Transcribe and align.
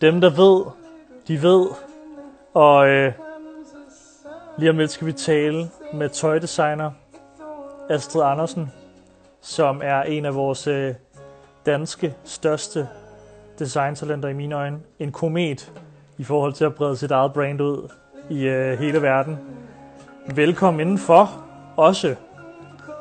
Dem, 0.00 0.20
der 0.20 0.30
ved, 0.30 0.64
de 1.28 1.42
ved. 1.42 1.66
Og 2.54 2.88
øh, 2.88 3.12
lige 4.58 4.70
om 4.70 4.78
lidt 4.78 4.90
skal 4.90 5.06
vi 5.06 5.12
tale 5.12 5.70
med 5.94 6.08
tøjdesigner 6.08 6.90
Astrid 7.90 8.22
Andersen, 8.22 8.72
som 9.40 9.80
er 9.84 10.02
en 10.02 10.24
af 10.24 10.34
vores 10.34 10.66
øh, 10.66 10.94
danske 11.66 12.14
største 12.24 12.88
designtalenter 13.58 14.28
i 14.28 14.32
mine 14.32 14.54
øjne. 14.54 14.80
En 14.98 15.12
komet 15.12 15.72
i 16.18 16.24
forhold 16.24 16.52
til 16.52 16.64
at 16.64 16.74
brede 16.74 16.96
sit 16.96 17.10
eget 17.10 17.32
brand 17.32 17.60
ud 17.60 17.92
i 18.30 18.44
øh, 18.44 18.78
hele 18.78 19.02
verden. 19.02 19.38
Velkommen 20.34 20.80
indenfor 20.80 21.44
også. 21.76 22.14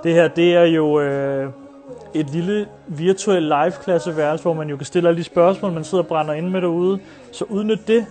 Det 0.04 0.14
her, 0.14 0.28
det 0.28 0.56
er 0.56 0.64
jo 0.64 1.00
øh, 1.00 1.50
et 2.20 2.30
lille 2.30 2.68
virtuel 2.88 3.44
live-klasseværelse, 3.44 4.42
hvor 4.42 4.54
man 4.54 4.70
jo 4.70 4.78
kan 4.78 4.86
stille 4.86 5.10
alle 5.10 5.20
de 5.20 5.24
spørgsmål, 5.24 5.72
man 5.72 5.84
sidder 5.84 6.04
og 6.04 6.08
brænder 6.08 6.34
ind 6.34 6.50
med 6.50 6.62
derude. 6.62 7.00
Så 7.32 7.46
udnyt 7.50 7.88
det. 7.88 8.06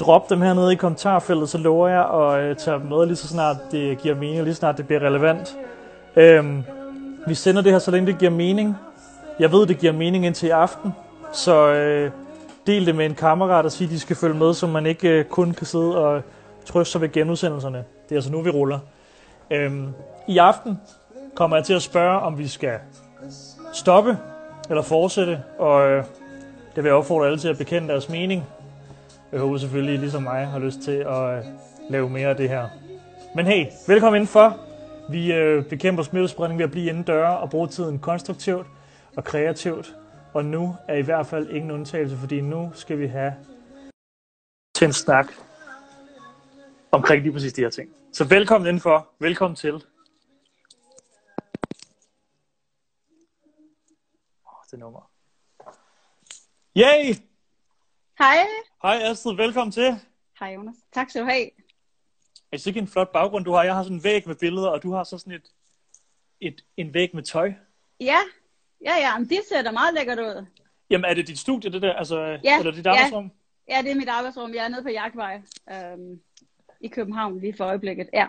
Drop 0.00 0.30
dem 0.30 0.40
hernede 0.40 0.72
i 0.72 0.76
kommentarfeltet, 0.76 1.48
så 1.48 1.58
lover 1.58 1.88
jeg 1.88 2.04
at 2.10 2.44
øh, 2.44 2.56
tage 2.56 2.78
dem 2.78 2.86
med 2.86 3.06
lige 3.06 3.16
så 3.16 3.28
snart 3.28 3.56
det 3.70 3.98
giver 3.98 4.14
mening, 4.14 4.38
og 4.38 4.44
lige 4.44 4.54
så 4.54 4.58
snart 4.58 4.76
det 4.76 4.86
bliver 4.86 5.00
relevant. 5.00 5.56
Øhm, 6.16 6.64
vi 7.26 7.34
sender 7.34 7.62
det 7.62 7.72
her, 7.72 7.78
så 7.78 7.90
længe 7.90 8.06
det 8.06 8.18
giver 8.18 8.30
mening. 8.30 8.76
Jeg 9.38 9.52
ved, 9.52 9.66
det 9.66 9.78
giver 9.78 9.92
mening 9.92 10.26
indtil 10.26 10.46
i 10.46 10.50
aften, 10.50 10.92
så 11.32 11.68
øh, 11.68 12.10
del 12.66 12.86
det 12.86 12.94
med 12.94 13.06
en 13.06 13.14
kammerat 13.14 13.64
og 13.64 13.72
sig, 13.72 13.84
at 13.84 13.90
de 13.90 14.00
skal 14.00 14.16
følge 14.16 14.34
med, 14.34 14.54
så 14.54 14.66
man 14.66 14.86
ikke 14.86 15.08
øh, 15.08 15.24
kun 15.24 15.52
kan 15.52 15.66
sidde 15.66 15.96
og 15.96 16.22
trøste 16.66 16.92
sig 16.92 17.00
ved 17.00 17.12
genudsendelserne. 17.12 17.78
Det 17.78 18.14
er 18.14 18.16
altså 18.16 18.32
nu, 18.32 18.40
vi 18.40 18.50
ruller. 18.50 18.78
Øhm, 19.50 19.88
I 20.28 20.38
aften 20.38 20.78
kommer 21.34 21.56
jeg 21.56 21.64
til 21.64 21.74
at 21.74 21.82
spørge, 21.82 22.20
om 22.20 22.38
vi 22.38 22.48
skal 22.48 22.78
stoppe 23.74 24.18
eller 24.70 24.82
fortsætte, 24.82 25.42
og 25.58 25.90
øh, 25.90 26.04
det 26.74 26.84
vil 26.84 26.88
jeg 26.88 26.94
opfordre 26.94 27.26
alle 27.26 27.38
til 27.38 27.48
at 27.48 27.58
bekende 27.58 27.88
deres 27.88 28.08
mening. 28.08 28.44
Jeg 29.32 29.40
håber 29.40 29.58
selvfølgelig, 29.58 29.98
ligesom 29.98 30.22
mig, 30.22 30.46
har 30.46 30.58
lyst 30.58 30.80
til 30.80 30.96
at 30.96 31.38
øh, 31.38 31.44
lave 31.90 32.10
mere 32.10 32.28
af 32.28 32.36
det 32.36 32.48
her. 32.48 32.68
Men 33.34 33.46
hey, 33.46 33.66
velkommen 33.86 34.16
indenfor. 34.16 34.56
Vi 35.10 35.32
øh, 35.32 35.64
bekæmper 35.64 36.02
smittespredning 36.02 36.58
ved 36.58 36.64
at 36.64 36.70
blive 36.70 36.88
indendøre 36.88 37.38
og 37.38 37.50
bruge 37.50 37.68
tiden 37.68 37.98
konstruktivt 37.98 38.66
og 39.16 39.24
kreativt. 39.24 39.96
Og 40.32 40.44
nu 40.44 40.76
er 40.88 40.96
i 40.96 41.02
hvert 41.02 41.26
fald 41.26 41.50
ingen 41.50 41.70
undtagelse, 41.70 42.16
fordi 42.16 42.40
nu 42.40 42.70
skal 42.74 42.98
vi 42.98 43.06
have 43.06 43.34
til 44.74 44.86
en 44.86 44.92
snak 44.92 45.26
omkring 46.92 47.22
lige 47.22 47.32
præcis 47.32 47.52
de 47.52 47.60
her 47.60 47.70
ting. 47.70 47.88
Så 48.12 48.24
velkommen 48.24 48.68
indenfor. 48.68 49.08
Velkommen 49.20 49.56
til. 49.56 49.82
Det 54.74 54.80
nummer. 54.80 55.10
Yay! 56.76 57.14
Hej. 58.18 58.36
Hej 58.82 59.02
Astrid, 59.02 59.36
velkommen 59.36 59.72
til. 59.72 60.00
Hej 60.38 60.54
Jonas. 60.54 60.74
Tak 60.92 61.10
skal 61.10 61.22
du 61.22 61.26
have. 61.26 61.44
Er 62.52 62.56
det 62.56 62.66
ikke 62.66 62.80
en 62.80 62.88
flot 62.88 63.12
baggrund, 63.12 63.44
du 63.44 63.52
har? 63.52 63.62
Jeg 63.62 63.74
har 63.74 63.82
sådan 63.82 63.96
en 63.96 64.04
væg 64.04 64.26
med 64.26 64.34
billeder, 64.34 64.68
og 64.68 64.82
du 64.82 64.92
har 64.92 65.04
så 65.04 65.18
sådan 65.18 65.32
et, 65.32 65.52
et, 66.40 66.64
en 66.76 66.94
væg 66.94 67.10
med 67.14 67.22
tøj. 67.22 67.52
Ja, 68.00 68.18
ja, 68.84 68.96
ja, 68.96 69.18
men 69.18 69.28
det 69.28 69.40
ser 69.48 69.62
da 69.62 69.70
meget 69.70 69.94
lækkert 69.94 70.18
ud. 70.18 70.46
Jamen, 70.90 71.04
er 71.04 71.14
det 71.14 71.26
dit 71.26 71.38
studie, 71.38 71.72
det 71.72 71.82
der? 71.82 71.92
Altså, 71.92 72.38
Ja, 72.44 72.58
eller 72.58 72.72
dit 72.72 72.86
ja. 72.86 72.90
arbejdsrum? 72.90 73.30
Ja, 73.68 73.82
det 73.82 73.90
er 73.90 73.94
mit 73.94 74.08
arbejdsrum. 74.08 74.54
Jeg 74.54 74.64
er 74.64 74.68
nede 74.68 74.82
på 74.82 74.90
Jagtvej 74.90 75.42
øhm, 75.70 76.20
i 76.80 76.88
København 76.88 77.40
lige 77.40 77.56
for 77.56 77.64
øjeblikket. 77.64 78.10
Ja. 78.12 78.26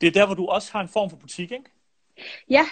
Det 0.00 0.06
er 0.06 0.12
der, 0.12 0.26
hvor 0.26 0.34
du 0.34 0.46
også 0.46 0.72
har 0.72 0.80
en 0.80 0.88
form 0.88 1.10
for 1.10 1.16
butik, 1.16 1.52
ikke? 1.52 1.70
Ja, 2.50 2.66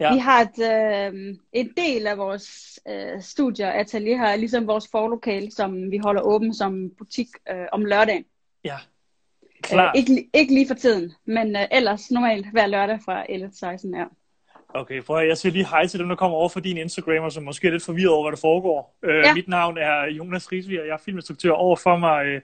Ja. 0.00 0.12
vi 0.14 0.18
har 0.18 0.40
et, 0.40 0.58
øhm, 1.06 1.38
en 1.52 1.72
del 1.76 2.06
af 2.06 2.18
vores 2.18 2.78
øh, 2.88 3.22
studier 3.22 3.70
atelier 3.70 4.16
her, 4.16 4.26
er 4.26 4.36
ligesom 4.36 4.66
vores 4.66 4.88
forlokale, 4.90 5.50
som 5.52 5.90
vi 5.90 5.98
holder 5.98 6.22
åben 6.22 6.54
som 6.54 6.90
butik 6.98 7.26
øh, 7.50 7.66
om 7.72 7.84
lørdagen. 7.84 8.24
Ja. 8.64 8.74
Øh, 8.74 9.60
Klart. 9.62 9.96
ikke, 9.96 10.28
ikke 10.34 10.54
lige 10.54 10.66
for 10.66 10.74
tiden, 10.74 11.12
men 11.24 11.56
øh, 11.56 11.62
ellers 11.70 12.10
normalt 12.10 12.46
hver 12.52 12.66
lørdag 12.66 12.98
fra 13.04 13.26
11 13.28 13.50
til 13.50 13.58
16. 13.58 13.94
Ja. 13.94 14.04
Okay, 14.68 15.02
prøv 15.02 15.16
at, 15.18 15.28
jeg 15.28 15.38
siger 15.38 15.52
lige 15.52 15.66
hej 15.68 15.86
til 15.86 16.00
dem, 16.00 16.08
der 16.08 16.16
kommer 16.16 16.36
over 16.36 16.48
for 16.48 16.60
din 16.60 16.76
Instagram, 16.76 17.24
og 17.24 17.32
som 17.32 17.42
måske 17.42 17.66
er 17.68 17.72
lidt 17.72 17.84
forvirret 17.84 18.12
over, 18.12 18.24
hvad 18.28 18.36
der 18.36 18.40
foregår. 18.40 18.96
Øh, 19.02 19.24
Ja. 19.24 19.34
Mit 19.34 19.48
navn 19.48 19.78
er 19.78 20.04
Jonas 20.06 20.52
Riesvig, 20.52 20.80
og 20.80 20.86
jeg 20.86 20.92
er 20.92 20.98
filminstruktør. 21.04 21.50
Over 21.50 21.76
for 21.76 21.96
mig 21.96 22.26
øh, 22.26 22.40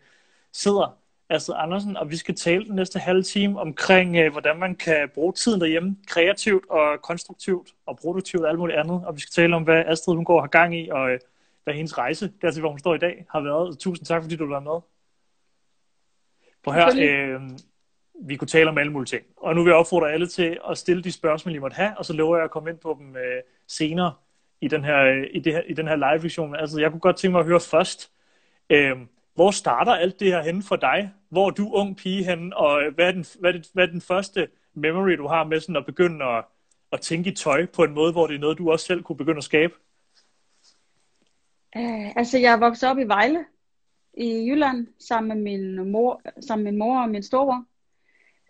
sidder 0.53 0.99
Astrid 1.33 1.57
Andersen, 1.59 1.97
og 1.97 2.11
vi 2.11 2.17
skal 2.17 2.35
tale 2.35 2.65
den 2.65 2.75
næste 2.75 2.99
halve 2.99 3.23
time 3.23 3.61
omkring, 3.61 4.17
øh, 4.17 4.33
hvordan 4.33 4.59
man 4.59 4.75
kan 4.75 5.11
bruge 5.15 5.33
tiden 5.33 5.61
derhjemme 5.61 5.97
kreativt 6.07 6.65
og 6.71 7.03
konstruktivt 7.03 7.69
og 7.87 7.99
produktivt 7.99 8.43
og 8.43 8.51
alt 8.51 8.59
muligt 8.59 8.79
andet. 8.79 9.03
Og 9.07 9.17
vi 9.17 9.21
skal 9.21 9.43
tale 9.43 9.57
om, 9.57 9.63
hvad 9.63 9.85
Astrid 9.87 10.15
hun 10.15 10.25
går 10.25 10.41
har 10.41 10.49
gang 10.49 10.77
i, 10.77 10.89
og 10.89 11.11
øh, 11.11 11.19
hvad 11.65 11.75
hendes 11.75 11.99
rejse 11.99 12.33
dertil, 12.43 12.61
hvor 12.61 12.71
hun 12.71 12.79
står 12.79 12.95
i 12.95 12.99
dag, 12.99 13.27
har 13.31 13.41
været. 13.41 13.79
Tusind 13.79 14.07
tak, 14.07 14.23
fordi 14.23 14.37
du 14.37 14.47
var 14.47 14.61
med. 14.61 14.81
Prøv 16.63 16.75
her, 16.75 16.89
øh, 16.99 17.41
vi 18.25 18.37
kunne 18.37 18.49
tale 18.49 18.71
om 18.71 18.79
alle 18.79 18.93
mulige 18.93 19.07
ting. 19.07 19.25
Og 19.37 19.55
nu 19.55 19.63
vil 19.63 19.71
jeg 19.71 19.79
opfordre 19.79 20.13
alle 20.13 20.27
til 20.27 20.59
at 20.71 20.79
stille 20.79 21.03
de 21.03 21.13
spørgsmål, 21.13 21.55
I 21.55 21.59
måtte 21.59 21.75
have, 21.75 21.99
og 21.99 22.05
så 22.05 22.13
lover 22.13 22.37
jeg 22.37 22.45
at 22.45 22.51
komme 22.51 22.71
ind 22.71 22.79
på 22.79 22.97
dem 23.01 23.17
øh, 23.17 23.43
senere 23.67 24.13
i 24.61 24.69
den 24.69 24.85
her, 24.85 24.99
øh, 24.99 25.27
i 25.33 25.41
det 25.41 25.53
her, 25.53 25.63
i 25.63 25.73
den 25.73 25.89
her 25.89 25.97
live-vision. 25.97 26.57
Altså, 26.57 26.81
jeg 26.81 26.91
kunne 26.91 27.01
godt 27.01 27.17
tænke 27.17 27.33
mig 27.33 27.41
at 27.41 27.47
høre 27.47 27.61
først, 27.61 28.11
øh, 28.71 28.97
hvor 29.35 29.51
starter 29.51 29.93
alt 29.93 30.21
det 30.21 30.29
her 30.29 30.43
henne 30.43 30.63
for 30.63 30.77
dig? 30.77 31.13
Hvor 31.33 31.47
er 31.47 31.51
du 31.51 31.71
ung 31.73 31.97
pige 31.97 32.25
hen, 32.25 32.53
og 32.53 32.83
hvad 32.95 33.09
er 33.09 33.13
den, 33.13 33.25
hvad 33.41 33.55
er 33.55 33.59
det, 33.59 33.71
hvad 33.73 33.85
er 33.85 33.91
den 33.91 34.01
første 34.01 34.49
memory, 34.75 35.13
du 35.13 35.27
har 35.27 35.45
med 35.45 35.61
sådan 35.61 35.77
at 35.77 35.87
begynde 35.87 36.25
at, 36.25 36.45
at 36.93 37.01
tænke 37.01 37.31
i 37.31 37.35
tøj 37.35 37.67
på 37.67 37.85
en 37.85 37.95
måde, 37.95 38.13
hvor 38.13 38.27
det 38.27 38.35
er 38.35 38.41
noget, 38.41 38.59
du 38.59 38.71
også 38.71 38.87
selv 38.87 39.03
kunne 39.03 39.17
begynde 39.17 39.39
at 39.39 39.45
skabe? 39.45 39.75
Uh, 41.77 42.17
altså, 42.17 42.39
jeg 42.39 42.53
er 42.53 42.57
vokset 42.57 42.89
op 42.89 42.99
i 42.99 43.05
Vejle 43.05 43.45
i 44.15 44.49
Jylland 44.49 44.87
sammen 45.09 45.29
med 45.29 45.59
min 45.59 45.93
mor, 45.93 46.23
sammen 46.41 46.65
med 46.65 46.73
min 46.73 46.79
mor 46.79 47.03
og 47.03 47.09
min 47.09 47.23
storebror. 47.23 47.65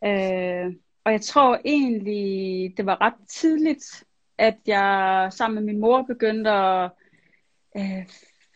Uh, 0.02 0.74
og 1.04 1.12
jeg 1.12 1.20
tror 1.20 1.60
egentlig, 1.64 2.76
det 2.76 2.86
var 2.86 3.00
ret 3.00 3.28
tidligt, 3.28 4.04
at 4.38 4.56
jeg 4.66 5.28
sammen 5.32 5.54
med 5.54 5.72
min 5.72 5.80
mor 5.80 6.02
begyndte 6.02 6.50
at 6.50 6.90
uh, 7.74 8.04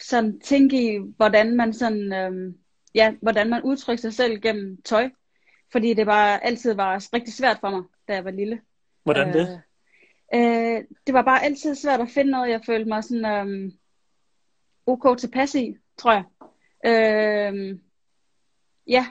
sådan 0.00 0.40
tænke 0.40 0.94
i, 0.94 1.00
hvordan 1.16 1.56
man 1.56 1.72
sådan, 1.72 2.12
Uh, 2.12 2.65
ja, 2.96 3.14
hvordan 3.22 3.50
man 3.50 3.62
udtrykker 3.62 4.00
sig 4.00 4.14
selv 4.14 4.40
gennem 4.40 4.82
tøj. 4.82 5.10
Fordi 5.72 5.94
det 5.94 6.06
var 6.06 6.38
altid 6.38 6.74
var 6.74 7.08
rigtig 7.12 7.34
svært 7.34 7.58
for 7.60 7.70
mig, 7.70 7.82
da 8.08 8.14
jeg 8.14 8.24
var 8.24 8.30
lille. 8.30 8.60
Hvordan 9.04 9.32
det? 9.32 9.62
Øh, 10.34 10.84
det 11.06 11.14
var 11.14 11.22
bare 11.22 11.44
altid 11.44 11.74
svært 11.74 12.00
at 12.00 12.08
finde 12.08 12.30
noget, 12.30 12.50
jeg 12.50 12.60
følte 12.66 12.88
mig 12.88 13.04
sådan 13.04 13.48
øh, 13.48 13.72
ok 14.86 15.18
tilpas 15.18 15.54
i, 15.54 15.76
tror 15.96 16.12
jeg. 16.12 16.24
Øh, 16.86 17.78
ja, 18.86 19.06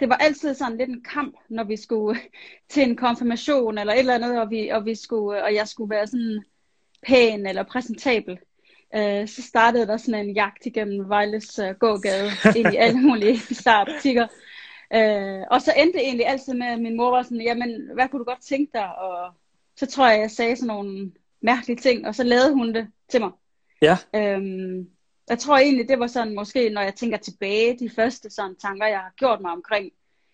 det 0.00 0.08
var 0.08 0.16
altid 0.16 0.54
sådan 0.54 0.78
lidt 0.78 0.90
en 0.90 1.04
kamp, 1.04 1.36
når 1.48 1.64
vi 1.64 1.76
skulle 1.76 2.20
til 2.70 2.82
en 2.82 2.96
konfirmation 2.96 3.78
eller 3.78 3.92
et 3.92 3.98
eller 3.98 4.14
andet, 4.14 4.40
og, 4.40 4.50
vi, 4.50 4.68
og, 4.68 4.84
vi 4.84 4.94
skulle, 4.94 5.44
og 5.44 5.54
jeg 5.54 5.68
skulle 5.68 5.90
være 5.90 6.06
sådan 6.06 6.44
pæn 7.06 7.46
eller 7.46 7.62
præsentabel. 7.62 8.38
Øh, 8.96 9.28
så 9.28 9.42
startede 9.42 9.86
der 9.86 9.96
sådan 9.96 10.26
en 10.28 10.34
jagt 10.34 10.66
igennem 10.66 11.08
Vejles 11.08 11.58
øh, 11.58 11.74
gågade 11.74 12.30
ind 12.56 12.74
i 12.74 12.76
alle 12.76 13.00
mulige 13.00 13.38
bizarre. 13.48 14.28
Øh, 14.94 15.46
og 15.50 15.62
så 15.62 15.72
endte 15.76 15.98
det 15.98 16.06
egentlig 16.06 16.26
altid 16.26 16.54
med, 16.54 16.66
at 16.66 16.80
min 16.80 16.96
mor 16.96 17.10
var 17.10 17.22
sådan, 17.22 17.42
jamen, 17.42 17.90
hvad 17.94 18.08
kunne 18.08 18.18
du 18.18 18.24
godt 18.24 18.42
tænke 18.42 18.70
dig? 18.74 18.96
Og 18.98 19.34
så 19.76 19.86
tror 19.86 20.08
jeg, 20.08 20.20
jeg 20.20 20.30
sagde 20.30 20.56
sådan 20.56 20.66
nogle 20.66 21.12
mærkelige 21.40 21.76
ting, 21.76 22.06
og 22.06 22.14
så 22.14 22.22
lavede 22.24 22.54
hun 22.54 22.74
det 22.74 22.88
til 23.08 23.20
mig. 23.20 23.30
Ja. 23.82 23.96
Øhm, 24.14 24.88
jeg 25.28 25.38
tror 25.38 25.58
egentlig, 25.58 25.88
det 25.88 25.98
var 25.98 26.06
sådan 26.06 26.34
måske, 26.34 26.70
når 26.70 26.80
jeg 26.80 26.94
tænker 26.94 27.16
tilbage, 27.16 27.78
de 27.78 27.90
første 27.90 28.30
sådan 28.30 28.56
tanker, 28.56 28.86
jeg 28.86 28.98
har 28.98 29.12
gjort 29.16 29.40
mig 29.40 29.52
omkring, 29.52 29.92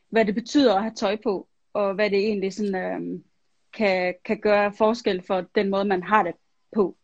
hvad 0.09 0.25
det 0.25 0.35
betyder 0.35 0.75
at 0.75 0.83
have 0.83 0.95
tøj 0.95 1.17
på, 1.23 1.49
og 1.73 1.95
hvad 1.95 2.11
det 2.11 2.19
egentlig 2.19 2.53
sådan, 2.53 2.75
øhm, 2.75 3.25
kan, 3.73 4.15
kan 4.25 4.41
gøre 4.41 4.73
forskel 4.73 5.23
for 5.27 5.45
den 5.55 5.71
måde, 5.71 5.85
man 5.85 6.03
har 6.03 6.23
det 6.23 6.35
på. 6.75 6.97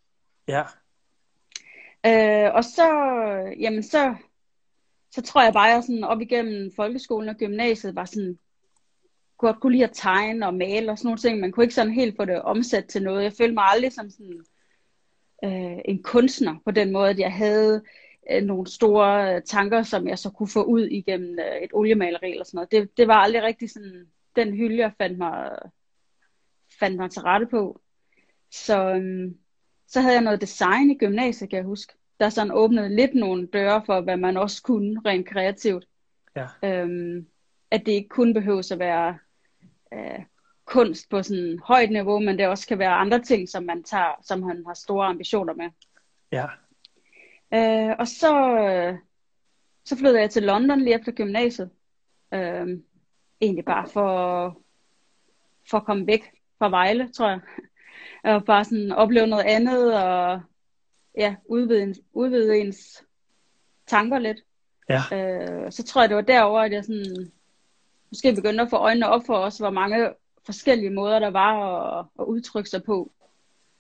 Ja. 0.49 0.63
Øh, 2.07 2.55
og 2.55 2.65
så, 2.65 2.87
jamen 3.59 3.83
så, 3.83 4.15
så 5.11 5.23
tror 5.23 5.43
jeg 5.43 5.53
bare, 5.53 5.69
at 5.69 5.75
jeg 5.75 5.83
sådan 5.83 6.05
op 6.05 6.21
igennem 6.21 6.73
folkeskolen 6.77 7.29
og 7.29 7.37
gymnasiet 7.37 7.95
var 7.95 8.05
sådan, 8.05 8.39
godt 9.43 9.61
kunne 9.61 9.73
lide 9.73 9.85
at 9.85 9.91
tegne 9.93 10.47
og 10.47 10.55
male 10.55 10.91
og 10.91 10.99
sådan 10.99 11.07
nogle 11.07 11.19
ting. 11.19 11.41
Man 11.41 11.53
kunne 11.53 11.65
ikke 11.65 11.75
sådan 11.75 11.93
helt 11.93 12.17
få 12.17 12.25
det 12.25 12.43
omsat 12.43 12.85
til 12.85 13.03
noget. 13.03 13.23
Jeg 13.23 13.33
følte 13.33 13.55
mig 13.55 13.65
aldrig 13.65 13.93
som 13.93 14.11
sådan 14.11 14.45
øh, 15.45 15.79
en 15.85 16.03
kunstner 16.03 16.57
på 16.65 16.71
den 16.71 16.93
måde, 16.93 17.11
at 17.11 17.19
jeg 17.19 17.33
havde 17.33 17.83
øh, 18.31 18.43
nogle 18.43 18.67
store 18.67 19.35
øh, 19.35 19.43
tanker, 19.43 19.83
som 19.83 20.09
jeg 20.09 20.19
så 20.19 20.31
kunne 20.31 20.49
få 20.49 20.63
ud 20.63 20.87
igennem 20.87 21.39
øh, 21.39 21.57
et 21.63 21.71
oliemaleri 21.73 22.31
eller 22.31 22.45
sådan 22.45 22.57
noget. 22.57 22.73
Det, 22.73 22.97
det 22.97 23.09
var 23.09 23.15
aldrig 23.15 23.43
rigtig 23.43 23.71
sådan 23.71 24.07
den 24.37 24.55
hylde, 24.55 24.79
jeg 24.79 24.93
fandt 24.99 25.19
mig, 25.19 25.59
fandt 26.81 26.97
mig 26.97 27.11
til 27.11 27.23
rette 27.23 27.47
på. 27.47 27.81
Så, 28.51 28.95
øh, 28.95 29.31
så 29.93 30.01
havde 30.01 30.15
jeg 30.15 30.23
noget 30.23 30.41
design 30.41 30.91
i 30.91 30.99
gymnasiet, 30.99 31.51
kan 31.51 31.57
jeg 31.57 31.67
huske. 31.67 31.93
der 32.21 32.29
sådan 32.29 32.53
åbnede 32.53 32.97
lidt 32.97 33.15
nogle 33.15 33.47
døre 33.47 33.83
for, 33.87 34.01
hvad 34.01 34.17
man 34.17 34.37
også 34.37 34.63
kunne 34.63 35.01
rent 35.07 35.29
kreativt. 35.29 35.85
Ja. 36.37 36.47
Øhm, 36.65 37.27
at 37.71 37.87
det 37.87 37.93
ikke 37.93 38.09
kun 38.09 38.35
behøves 38.35 38.73
at 38.73 38.79
være 38.79 39.19
øh, 39.93 40.25
kunst 40.65 41.11
på 41.11 41.23
sådan 41.23 41.59
højt 41.65 41.91
niveau, 41.91 42.19
men 42.19 42.39
det 42.39 42.47
også 42.47 42.69
kan 42.69 42.79
være 42.79 42.93
andre 42.93 43.23
ting, 43.23 43.49
som 43.49 43.65
man 43.65 43.83
tager, 43.83 44.21
som 44.23 44.43
han 44.43 44.65
har 44.67 44.75
store 44.75 45.07
ambitioner 45.07 45.55
med. 45.55 45.71
Ja. 46.33 46.47
Øh, 47.55 47.97
og 47.99 48.09
så, 48.09 48.59
øh, 48.59 48.99
så 49.85 49.97
flyttede 49.97 50.21
jeg 50.21 50.31
til 50.31 50.43
London 50.43 50.81
lige 50.81 50.95
efter 50.95 51.13
gymnasiet. 51.13 51.71
Øh, 52.35 52.69
egentlig 53.41 53.65
bare 53.65 53.89
for, 53.89 54.59
for 55.71 55.79
at 55.79 55.85
komme 55.85 56.07
væk 56.07 56.31
fra 56.59 56.69
Vejle, 56.69 57.13
tror 57.13 57.29
jeg. 57.29 57.41
Og 58.23 58.45
bare 58.45 58.65
sådan 58.65 58.93
opleve 58.93 59.27
noget 59.27 59.45
andet, 59.45 60.03
og 60.03 60.41
ja, 61.19 61.35
udvide, 61.45 61.83
ens, 61.83 62.01
udvide 62.13 62.59
ens 62.59 63.05
tanker 63.87 64.19
lidt. 64.19 64.39
Ja. 64.89 65.03
Øh, 65.13 65.73
så 65.73 65.83
tror 65.83 66.03
jeg, 66.03 66.09
det 66.09 66.17
var 66.17 66.23
derover, 66.23 66.61
at 66.61 66.73
jeg 66.73 66.85
sådan, 66.85 67.33
måske 68.09 68.35
begyndte 68.35 68.63
at 68.63 68.71
få 68.71 68.77
øjnene 68.77 69.09
op 69.09 69.23
for 69.27 69.37
os, 69.37 69.59
hvor 69.59 69.71
mange 69.71 70.13
forskellige 70.47 70.91
måder, 70.91 71.19
der 71.19 71.31
var 71.31 71.81
at, 71.99 72.07
at 72.19 72.25
udtrykke 72.25 72.71
sig 72.71 72.83
på 72.83 73.13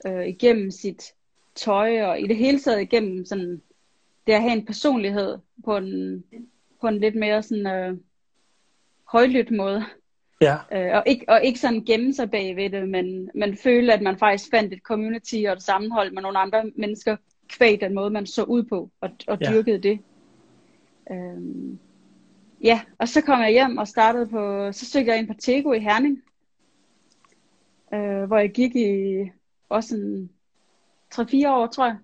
øh, 0.06 0.26
igennem 0.28 0.70
sit 0.70 1.02
tøj, 1.54 2.02
og 2.02 2.20
i 2.20 2.26
det 2.26 2.36
hele 2.36 2.58
taget 2.58 2.80
igennem 2.80 3.24
sådan, 3.24 3.62
det 4.26 4.32
at 4.32 4.42
have 4.42 4.52
en 4.52 4.66
personlighed 4.66 5.38
på 5.64 5.76
en, 5.76 6.24
på 6.80 6.88
en 6.88 6.98
lidt 6.98 7.14
mere 7.14 7.42
sådan, 7.42 7.66
øh, 7.66 7.98
højlydt 9.04 9.50
måde. 9.50 9.84
Ja. 10.42 10.56
Øh, 10.72 10.96
og, 10.96 11.02
ikke, 11.06 11.24
og 11.28 11.44
ikke 11.44 11.58
sådan 11.60 11.80
gemme 11.84 12.14
sig 12.14 12.30
bag 12.30 12.56
ved 12.56 12.70
det, 12.70 12.88
men, 12.88 13.30
men 13.34 13.56
føle, 13.56 13.92
at 13.92 14.02
man 14.02 14.18
faktisk 14.18 14.50
fandt 14.50 14.72
et 14.72 14.80
community 14.82 15.44
og 15.46 15.52
et 15.52 15.62
sammenhold 15.62 16.12
med 16.12 16.22
nogle 16.22 16.38
andre 16.38 16.64
mennesker, 16.76 17.16
kvæg 17.48 17.80
den 17.80 17.94
måde, 17.94 18.10
man 18.10 18.26
så 18.26 18.42
ud 18.42 18.62
på, 18.62 18.90
og, 19.00 19.10
og 19.28 19.38
Ja. 19.40 19.50
dyrkede 19.52 19.78
det. 19.78 19.98
Øhm, 21.10 21.78
ja, 22.64 22.80
og 22.98 23.08
så 23.08 23.20
kom 23.20 23.40
jeg 23.40 23.50
hjem 23.50 23.78
og 23.78 23.88
startede 23.88 24.26
på, 24.26 24.72
så 24.72 24.86
søgte 24.86 25.10
jeg 25.10 25.18
ind 25.18 25.28
på 25.28 25.34
Tego 25.38 25.72
i 25.72 25.78
Herning, 25.78 26.22
øh, 27.94 28.24
hvor 28.24 28.38
jeg 28.38 28.50
gik 28.50 28.76
i 28.76 29.18
også 29.68 29.96
en 29.96 30.30
3-4 31.14 31.48
år, 31.50 31.66
tror 31.66 31.86
jeg. 31.86 31.96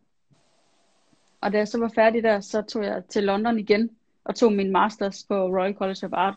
Og 1.41 1.53
da 1.53 1.59
jeg 1.59 1.69
så 1.69 1.79
var 1.79 1.93
færdig 1.95 2.23
der, 2.23 2.41
så 2.41 2.63
tog 2.63 2.85
jeg 2.85 3.03
til 3.09 3.25
London 3.25 3.59
igen, 3.59 3.91
og 4.25 4.35
tog 4.35 4.53
min 4.53 4.71
masters 4.73 5.25
på 5.29 5.35
Royal 5.35 5.75
College 5.75 6.07
of 6.07 6.13
Art. 6.13 6.35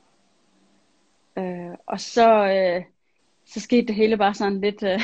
Øh, 1.37 1.75
og 1.85 1.99
så, 1.99 2.47
øh, 2.47 2.83
så 3.45 3.59
skete 3.59 3.87
det 3.87 3.95
hele 3.95 4.17
bare 4.17 4.33
sådan 4.33 4.61
lidt, 4.61 4.83
øh, 4.83 5.01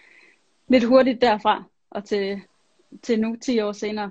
lidt 0.72 0.84
hurtigt 0.84 1.20
derfra, 1.20 1.64
og 1.90 2.04
til, 2.04 2.40
til 3.02 3.20
nu 3.20 3.36
10 3.36 3.60
år 3.60 3.72
senere. 3.72 4.10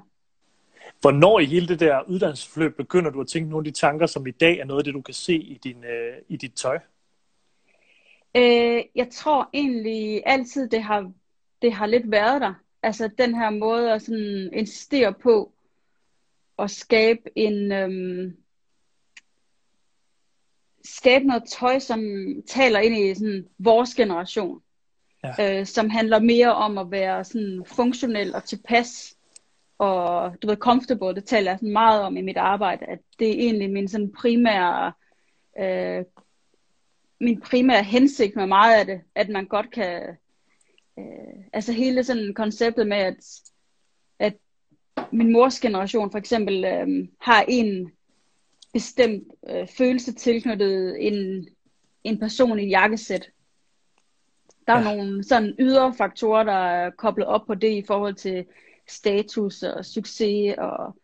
Hvornår 1.02 1.40
i 1.40 1.46
hele 1.46 1.68
det 1.68 1.80
der 1.80 2.10
uddannelsesforløb 2.10 2.78
begynder 2.78 3.12
du 3.12 3.22
at 3.22 3.28
tænke 3.28 3.50
nogle 3.50 3.68
af 3.68 3.74
de 3.74 3.80
tanker, 3.80 4.06
som 4.06 4.28
i 4.28 4.32
dag 4.32 4.60
er 4.60 4.66
noget 4.66 4.80
af 4.80 4.84
det, 4.84 4.94
du 4.94 5.02
kan 5.02 5.14
se 5.14 5.36
i, 5.36 5.60
din, 5.64 5.84
øh, 5.84 6.18
i 6.28 6.38
dit 6.38 6.54
tøj? 6.54 6.80
Øh, 8.36 8.84
jeg 8.96 9.10
tror 9.12 9.50
egentlig 9.54 10.24
altid, 10.26 10.70
det 10.70 10.84
har, 10.84 11.12
det 11.62 11.74
har 11.74 11.86
lidt 11.86 12.12
været 12.12 12.42
der. 12.42 12.54
Altså 12.84 13.10
den 13.18 13.36
her 13.36 13.50
måde 13.50 13.94
at 13.94 14.02
sådan 14.02 14.50
insistere 14.54 15.14
på 15.14 15.52
at 16.60 16.72
skabe 16.72 17.22
en 17.36 17.72
øhm, 17.72 18.38
skabe 20.84 21.26
noget 21.26 21.44
tøj, 21.44 21.80
som 21.80 22.02
taler 22.48 22.80
ind 22.80 22.96
i 22.96 23.16
sådan 23.16 23.46
vores 23.58 23.96
generation. 23.96 24.62
Ja. 25.24 25.60
Øh, 25.60 25.66
som 25.66 25.90
handler 25.90 26.20
mere 26.20 26.56
om 26.56 26.78
at 26.78 26.92
være 26.92 27.24
sådan 27.24 27.64
funktionel 27.66 28.36
og 28.36 28.44
tilpas 28.44 29.16
og 29.78 30.36
du 30.42 30.48
ved, 30.48 30.58
comfortable, 30.58 31.16
det 31.16 31.26
taler 31.26 31.52
jeg 31.52 31.60
sådan 31.60 31.74
meget 31.74 32.02
om 32.02 32.18
i 32.18 32.22
mit 32.22 32.38
arbejde, 32.38 32.86
at 32.86 33.00
det 33.20 33.30
er 33.30 33.34
egentlig 33.34 33.70
min 33.70 33.88
sådan 33.88 34.12
primære 34.12 34.94
øh, 35.60 36.06
min 37.20 37.42
primære 37.42 37.84
hensigt 37.84 38.36
med 38.36 38.46
meget 38.46 38.80
af 38.80 38.86
det, 38.86 39.02
at 39.16 39.30
man 39.30 39.46
godt 39.46 39.72
kan, 39.72 40.02
øh, 41.00 41.46
altså 41.54 41.74
hele 41.74 42.04
sådan 42.04 42.34
konceptet 42.34 42.88
med, 42.88 42.98
at, 42.98 43.16
at 44.20 44.34
min 45.12 45.32
mors 45.32 45.60
generation 45.60 46.12
for 46.12 46.18
eksempel 46.18 46.66
øh, 46.66 47.08
har 47.22 47.46
en 47.48 47.92
bestemt 48.74 49.28
øh, 49.50 49.68
følelse 49.68 50.14
tilknyttet 50.14 51.08
en, 51.08 51.48
en 52.04 52.20
person 52.20 52.60
i 52.60 52.64
et 52.64 52.70
jakkesæt. 52.70 53.30
Der 54.68 54.74
er 54.74 54.78
Ja. 54.90 54.96
nogle 54.96 55.24
sådan 55.24 55.56
ydre 55.60 55.94
faktorer, 55.94 56.44
der 56.44 56.54
er 56.54 56.90
koblet 56.90 57.28
op 57.28 57.46
på 57.48 57.56
det 57.56 57.72
i 57.72 57.84
forhold 57.88 58.14
til 58.16 58.46
status 58.88 59.64
og 59.64 59.86
succes 59.86 60.56
og 60.58 60.96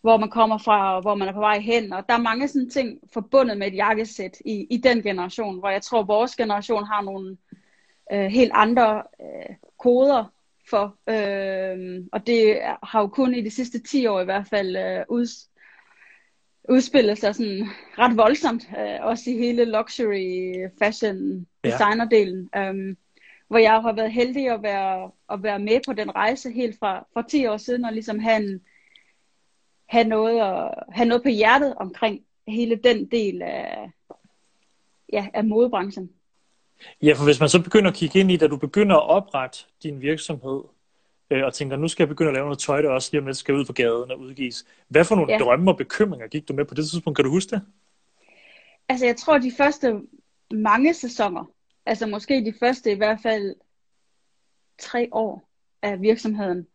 hvor 0.00 0.16
man 0.16 0.30
kommer 0.30 0.58
fra 0.58 0.96
og 0.96 1.02
hvor 1.02 1.14
man 1.14 1.28
er 1.28 1.32
på 1.32 1.38
vej 1.38 1.58
hen. 1.58 1.92
Og 1.92 2.04
der 2.08 2.14
er 2.14 2.18
mange 2.18 2.48
sådan 2.48 2.70
ting 2.70 2.98
forbundet 3.12 3.58
med 3.58 3.66
et 3.66 3.74
jakkesæt 3.74 4.38
i, 4.44 4.66
i 4.70 4.76
den 4.76 5.02
generation, 5.02 5.58
hvor 5.58 5.68
jeg 5.68 5.82
tror, 5.82 6.00
at 6.00 6.08
vores 6.08 6.36
generation 6.36 6.84
har 6.84 7.02
nogle 7.02 7.36
øh, 8.12 8.24
helt 8.26 8.50
andre 8.54 9.02
øh, 9.20 9.54
koder 9.78 10.24
for. 10.70 10.96
Øh, 11.08 12.04
og 12.12 12.26
det 12.26 12.58
har 12.82 13.00
jo 13.00 13.06
kun 13.06 13.34
i 13.34 13.40
de 13.40 13.50
sidste 13.50 13.78
10 13.82 14.06
år 14.06 14.20
i 14.20 14.24
hvert 14.24 14.46
fald 14.46 14.76
øh, 14.76 15.04
ud, 15.08 15.26
udspillet 16.68 17.18
sig 17.18 17.34
sådan 17.34 17.66
ret 17.98 18.16
voldsomt, 18.16 18.68
øh, 18.78 18.98
også 19.00 19.30
i 19.30 19.38
hele 19.38 19.64
luxury 19.64 20.54
fashion 20.78 21.46
Ja. 21.64 21.70
designerdelen. 21.70 22.50
Øh, 22.56 22.96
hvor 23.48 23.58
jeg 23.58 23.72
har 23.82 23.92
været 23.92 24.12
heldig 24.12 24.50
at 24.50 24.62
være, 24.62 25.10
at 25.32 25.42
være 25.42 25.58
med 25.58 25.80
på 25.86 25.92
den 25.92 26.14
rejse 26.14 26.50
helt 26.50 26.78
fra, 26.78 27.06
fra 27.14 27.22
10 27.28 27.46
år 27.46 27.56
siden, 27.56 27.84
og 27.84 27.92
ligesom 27.92 28.18
have, 28.18 28.36
en, 28.36 28.60
have, 29.86 30.04
noget, 30.04 30.40
at, 30.40 30.74
have 30.92 31.08
noget 31.08 31.22
på 31.22 31.28
hjertet 31.28 31.74
omkring 31.74 32.20
hele 32.48 32.76
den 32.84 33.06
del 33.10 33.42
af, 33.42 33.90
ja, 35.12 35.26
af 35.34 35.44
modebranchen. 35.44 36.10
Ja, 37.02 37.12
for 37.12 37.24
hvis 37.24 37.40
man 37.40 37.48
så 37.48 37.62
begynder 37.62 37.90
at 37.90 37.96
kigge 37.96 38.20
ind 38.20 38.30
i, 38.30 38.36
da 38.36 38.46
du 38.46 38.56
begynder 38.56 38.96
at 38.96 39.08
oprette 39.08 39.58
din 39.82 40.00
virksomhed, 40.00 40.60
øh, 41.30 41.44
og 41.44 41.54
tænker, 41.54 41.76
nu 41.76 41.88
skal 41.88 42.02
jeg 42.02 42.08
begynde 42.08 42.28
at 42.28 42.34
lave 42.34 42.44
noget 42.44 42.58
tøj, 42.58 42.82
der 42.82 42.90
også 42.90 43.08
lige 43.12 43.20
om 43.20 43.26
lidt 43.26 43.36
skal 43.36 43.54
ud 43.54 43.64
på 43.64 43.72
gaden 43.72 44.10
og 44.10 44.20
udgives. 44.20 44.64
Hvad 44.88 45.04
for 45.04 45.14
nogle 45.14 45.32
Ja. 45.32 45.38
drømme 45.38 45.70
og 45.70 45.76
bekymringer 45.76 46.26
gik 46.26 46.48
du 46.48 46.52
med 46.52 46.64
på 46.64 46.74
det 46.74 46.88
tidspunkt? 46.90 47.16
Kan 47.16 47.24
du 47.24 47.30
huske 47.30 47.50
det? 47.50 47.62
Altså 48.88 49.06
jeg 49.06 49.16
tror 49.16 49.38
de 49.38 49.52
første 49.56 50.00
mange 50.52 50.94
sæsoner, 50.94 51.50
altså 51.86 52.06
måske 52.06 52.44
de 52.44 52.54
første 52.60 52.92
i 52.92 52.96
hvert 52.96 53.18
fald 53.22 53.54
tre 54.78 55.08
år 55.12 55.48
af 55.82 56.00
virksomheden, 56.00 56.66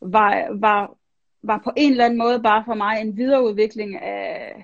var, 0.00 0.58
var, 0.58 0.96
var 1.42 1.60
på 1.64 1.72
en 1.76 1.90
eller 1.90 2.04
anden 2.04 2.18
måde 2.18 2.42
bare 2.42 2.64
for 2.66 2.74
mig 2.74 3.00
en 3.00 3.16
videreudvikling 3.16 3.96
af, 3.96 4.54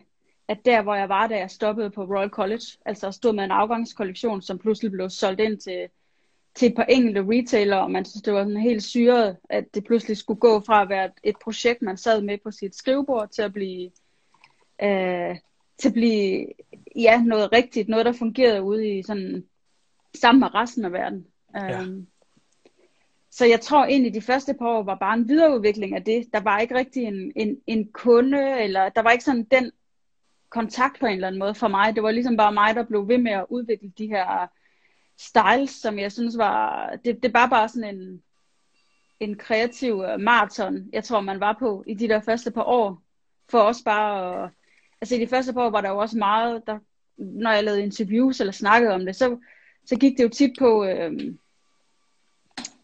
af 0.48 0.56
der, 0.58 0.82
hvor 0.82 0.94
jeg 0.94 1.08
var, 1.08 1.26
da 1.26 1.36
jeg 1.38 1.50
stoppede 1.50 1.90
på 1.90 2.04
Royal 2.04 2.28
College. 2.30 2.64
Altså 2.84 3.10
stod 3.10 3.32
med 3.32 3.44
en 3.44 3.50
afgangskollektion, 3.50 4.42
som 4.42 4.58
pludselig 4.58 4.92
blev 4.92 5.10
solgt 5.10 5.40
ind 5.40 5.58
til, 5.58 5.88
til 6.54 6.68
et 6.68 6.74
par 6.74 6.84
enkelte 6.84 7.20
retailer, 7.20 7.76
og 7.76 7.90
man 7.90 8.04
synes, 8.04 8.22
det 8.22 8.32
var 8.34 8.44
sådan 8.44 8.56
helt 8.56 8.82
syret, 8.82 9.36
at 9.50 9.74
det 9.74 9.84
pludselig 9.84 10.16
skulle 10.16 10.40
gå 10.40 10.60
fra 10.60 10.82
at 10.82 10.88
være 10.88 11.04
et, 11.04 11.12
et 11.22 11.36
projekt, 11.44 11.82
man 11.82 11.96
sad 11.96 12.22
med 12.22 12.38
på 12.44 12.50
sit 12.50 12.76
skrivebord, 12.76 13.28
til 13.28 13.42
at 13.42 13.52
blive, 13.52 13.90
øh, 14.82 15.36
til 15.78 15.88
at 15.88 15.92
blive 15.92 16.46
ja, 16.96 17.22
noget 17.22 17.52
rigtigt, 17.52 17.88
noget, 17.88 18.06
der 18.06 18.12
fungerede 18.12 18.62
ude 18.62 18.98
i 18.98 19.02
sådan, 19.02 19.44
sammen 20.14 20.40
med 20.40 20.54
resten 20.54 20.84
af 20.84 20.92
verden. 20.92 21.26
Ja. 21.54 21.82
Um, 21.82 22.06
så 23.30 23.46
jeg 23.46 23.60
tror 23.60 23.84
egentlig, 23.84 24.14
de 24.14 24.20
første 24.20 24.54
par 24.54 24.68
år 24.68 24.82
var 24.82 24.94
bare 24.94 25.14
en 25.14 25.28
videreudvikling 25.28 25.94
af 25.94 26.04
det. 26.04 26.26
Der 26.32 26.40
var 26.40 26.58
ikke 26.58 26.74
rigtig 26.74 27.02
en, 27.02 27.32
en, 27.36 27.56
en 27.66 27.88
kunde, 27.92 28.60
eller 28.60 28.88
der 28.88 29.02
var 29.02 29.10
ikke 29.10 29.24
sådan 29.24 29.44
den 29.44 29.72
kontakt 30.48 31.00
på 31.00 31.06
en 31.06 31.12
eller 31.12 31.26
anden 31.26 31.38
måde 31.38 31.54
for 31.54 31.68
mig. 31.68 31.94
Det 31.94 32.02
var 32.02 32.10
ligesom 32.10 32.36
bare 32.36 32.52
mig, 32.52 32.74
der 32.74 32.82
blev 32.82 33.08
ved 33.08 33.18
med 33.18 33.32
at 33.32 33.46
udvikle 33.48 33.92
de 33.98 34.06
her 34.06 34.48
styles, 35.18 35.70
som 35.70 35.98
jeg 35.98 36.12
synes 36.12 36.38
var, 36.38 36.90
det, 37.04 37.22
det 37.22 37.34
var 37.34 37.48
bare 37.48 37.68
sådan 37.68 37.96
en, 37.96 38.22
en 39.20 39.38
kreativ 39.38 40.04
øh, 40.08 40.20
maraton, 40.20 40.88
jeg 40.92 41.04
tror, 41.04 41.20
man 41.20 41.40
var 41.40 41.56
på 41.58 41.84
i 41.86 41.94
de 41.94 42.08
der 42.08 42.20
første 42.20 42.50
par 42.50 42.62
år. 42.62 43.02
For 43.50 43.58
også 43.58 43.84
bare, 43.84 44.44
at, 44.44 44.50
altså 45.00 45.14
i 45.14 45.18
de 45.18 45.26
første 45.26 45.52
par 45.52 45.62
år 45.62 45.70
var 45.70 45.80
der 45.80 45.88
jo 45.88 45.98
også 45.98 46.18
meget, 46.18 46.62
der, 46.66 46.78
når 47.16 47.50
jeg 47.50 47.64
lavede 47.64 47.82
interviews 47.82 48.40
eller 48.40 48.52
snakkede 48.52 48.94
om 48.94 49.06
det, 49.06 49.16
så, 49.16 49.38
så 49.86 49.96
gik 49.96 50.16
det 50.18 50.24
jo 50.24 50.28
tit 50.28 50.52
på, 50.58 50.84
øh, 50.84 51.12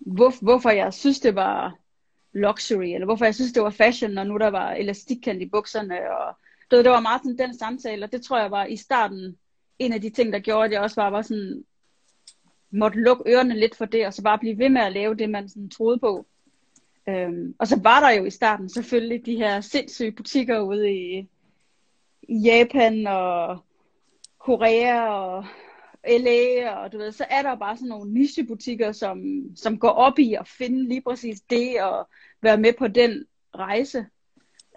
hvor, 0.00 0.42
hvorfor 0.42 0.70
jeg 0.70 0.94
synes, 0.94 1.20
det 1.20 1.34
var 1.34 1.76
luxury, 2.32 2.94
eller 2.94 3.04
hvorfor 3.04 3.24
jeg 3.24 3.34
synes, 3.34 3.52
det 3.52 3.62
var 3.62 3.70
fashion, 3.70 4.10
når 4.10 4.24
nu 4.24 4.38
der 4.38 4.48
var 4.48 4.72
elastikkant 4.72 5.42
i 5.42 5.48
bukserne, 5.48 6.10
og 6.10 6.36
det, 6.70 6.84
det 6.84 6.92
var 6.92 7.00
meget 7.00 7.22
sådan 7.22 7.38
den 7.38 7.58
samtale, 7.58 8.04
og 8.04 8.12
det 8.12 8.22
tror 8.22 8.40
jeg 8.40 8.50
var 8.50 8.64
i 8.64 8.76
starten 8.76 9.36
en 9.78 9.92
af 9.92 10.00
de 10.00 10.10
ting, 10.10 10.32
der 10.32 10.38
gjorde, 10.38 10.64
at 10.64 10.72
jeg 10.72 10.80
også 10.80 10.96
bare 10.96 11.12
var 11.12 11.22
sådan, 11.22 11.64
måtte 12.70 13.00
lukke 13.00 13.24
ørerne 13.26 13.58
lidt 13.58 13.76
for 13.76 13.84
det, 13.84 14.06
og 14.06 14.14
så 14.14 14.22
bare 14.22 14.38
blive 14.38 14.58
ved 14.58 14.68
med 14.68 14.80
at 14.80 14.92
lave 14.92 15.14
det, 15.14 15.30
man 15.30 15.48
sådan 15.48 15.70
troede 15.70 15.98
på. 15.98 16.26
Øhm, 17.08 17.54
og 17.58 17.66
så 17.66 17.80
var 17.82 18.00
der 18.00 18.10
jo 18.10 18.24
i 18.24 18.30
starten 18.30 18.68
selvfølgelig 18.68 19.26
de 19.26 19.36
her 19.36 19.60
sindssyge 19.60 20.12
butikker 20.12 20.60
ude 20.60 20.92
i, 20.92 21.28
i 22.22 22.38
Japan 22.38 23.06
og 23.06 23.64
Korea 24.38 25.08
og 25.08 25.44
LA, 26.08 26.70
og 26.70 26.92
du 26.92 26.98
ved, 26.98 27.12
så 27.12 27.24
er 27.30 27.42
der 27.42 27.54
bare 27.54 27.76
sådan 27.76 27.88
nogle 27.88 28.12
nichebutikker, 28.12 28.92
som, 28.92 29.22
som 29.56 29.78
går 29.78 29.88
op 29.88 30.18
i 30.18 30.34
at 30.34 30.48
finde 30.48 30.88
lige 30.88 31.02
præcis 31.02 31.40
det, 31.40 31.82
og 31.82 32.08
være 32.42 32.58
med 32.58 32.72
på 32.78 32.88
den 32.88 33.24
rejse. 33.54 34.06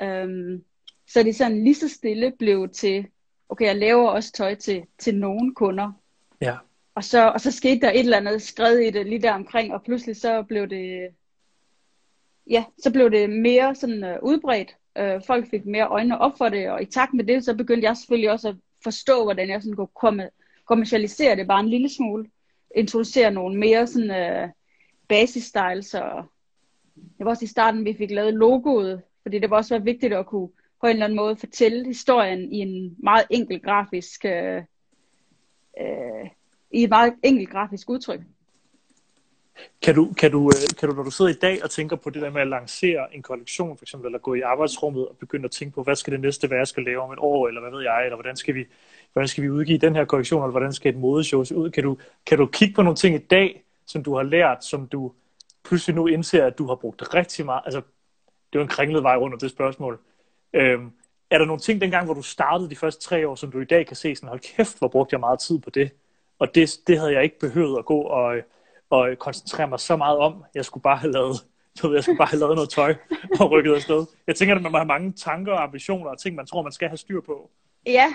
Øhm, 0.01 0.63
så 1.07 1.23
det 1.23 1.35
sådan 1.35 1.63
lige 1.63 1.75
så 1.75 1.89
stille 1.89 2.33
blev 2.39 2.69
til, 2.69 3.07
okay, 3.49 3.65
jeg 3.65 3.75
laver 3.75 4.09
også 4.09 4.31
tøj 4.31 4.55
til, 4.55 4.83
til 4.97 5.15
nogle 5.15 5.55
kunder. 5.55 5.91
Ja. 6.41 6.57
Og 6.95 7.03
så, 7.03 7.29
og 7.29 7.41
så 7.41 7.51
skete 7.51 7.81
der 7.81 7.91
et 7.91 7.99
eller 7.99 8.17
andet 8.17 8.41
skred 8.41 8.77
i 8.77 8.89
det 8.89 9.05
lige 9.05 9.21
der 9.21 9.33
omkring, 9.33 9.73
og 9.73 9.83
pludselig 9.83 10.15
så 10.15 10.43
blev 10.43 10.69
det, 10.69 11.09
ja, 12.49 12.63
så 12.83 12.91
blev 12.91 13.11
det 13.11 13.29
mere 13.29 13.75
sådan 13.75 14.03
uh, 14.03 14.29
udbredt. 14.29 14.75
Uh, 14.99 15.25
folk 15.27 15.49
fik 15.49 15.65
mere 15.65 15.87
øjne 15.87 16.17
op 16.17 16.37
for 16.37 16.49
det, 16.49 16.69
og 16.69 16.81
i 16.81 16.85
takt 16.85 17.13
med 17.13 17.23
det, 17.23 17.45
så 17.45 17.55
begyndte 17.55 17.87
jeg 17.87 17.97
selvfølgelig 17.97 18.31
også 18.31 18.49
at 18.49 18.55
forstå, 18.83 19.23
hvordan 19.23 19.49
jeg 19.49 19.61
sådan 19.61 19.75
kunne 19.75 19.87
komme, 19.87 20.29
kommercialisere 20.65 21.35
det 21.35 21.47
bare 21.47 21.59
en 21.59 21.69
lille 21.69 21.89
smule. 21.89 22.25
Introducere 22.75 23.31
nogle 23.31 23.59
mere 23.59 23.87
sådan 23.87 24.43
uh, 24.43 24.49
basis-styles, 25.07 25.93
og 25.93 26.23
det 26.95 27.25
var 27.25 27.29
også 27.29 27.45
i 27.45 27.47
starten, 27.47 27.85
vi 27.85 27.93
fik 27.97 28.11
lavet 28.11 28.33
logoet, 28.33 29.01
fordi 29.21 29.39
det 29.39 29.49
var 29.49 29.57
også 29.57 29.73
været 29.73 29.85
vigtigt 29.85 30.13
at 30.13 30.25
kunne 30.25 30.49
på 30.81 30.87
en 30.87 30.93
eller 30.93 31.05
anden 31.05 31.17
måde 31.17 31.35
fortælle 31.35 31.85
historien 31.85 32.51
i 32.51 32.57
en 32.57 32.95
meget 32.97 33.25
enkel 33.29 33.61
grafisk, 33.61 34.25
øh, 34.25 34.63
øh, 35.81 36.29
i 36.73 36.83
et 36.83 36.89
meget 36.89 37.13
enkelt 37.23 37.49
grafisk 37.49 37.89
udtryk. 37.89 38.19
Kan 39.81 39.95
du, 39.95 40.13
kan, 40.13 40.31
du, 40.31 40.47
øh, 40.47 40.77
kan 40.79 40.89
du, 40.89 40.95
når 40.95 41.03
du 41.03 41.11
sidder 41.11 41.31
i 41.31 41.37
dag 41.41 41.63
og 41.63 41.69
tænker 41.69 41.95
på 41.95 42.09
det 42.09 42.21
der 42.21 42.29
med 42.29 42.41
at 42.41 42.47
lancere 42.47 43.15
en 43.15 43.21
kollektion, 43.21 43.77
for 43.77 43.83
eksempel, 43.83 44.05
eller 44.05 44.19
gå 44.19 44.33
i 44.33 44.41
arbejdsrummet 44.41 45.07
og 45.07 45.17
begynde 45.17 45.45
at 45.45 45.51
tænke 45.51 45.75
på, 45.75 45.83
hvad 45.83 45.95
skal 45.95 46.13
det 46.13 46.21
næste 46.21 46.49
være, 46.49 46.59
jeg 46.59 46.67
skal 46.67 46.83
lave 46.83 47.01
om 47.01 47.11
et 47.11 47.19
år, 47.19 47.47
eller 47.47 47.61
hvad 47.61 47.71
ved 47.71 47.81
jeg, 47.81 48.03
eller 48.05 48.15
hvordan 48.15 48.35
skal 48.35 48.55
vi, 48.55 48.65
hvordan 49.13 49.27
skal 49.27 49.43
vi 49.43 49.49
udgive 49.49 49.77
den 49.77 49.95
her 49.95 50.05
kollektion, 50.05 50.43
eller 50.43 50.51
hvordan 50.51 50.73
skal 50.73 50.93
et 50.93 50.99
modeshow 50.99 51.43
se 51.43 51.55
ud? 51.55 51.69
Kan 51.69 51.83
du, 51.83 51.97
kan 52.25 52.37
du 52.37 52.45
kigge 52.45 52.73
på 52.75 52.81
nogle 52.81 52.95
ting 52.95 53.15
i 53.15 53.19
dag, 53.19 53.63
som 53.85 54.03
du 54.03 54.15
har 54.15 54.23
lært, 54.23 54.65
som 54.65 54.87
du 54.87 55.11
pludselig 55.63 55.95
nu 55.95 56.07
indser, 56.07 56.45
at 56.45 56.57
du 56.57 56.67
har 56.67 56.75
brugt 56.75 57.13
rigtig 57.13 57.45
meget, 57.45 57.61
altså 57.65 57.81
det 58.53 58.59
er 58.59 58.63
en 58.63 58.69
kringlet 58.69 59.03
vej 59.03 59.17
rundt 59.17 59.33
om 59.33 59.39
det 59.39 59.51
spørgsmål. 59.51 59.99
Øhm, 60.53 60.91
er 61.29 61.37
der 61.37 61.45
nogle 61.45 61.61
ting 61.61 61.81
dengang, 61.81 62.05
hvor 62.05 62.13
du 62.13 62.21
startede 62.21 62.69
de 62.69 62.75
første 62.75 63.01
tre 63.01 63.27
år, 63.27 63.35
som 63.35 63.51
du 63.51 63.59
i 63.59 63.65
dag 63.65 63.87
kan 63.87 63.95
se 63.95 64.15
sådan, 64.15 64.29
hold 64.29 64.39
kæft, 64.39 64.79
hvor 64.79 64.87
brugte 64.87 65.13
jeg 65.13 65.19
meget 65.19 65.39
tid 65.39 65.59
på 65.59 65.69
det, 65.69 65.91
og 66.43 66.55
det, 66.55 66.79
det 66.87 66.99
havde 66.99 67.13
jeg 67.13 67.23
ikke 67.23 67.39
behøvet 67.39 67.77
at 67.79 67.85
gå 67.85 68.01
og, 68.01 68.35
og 68.89 69.17
koncentrere 69.19 69.67
mig 69.67 69.79
så 69.79 69.95
meget 69.95 70.17
om. 70.17 70.43
Jeg 70.55 70.65
skulle 70.65 70.81
bare 70.81 70.97
have 70.97 71.11
lavet, 71.11 71.35
jeg, 71.75 71.89
ved, 71.89 71.95
jeg 71.95 72.03
skulle 72.03 72.17
bare 72.17 72.27
have 72.27 72.39
lavet 72.39 72.55
noget 72.55 72.69
tøj 72.69 72.95
og 73.39 73.51
rykket 73.51 73.73
afsted. 73.75 74.05
Jeg 74.27 74.35
tænker, 74.35 74.55
at 74.55 74.61
man 74.61 74.71
må 74.71 74.77
have 74.77 74.87
mange 74.87 75.11
tanker 75.11 75.51
og 75.53 75.63
ambitioner 75.63 76.09
og 76.09 76.19
ting, 76.19 76.35
man 76.35 76.45
tror, 76.45 76.61
man 76.61 76.71
skal 76.71 76.87
have 76.87 76.97
styr 76.97 77.21
på. 77.21 77.51
Ja, 77.85 78.13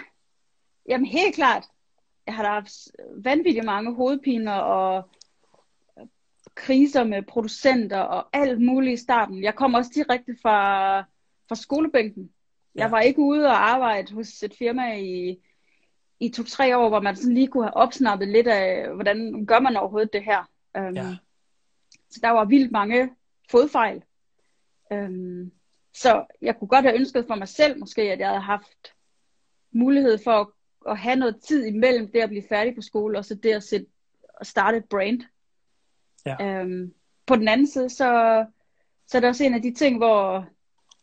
jamen 0.88 1.06
helt 1.06 1.35
klart. 1.35 1.64
Jeg 2.26 2.35
har 2.35 2.42
da 2.42 2.49
haft 2.49 2.73
vanvittigt 3.25 3.64
mange 3.64 3.94
hovedpiner 3.94 4.54
og 4.54 5.08
kriser 6.54 7.04
med 7.04 7.23
producenter 7.23 8.00
og 8.00 8.28
alt 8.32 8.61
muligt 8.61 9.00
i 9.00 9.02
starten. 9.02 9.42
Jeg 9.42 9.54
kom 9.54 9.75
også 9.75 9.90
direkte 9.94 10.37
fra, 10.42 10.99
fra 11.49 11.54
skolebænken. 11.54 12.30
Jeg 12.75 12.85
ja. 12.85 12.88
var 12.88 13.00
ikke 13.00 13.20
ude 13.20 13.47
og 13.47 13.70
arbejde 13.70 14.14
hos 14.14 14.42
et 14.42 14.54
firma 14.58 14.97
i, 14.97 15.38
i 16.20 16.28
to-tre 16.28 16.76
år, 16.76 16.88
hvor 16.88 17.00
man 17.00 17.16
sådan 17.16 17.34
lige 17.34 17.48
kunne 17.48 17.64
have 17.64 17.76
opsnappet 17.76 18.28
lidt 18.28 18.46
af, 18.46 18.94
hvordan 18.94 19.46
gør 19.46 19.60
man 19.60 19.76
overhovedet 19.76 20.12
det 20.12 20.25
her. 20.25 20.50
Um, 20.78 20.96
ja. 20.96 21.16
Så 22.10 22.20
der 22.22 22.30
var 22.30 22.44
vildt 22.44 22.72
mange 22.72 23.10
fodfejl. 23.50 24.02
Um, 24.90 25.52
så 25.94 26.25
jeg 26.42 26.58
kunne 26.58 26.68
godt 26.68 26.84
have 26.84 26.94
ønsket 26.94 27.25
for 27.26 27.34
mig 27.34 27.48
selv 27.48 27.78
måske, 27.78 28.02
at 28.02 28.18
jeg 28.18 28.28
havde 28.28 28.40
haft 28.40 28.94
mulighed 29.72 30.18
for 30.25 30.40
at, 30.40 30.46
at 30.88 30.98
have 30.98 31.16
noget 31.16 31.40
tid 31.48 31.64
imellem 31.66 32.12
det 32.12 32.20
at 32.20 32.28
blive 32.28 32.44
færdig 32.48 32.75
på 32.75 32.82
skole, 32.82 33.18
og 33.18 33.25
så 33.25 33.34
det 33.34 33.50
at, 33.50 33.62
sætte, 33.62 33.87
at 34.40 34.46
starte 34.46 34.76
et 34.76 34.84
brand. 34.84 35.20
Ja. 36.26 36.62
Um, 36.62 36.92
på 37.26 37.37
den 37.37 37.48
anden 37.48 37.66
side, 37.66 37.90
så, 37.90 38.44
så 39.06 39.18
er 39.18 39.20
det 39.20 39.28
også 39.28 39.44
en 39.44 39.54
af 39.54 39.62
de 39.62 39.75
ting, 39.75 39.96
hvor 39.96 40.46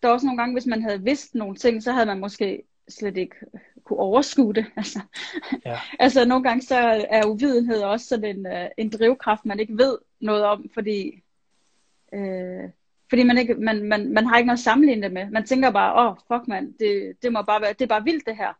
der 0.02 0.10
også 0.10 0.26
nogle 0.26 0.42
gange, 0.42 0.54
hvis 0.54 0.66
man 0.66 0.82
havde 0.82 1.04
vidst 1.04 1.36
nogle 1.36 1.56
ting, 1.56 1.84
så 1.84 1.92
havde 1.92 2.06
man 2.06 2.20
måske 2.20 2.64
slet 2.90 3.18
ikke 3.18 3.36
kunne 3.84 4.00
overskue 4.00 4.54
det. 4.54 4.66
Altså, 4.78 5.00
ja. 5.66 5.80
altså 6.00 6.26
nogle 6.26 6.44
gange 6.44 6.62
så 6.62 7.06
er 7.10 7.26
uvidenhed 7.26 7.82
også 7.82 8.08
sådan 8.08 8.38
en, 8.38 8.46
uh, 8.46 8.68
en 8.78 8.90
drivkraft, 8.90 9.46
man 9.46 9.60
ikke 9.60 9.78
ved 9.78 9.98
noget 10.20 10.44
om, 10.44 10.70
fordi, 10.74 11.24
uh, 12.14 12.70
fordi 13.10 13.24
man, 13.24 13.38
ikke, 13.38 13.56
man, 13.56 13.84
man, 13.84 14.14
man 14.14 14.26
har 14.26 14.38
ikke 14.38 14.48
noget 14.48 14.58
at 14.58 14.64
sammenligne 14.64 15.04
det 15.04 15.12
med. 15.12 15.30
Man 15.30 15.46
tænker 15.46 15.72
bare, 15.72 16.06
åh, 16.06 16.12
oh, 16.12 16.18
fuck 16.28 16.48
mand, 16.48 16.74
det, 16.80 17.14
det, 17.22 17.34
må 17.34 17.42
bare 17.42 17.62
være, 17.62 17.74
det 17.74 17.82
er 17.82 17.88
bare 17.88 18.04
vildt 18.04 18.26
det 18.26 18.38
her. 18.38 18.54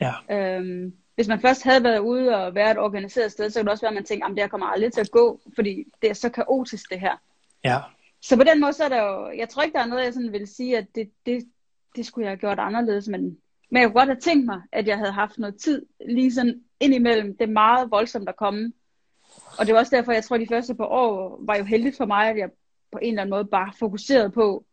Ja. 0.00 0.58
Um, 0.58 0.92
hvis 1.14 1.28
man 1.28 1.40
først 1.40 1.62
havde 1.62 1.84
været 1.84 1.98
ude 1.98 2.36
og 2.36 2.54
været 2.54 2.70
et 2.70 2.78
organiseret 2.78 3.32
sted, 3.32 3.50
så 3.50 3.58
kunne 3.58 3.64
det 3.64 3.72
også 3.72 3.82
være, 3.82 3.90
at 3.90 3.94
man 3.94 4.04
tænkte, 4.04 4.26
at 4.26 4.30
det 4.30 4.38
her 4.38 4.48
kommer 4.48 4.66
aldrig 4.66 4.92
til 4.92 5.00
at 5.00 5.10
gå, 5.10 5.40
fordi 5.54 5.84
det 6.02 6.10
er 6.10 6.14
så 6.14 6.28
kaotisk 6.28 6.90
det 6.90 7.00
her. 7.00 7.16
Ja. 7.64 7.80
Så 8.22 8.36
på 8.36 8.44
den 8.44 8.60
måde, 8.60 8.72
så 8.72 8.84
er 8.84 8.88
der 8.88 9.02
jo, 9.02 9.30
jeg 9.30 9.48
tror 9.48 9.62
ikke, 9.62 9.74
der 9.74 9.82
er 9.82 9.86
noget, 9.86 10.04
jeg 10.04 10.14
sådan 10.14 10.32
vil 10.32 10.46
sige, 10.46 10.78
at 10.78 10.86
det, 10.94 11.10
det, 11.26 11.48
det 11.96 12.06
skulle 12.06 12.24
jeg 12.24 12.30
have 12.30 12.38
gjort 12.38 12.58
anderledes, 12.58 13.08
men, 13.08 13.38
men 13.70 13.80
jeg 13.80 13.88
kunne 13.88 14.00
godt 14.00 14.08
have 14.08 14.20
tænkt 14.20 14.46
mig, 14.46 14.62
at 14.72 14.86
jeg 14.86 14.98
havde 14.98 15.12
haft 15.12 15.38
noget 15.38 15.56
tid, 15.56 15.86
lige 16.08 16.32
sådan 16.32 16.62
indimellem, 16.80 17.36
det 17.36 17.48
er 17.48 17.52
meget 17.52 17.90
voldsomt 17.90 18.28
at 18.28 18.36
komme. 18.36 18.72
Og 19.58 19.66
det 19.66 19.74
var 19.74 19.80
også 19.80 19.96
derfor, 19.96 20.12
jeg 20.12 20.24
tror, 20.24 20.36
at 20.36 20.40
de 20.40 20.46
første 20.46 20.74
par 20.74 20.84
år 20.84 21.38
var 21.40 21.56
jo 21.56 21.64
heldigt 21.64 21.96
for 21.96 22.06
mig, 22.06 22.28
at 22.28 22.36
jeg 22.38 22.50
på 22.92 22.98
en 23.02 23.08
eller 23.08 23.22
anden 23.22 23.30
måde 23.30 23.44
bare 23.44 23.72
fokuserede 23.78 24.30
på 24.30 24.64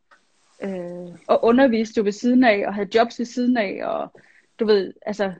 øh, 0.63 1.07
at 1.29 1.39
undervise 1.41 1.93
jo 1.97 2.03
ved 2.03 2.11
siden 2.11 2.43
af, 2.43 2.63
og 2.67 2.73
havde 2.73 2.89
jobs 2.95 3.19
ved 3.19 3.25
siden 3.25 3.57
af, 3.57 3.81
og 3.85 4.21
du 4.59 4.65
ved, 4.65 4.93
altså, 5.05 5.33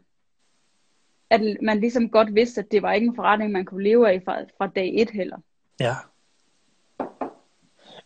at 1.29 1.41
man 1.61 1.79
ligesom 1.79 2.09
godt 2.09 2.35
vidste, 2.35 2.61
at 2.61 2.71
det 2.71 2.81
var 2.81 2.93
ikke 2.93 3.07
en 3.07 3.15
forretning, 3.15 3.51
man 3.51 3.65
kunne 3.65 3.83
leve 3.83 4.09
af 4.09 4.21
fra, 4.25 4.41
fra 4.57 4.67
dag 4.67 4.91
et 4.95 5.09
heller. 5.09 5.37
Ja. 5.79 5.95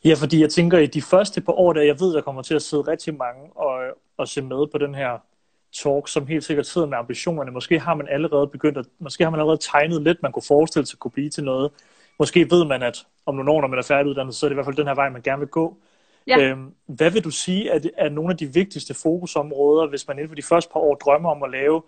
Ja, 0.05 0.13
fordi 0.13 0.41
jeg 0.41 0.49
tænker, 0.49 0.77
i 0.77 0.87
de 0.87 1.01
første 1.01 1.41
par 1.41 1.53
år, 1.53 1.73
der 1.73 1.81
jeg 1.81 1.99
ved, 1.99 2.13
der 2.13 2.21
kommer 2.21 2.41
til 2.41 2.55
at 2.55 2.61
sidde 2.61 2.83
rigtig 2.83 3.15
mange 3.15 3.57
og, 3.57 3.97
og 4.17 4.27
se 4.27 4.41
med 4.41 4.67
på 4.71 4.77
den 4.77 4.95
her 4.95 5.19
talk, 5.73 6.07
som 6.07 6.27
helt 6.27 6.43
sikkert 6.43 6.65
sidder 6.65 6.87
med 6.87 6.97
ambitionerne. 6.97 7.51
Måske 7.51 7.79
har 7.79 7.95
man 7.95 8.07
allerede 8.07 8.47
begyndt 8.47 8.77
at, 8.77 8.85
måske 8.99 9.23
har 9.23 9.31
man 9.31 9.39
allerede 9.39 9.59
tegnet 9.61 10.01
lidt, 10.01 10.23
man 10.23 10.31
kunne 10.31 10.43
forestille 10.47 10.85
sig 10.85 10.99
kunne 10.99 11.11
blive 11.11 11.29
til 11.29 11.43
noget. 11.43 11.71
Måske 12.19 12.51
ved 12.51 12.65
man, 12.65 12.83
at 12.83 13.05
om 13.25 13.35
nogle 13.35 13.51
år, 13.51 13.61
når 13.61 13.67
man 13.67 13.79
er 13.79 13.83
færdiguddannet, 13.83 14.35
så 14.35 14.45
er 14.45 14.49
det 14.49 14.53
i 14.53 14.57
hvert 14.57 14.65
fald 14.65 14.75
den 14.75 14.87
her 14.87 14.95
vej, 14.95 15.09
man 15.09 15.21
gerne 15.21 15.39
vil 15.39 15.47
gå. 15.47 15.77
Ja. 16.27 16.39
Øhm, 16.39 16.73
hvad 16.85 17.11
vil 17.11 17.23
du 17.23 17.29
sige 17.29 17.69
er, 17.69 17.79
er 17.97 18.09
nogle 18.09 18.31
af 18.31 18.37
de 18.37 18.53
vigtigste 18.53 18.93
fokusområder, 18.93 19.87
hvis 19.87 20.07
man 20.07 20.17
inden 20.17 20.29
for 20.29 20.35
de 20.35 20.43
første 20.43 20.71
par 20.73 20.79
år 20.79 20.95
drømmer 20.95 21.29
om 21.29 21.43
at 21.43 21.51
lave 21.51 21.81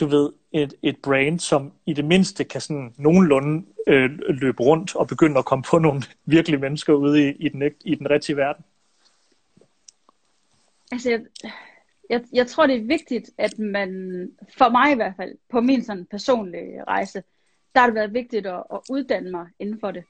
du 0.00 0.06
ved, 0.06 0.32
et, 0.52 0.74
et 0.82 0.96
brand, 1.02 1.40
som 1.40 1.72
i 1.86 1.92
det 1.92 2.04
mindste 2.04 2.44
kan 2.44 2.60
sådan 2.60 2.94
nogenlunde 2.96 3.66
øh, 3.86 4.10
løbe 4.28 4.62
rundt 4.62 4.96
og 4.96 5.06
begynde 5.06 5.38
at 5.38 5.44
komme 5.44 5.62
på 5.62 5.78
nogle 5.78 6.02
virkelige 6.24 6.60
mennesker 6.60 6.92
ude 6.92 7.28
i, 7.28 7.32
i, 7.32 7.48
den, 7.48 7.62
i 7.84 7.94
den 7.94 8.10
rigtige 8.10 8.36
verden? 8.36 8.64
Altså, 10.92 11.10
jeg, 11.10 11.20
jeg, 12.10 12.24
jeg 12.32 12.46
tror, 12.46 12.66
det 12.66 12.76
er 12.76 12.84
vigtigt, 12.84 13.30
at 13.38 13.58
man, 13.58 13.90
for 14.58 14.70
mig 14.70 14.92
i 14.92 14.94
hvert 14.94 15.14
fald, 15.16 15.34
på 15.48 15.60
min 15.60 15.84
sådan 15.84 16.06
personlige 16.06 16.84
rejse, 16.84 17.22
der 17.74 17.80
har 17.80 17.86
det 17.86 17.94
været 17.94 18.14
vigtigt 18.14 18.46
at, 18.46 18.62
at 18.72 18.80
uddanne 18.90 19.30
mig 19.30 19.46
inden 19.58 19.80
for 19.80 19.90
det. 19.90 20.04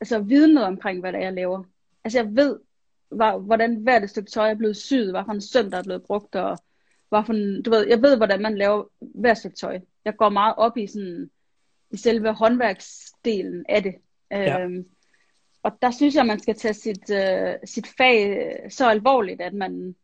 Altså 0.00 0.18
vide 0.18 0.54
noget 0.54 0.68
omkring, 0.68 1.00
hvad 1.00 1.12
det 1.12 1.18
er, 1.18 1.24
jeg 1.24 1.32
laver. 1.32 1.64
Altså 2.04 2.18
jeg 2.18 2.36
ved, 2.36 2.58
hvordan 3.40 3.76
hvert 3.76 4.10
stykke 4.10 4.30
tøj 4.30 4.50
er 4.50 4.54
blevet 4.54 4.76
syet, 4.76 5.10
hvad 5.10 5.22
for 5.24 5.32
en 5.32 5.40
søm, 5.40 5.70
der 5.70 5.78
er 5.78 5.82
blevet 5.82 6.02
brugt, 6.02 6.34
og 6.34 6.58
hvad 7.08 7.22
for 7.26 7.32
en, 7.32 7.62
du 7.62 7.70
ved, 7.70 7.86
jeg 7.88 8.02
ved, 8.02 8.16
hvordan 8.16 8.42
man 8.42 8.58
laver 8.58 8.84
hver 9.00 9.34
stykke 9.34 9.56
tøj. 9.56 9.80
Jeg 10.04 10.16
går 10.16 10.28
meget 10.28 10.54
op 10.56 10.76
i 10.76 10.86
sådan, 10.86 11.30
i 11.90 11.96
selve 11.96 12.32
håndværksdelen 12.32 13.64
af 13.68 13.82
det. 13.82 13.94
Ja. 14.30 14.60
Øhm, 14.60 14.86
og 15.62 15.72
der 15.82 15.90
synes 15.90 16.14
jeg, 16.14 16.26
man 16.26 16.40
skal 16.40 16.54
tage 16.54 16.74
sit, 16.74 17.10
øh, 17.10 17.54
sit 17.64 17.86
fag 17.98 18.46
så 18.70 18.88
alvorligt, 18.88 19.40
at 19.40 19.54
man, 19.54 19.96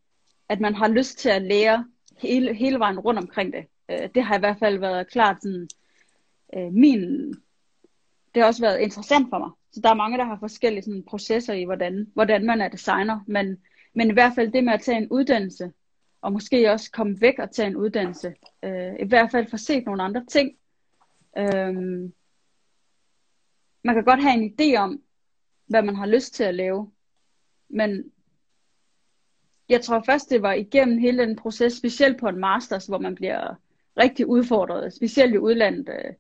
at 0.53 0.61
man 0.61 0.75
har 0.75 0.89
lyst 0.89 1.19
til 1.19 1.29
at 1.29 1.43
lære 1.43 1.87
hele, 2.19 2.55
hele 2.55 2.79
vejen 2.79 2.99
rundt 2.99 3.21
omkring 3.21 3.53
det. 3.53 3.65
Øh, 3.91 4.09
det 4.15 4.23
har 4.23 4.37
i 4.37 4.39
hvert 4.39 4.59
fald 4.59 4.79
været 4.79 5.11
klart 5.11 5.43
sådan, 5.43 5.69
øh, 6.57 6.73
min... 6.73 7.29
Det 8.35 8.43
har 8.43 8.47
også 8.47 8.63
været 8.63 8.81
interessant 8.81 9.27
for 9.31 9.39
mig. 9.39 9.51
Så 9.73 9.81
der 9.81 9.91
er 9.91 9.95
mange, 9.95 10.19
der 10.19 10.25
har 10.25 10.39
forskellige 10.39 10.83
sådan, 10.83 11.03
processer 11.03 11.55
i, 11.55 11.65
hvordan, 11.65 12.11
hvordan 12.15 12.47
man 12.47 12.61
er 12.61 12.69
designer. 12.69 13.21
Men, 13.27 13.59
men 13.95 14.11
i 14.11 14.13
hvert 14.13 14.33
fald 14.35 14.53
det 14.53 14.65
med 14.65 14.73
at 14.73 14.81
tage 14.81 14.99
en 14.99 15.09
uddannelse, 15.09 15.73
og 16.21 16.33
måske 16.33 16.73
også 16.73 16.91
komme 16.91 17.21
væk 17.21 17.39
og 17.39 17.51
tage 17.51 17.69
en 17.69 17.77
uddannelse. 17.77 18.35
Øh, 18.63 18.93
I 19.01 19.05
hvert 19.05 19.31
fald 19.31 19.51
få 19.51 19.57
set 19.57 19.85
nogle 19.87 20.03
andre 20.03 20.25
ting. 20.25 20.57
Øh, 21.39 21.75
man 23.85 23.95
kan 23.95 24.05
godt 24.05 24.23
have 24.23 24.35
en 24.35 24.55
idé 24.61 24.77
om, 24.79 25.03
hvad 25.67 25.83
man 25.83 25.97
har 25.97 26.07
lyst 26.07 26.35
til 26.35 26.45
at 26.45 26.55
lave. 26.55 26.91
Men 27.69 28.13
jeg 29.73 29.83
tror 29.83 30.03
først, 30.07 30.31
det 30.31 30.43
var 30.43 30.53
igennem 30.53 30.99
hele 30.99 31.27
den 31.27 31.37
proces, 31.37 31.73
specielt 31.73 32.21
på 32.21 32.29
en 32.29 32.41
masters, 32.41 32.87
hvor 32.87 32.99
man 32.99 33.15
bliver 33.15 33.55
rigtig 33.99 34.27
udfordret, 34.27 34.95
specielt 34.95 35.35
i 35.35 35.39
udlandet, 35.39 35.89
øh, 35.89 36.15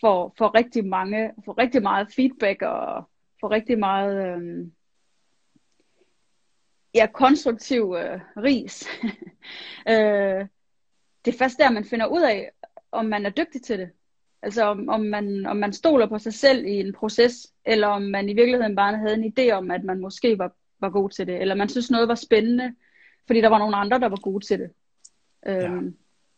for, 0.00 0.34
for 0.38 0.54
rigtig 0.54 0.86
mange, 0.86 1.32
for 1.44 1.58
rigtig 1.58 1.82
meget 1.82 2.08
feedback 2.16 2.62
og 2.62 3.08
for 3.40 3.50
rigtig 3.50 3.78
meget 3.78 4.26
øh, 4.26 4.66
ja, 6.94 7.06
konstruktiv 7.06 7.96
øh, 7.98 8.20
ris. 8.36 8.86
øh, 9.92 10.46
det 11.24 11.34
er 11.34 11.38
først 11.38 11.58
der, 11.58 11.70
man 11.70 11.84
finder 11.84 12.06
ud 12.06 12.22
af, 12.22 12.50
om 12.92 13.06
man 13.06 13.26
er 13.26 13.30
dygtig 13.30 13.62
til 13.62 13.78
det. 13.78 13.90
Altså 14.42 14.64
om, 14.64 14.88
om, 14.88 15.00
man, 15.00 15.46
om 15.46 15.56
man 15.56 15.72
stoler 15.72 16.06
på 16.06 16.18
sig 16.18 16.34
selv 16.34 16.66
i 16.66 16.80
en 16.80 16.92
proces, 16.92 17.52
eller 17.64 17.86
om 17.86 18.02
man 18.02 18.28
i 18.28 18.34
virkeligheden 18.34 18.76
bare 18.76 18.96
havde 18.96 19.14
en 19.14 19.32
idé 19.38 19.50
om, 19.50 19.70
at 19.70 19.84
man 19.84 20.00
måske 20.00 20.38
var 20.38 20.52
var 20.80 20.90
god 20.90 21.10
til 21.10 21.26
det, 21.26 21.40
eller 21.40 21.54
man 21.54 21.68
synes 21.68 21.90
noget 21.90 22.08
var 22.08 22.14
spændende, 22.14 22.74
fordi 23.26 23.40
der 23.40 23.48
var 23.48 23.58
nogle 23.58 23.76
andre, 23.76 24.00
der 24.00 24.08
var 24.08 24.20
gode 24.22 24.44
til 24.46 24.58
det. 24.58 24.70
Øhm, 25.46 25.84
ja. 25.86 25.90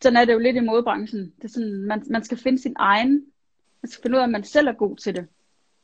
Sådan 0.02 0.16
er 0.16 0.25
det 0.25 0.33
jo 0.33 0.38
lidt 0.38 0.57
i 0.57 0.61
modebranchen. 0.61 1.33
Det 1.37 1.45
er 1.45 1.49
sådan, 1.49 1.85
man, 1.85 2.02
man 2.11 2.25
skal 2.25 2.38
finde 2.38 2.59
sin 2.59 2.76
egen, 2.78 3.26
man 3.83 3.90
skal 3.90 4.02
finde 4.02 4.16
ud 4.16 4.21
af, 4.21 4.25
om 4.25 4.31
man 4.31 4.45
selv 4.45 4.69
er 4.69 4.73
god 4.73 4.97
til 4.97 5.16
det, 5.16 5.26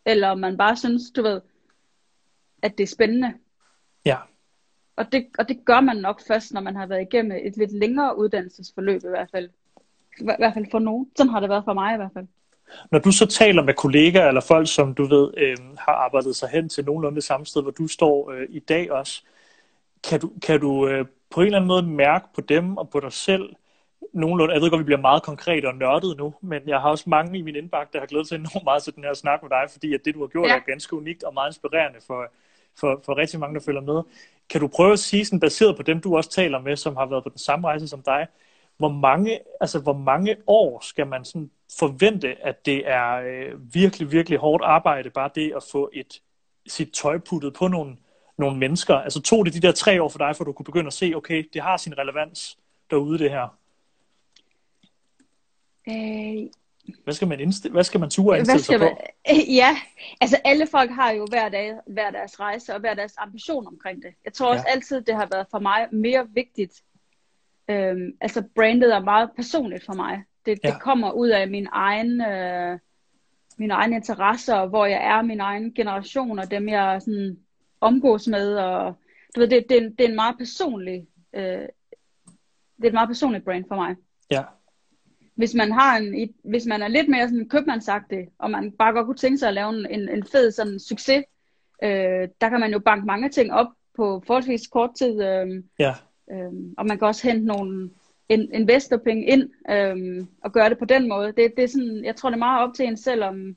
eller 0.07 0.29
om 0.29 0.39
man 0.39 0.57
bare 0.57 0.77
synes, 0.77 1.11
du 1.11 1.23
ved, 1.23 1.41
at 2.63 2.79
det 2.79 2.85
er 2.85 2.89
spændende. 2.89 3.35
Ja. 4.05 4.17
Og 4.97 5.13
det, 5.13 5.27
og 5.39 5.49
det 5.49 5.65
gør 5.65 5.81
man 5.81 5.97
nok 5.97 6.21
først, 6.27 6.53
når 6.53 6.61
man 6.61 6.77
har 6.77 6.87
været 6.87 7.03
igennem 7.03 7.39
et 7.45 7.57
lidt 7.57 7.73
længere 7.73 8.19
uddannelsesforløb 8.19 9.05
i 9.05 9.09
hvert 9.09 9.31
fald. 9.31 9.51
I 10.21 10.25
hvert 10.25 10.55
fald 10.55 10.67
for 10.71 10.79
nogen. 10.79 11.11
Sådan 11.17 11.31
har 11.31 11.41
det 11.41 11.49
været 11.49 11.65
for 11.65 11.73
mig 11.73 11.95
i 11.95 11.97
hvert 11.97 12.13
fald. 12.15 12.27
Når 12.91 12.99
du 12.99 13.13
så 13.13 13.27
taler 13.27 13.63
med 13.63 13.75
kollegaer 13.75 14.29
eller 14.29 14.41
folk, 14.41 14.69
som 14.69 14.95
du 14.95 15.05
ved 15.05 15.31
øh, 15.37 15.57
har 15.79 15.93
arbejdet 15.93 16.37
sig 16.37 16.49
hen 16.49 16.69
til 16.69 16.85
nogenlunde 16.85 17.17
det 17.17 17.25
samme 17.25 17.47
sted, 17.47 17.63
hvor 17.63 17.71
du 17.71 17.87
står 17.87 18.31
øh, 18.31 18.47
i 18.51 18.59
dag 18.59 18.93
også, 18.93 19.23
kan 20.09 20.21
du, 20.21 20.31
kan 20.43 20.61
du 20.61 20.89
øh, 20.89 21.07
på 21.31 21.41
en 21.41 21.47
eller 21.47 21.59
anden 21.59 21.69
måde 21.69 21.83
mærke 21.83 22.27
på 22.35 22.41
dem 22.41 22.77
og 22.77 22.91
på 22.91 23.01
dig 23.01 23.13
selv, 23.13 23.55
nogenlunde, 24.13 24.55
jeg 24.55 24.63
ved 24.63 24.71
godt, 24.71 24.79
vi 24.79 24.85
bliver 24.85 25.01
meget 25.01 25.23
konkret 25.23 25.65
og 25.65 25.75
nørdet 25.75 26.17
nu, 26.19 26.35
men 26.41 26.63
jeg 26.67 26.81
har 26.81 26.91
også 26.91 27.05
mange 27.07 27.39
i 27.39 27.43
min 27.43 27.57
indbakke, 27.57 27.93
der 27.93 27.99
har 27.99 28.07
glædet 28.07 28.29
sig 28.29 28.37
enormt 28.37 28.65
meget 28.65 28.83
til 28.83 28.95
den 28.95 29.05
her 29.05 29.15
snak 29.15 29.43
med 29.43 29.51
dig, 29.51 29.65
fordi 29.73 29.95
at 29.95 30.01
det, 30.05 30.15
du 30.15 30.21
har 30.21 30.27
gjort, 30.27 30.49
ja. 30.49 30.57
er 30.57 30.61
ganske 30.61 30.97
unikt 30.97 31.23
og 31.23 31.35
meget 31.35 31.51
inspirerende 31.51 31.99
for, 32.07 32.27
for, 32.81 33.01
for 33.05 33.17
rigtig 33.17 33.41
mange, 33.41 33.55
der 33.55 33.65
følger 33.65 33.81
med. 33.81 34.03
Kan 34.51 34.61
du 34.61 34.69
prøve 34.69 34.93
at 34.93 34.99
sige, 34.99 35.25
sådan 35.25 35.41
baseret 35.41 35.77
på 35.77 35.83
dem, 35.83 36.01
du 36.01 36.17
også 36.17 36.31
taler 36.31 36.59
med, 36.61 36.77
som 36.77 36.97
har 36.97 37.07
været 37.07 37.23
på 37.23 37.29
den 37.29 37.39
samme 37.39 37.69
rejse 37.69 37.89
som 37.89 38.03
dig, 38.03 38.27
hvor 38.83 38.93
mange, 38.93 39.41
altså, 39.61 39.79
hvor 39.79 39.93
mange 39.93 40.37
år 40.47 40.81
skal 40.81 41.07
man 41.07 41.25
sådan 41.25 41.51
forvente, 41.79 42.37
at 42.43 42.67
det 42.67 42.89
er 42.89 43.15
øh, 43.15 43.75
virkelig, 43.75 44.13
virkelig 44.13 44.39
hårdt 44.39 44.65
arbejde, 44.65 45.11
bare 45.11 45.31
det 45.35 45.53
at 45.57 45.63
få 45.73 45.91
et, 45.93 46.23
sit 46.67 46.93
tøj 46.93 47.19
puttet 47.19 47.55
på 47.55 47.69
nogle, 47.69 47.97
nogle 48.39 48.59
mennesker? 48.59 48.95
Altså 48.95 49.23
tog 49.23 49.47
det 49.47 49.55
de 49.55 49.61
der 49.61 49.73
tre 49.73 50.03
år 50.03 50.09
for 50.09 50.19
dig, 50.19 50.37
for 50.37 50.45
du 50.45 50.53
kunne 50.53 50.65
begynde 50.65 50.87
at 50.87 50.93
se, 50.93 51.13
okay, 51.17 51.49
det 51.53 51.63
har 51.63 51.77
sin 51.77 51.99
relevans 51.99 52.59
derude, 52.91 53.19
det 53.19 53.31
her? 53.31 53.59
Øh, 55.89 56.51
hvad 57.05 57.15
skal 57.15 57.29
man, 57.29 57.41
indst- 57.41 57.71
hvad 57.71 57.85
skal 57.85 58.01
man 58.01 58.11
ture 58.11 58.39
indstille 58.39 58.63
sig 58.63 58.79
på? 58.79 58.87
Ja, 59.61 59.77
altså 60.21 60.37
alle 60.45 60.67
folk 60.67 60.91
har 60.91 61.11
jo 61.11 61.27
hver, 61.31 61.49
dag, 61.49 61.75
hver 61.87 62.11
deres 62.11 62.41
rejse 62.41 62.75
og 62.75 62.81
hver 62.81 62.95
deres 62.95 63.15
ambition 63.19 63.67
omkring 63.67 64.03
det. 64.03 64.15
Jeg 64.25 64.33
tror 64.33 64.49
også 64.49 64.65
ja. 64.69 64.73
altid, 64.73 65.01
det 65.01 65.15
har 65.15 65.29
været 65.33 65.47
for 65.51 65.59
mig 65.59 65.89
mere 65.93 66.27
vigtigt. 66.35 66.83
Øhm, 67.71 68.13
altså 68.21 68.43
brandet 68.55 68.95
er 68.95 69.01
meget 69.01 69.31
personligt 69.37 69.85
for 69.87 69.93
mig. 69.93 70.25
Det, 70.47 70.59
ja. 70.65 70.69
det 70.69 70.81
kommer 70.81 71.13
ud 71.13 71.29
af 71.29 71.49
min 71.49 71.69
egen, 71.73 72.21
øh, 72.21 72.79
mine 73.59 73.75
egne 73.75 73.97
interesser, 73.97 74.67
hvor 74.67 74.87
jeg 74.87 75.05
er, 75.05 75.23
min 75.23 75.41
egen 75.41 75.75
generation, 75.75 76.39
og 76.39 76.51
dem 76.51 76.69
jeg 76.69 77.03
sådan 77.03 77.39
omgås 77.81 78.29
med. 78.29 78.57
Og, 78.57 78.95
du 79.35 79.41
ved, 79.41 79.49
det, 79.49 79.65
det, 79.69 79.95
det 79.99 80.05
er 80.05 80.09
en 80.09 80.15
meget 80.15 80.39
personlig, 80.39 81.07
øh, 81.33 81.43
det 82.77 82.85
er 82.85 82.89
et 82.89 82.93
meget 82.93 83.09
personligt 83.09 83.45
brand 83.45 83.65
for 83.69 83.75
mig. 83.75 83.97
Ja 84.31 84.43
hvis 85.35 85.55
man 85.55 85.73
har 85.73 85.97
en, 85.97 86.35
hvis 86.45 86.67
man 86.67 86.83
er 86.83 86.89
lidt 86.89 87.09
mere 87.09 87.29
sådan 87.29 87.49
købmandsagtig, 87.49 88.29
og 88.39 88.51
man 88.51 88.73
bare 88.73 88.93
godt 88.93 89.07
kunne 89.07 89.17
tænke 89.17 89.39
sig 89.39 89.49
at 89.49 89.55
lave 89.55 89.93
en, 89.93 90.09
en 90.09 90.25
fed 90.25 90.51
sådan 90.51 90.81
succes, 90.81 91.25
øh, 91.83 92.29
der 92.41 92.49
kan 92.49 92.61
man 92.61 92.73
jo 92.73 92.79
banke 92.79 93.07
mange 93.07 93.29
ting 93.29 93.53
op 93.53 93.67
på 93.97 94.23
forholdsvis 94.27 94.67
kort 94.67 94.91
tid. 94.99 95.23
Øh, 95.23 95.63
ja. 95.79 95.95
Øh, 96.33 96.53
og 96.79 96.87
man 96.87 96.99
kan 96.99 97.09
også 97.09 97.29
hente 97.29 97.47
nogle 97.47 97.91
in, 98.29 98.53
investorpenge 98.53 99.27
ind 99.27 99.51
øh, 99.71 100.27
og 100.43 100.53
gøre 100.53 100.69
det 100.69 100.79
på 100.79 100.85
den 100.85 101.09
måde. 101.09 101.27
Det, 101.27 101.53
det 101.57 101.65
er 101.65 101.69
sådan, 101.69 102.05
jeg 102.05 102.17
tror 102.17 102.31
det 102.31 102.37
er 102.37 102.39
meget 102.39 102.69
op 102.69 102.75
til 102.75 102.87
en 102.87 102.97
selv 102.97 103.25
om, 103.25 103.57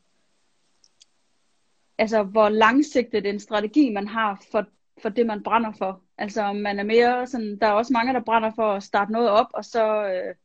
altså 1.97 2.23
hvor 2.23 2.49
langsigtet 2.49 3.25
en 3.25 3.39
strategi 3.39 3.93
man 3.93 4.07
har 4.07 4.43
for, 4.51 4.65
for 5.01 5.09
det 5.09 5.25
man 5.25 5.43
brænder 5.43 5.71
for. 5.71 6.01
Altså 6.17 6.41
om 6.41 6.55
man 6.55 6.79
er 6.79 6.83
mere 6.83 7.27
sådan, 7.27 7.59
der 7.59 7.67
er 7.67 7.71
også 7.71 7.93
mange 7.93 8.13
der 8.13 8.23
brænder 8.23 8.51
for 8.55 8.73
at 8.73 8.83
starte 8.83 9.11
noget 9.11 9.29
op, 9.29 9.47
og 9.53 9.65
så 9.65 10.07
øh, 10.07 10.35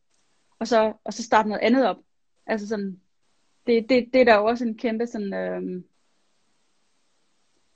og 0.59 0.67
så, 0.67 0.93
og 1.03 1.13
så 1.13 1.23
starte 1.23 1.49
noget 1.49 1.61
andet 1.61 1.87
op. 1.87 1.97
Altså 2.45 2.67
sådan, 2.67 3.01
det, 3.67 3.89
det, 3.89 4.09
det 4.13 4.21
er 4.21 4.25
der 4.25 4.35
jo 4.35 4.45
også 4.45 4.65
en 4.65 4.77
kæmpe 4.77 5.07
sådan, 5.07 5.33
øh, 5.33 5.83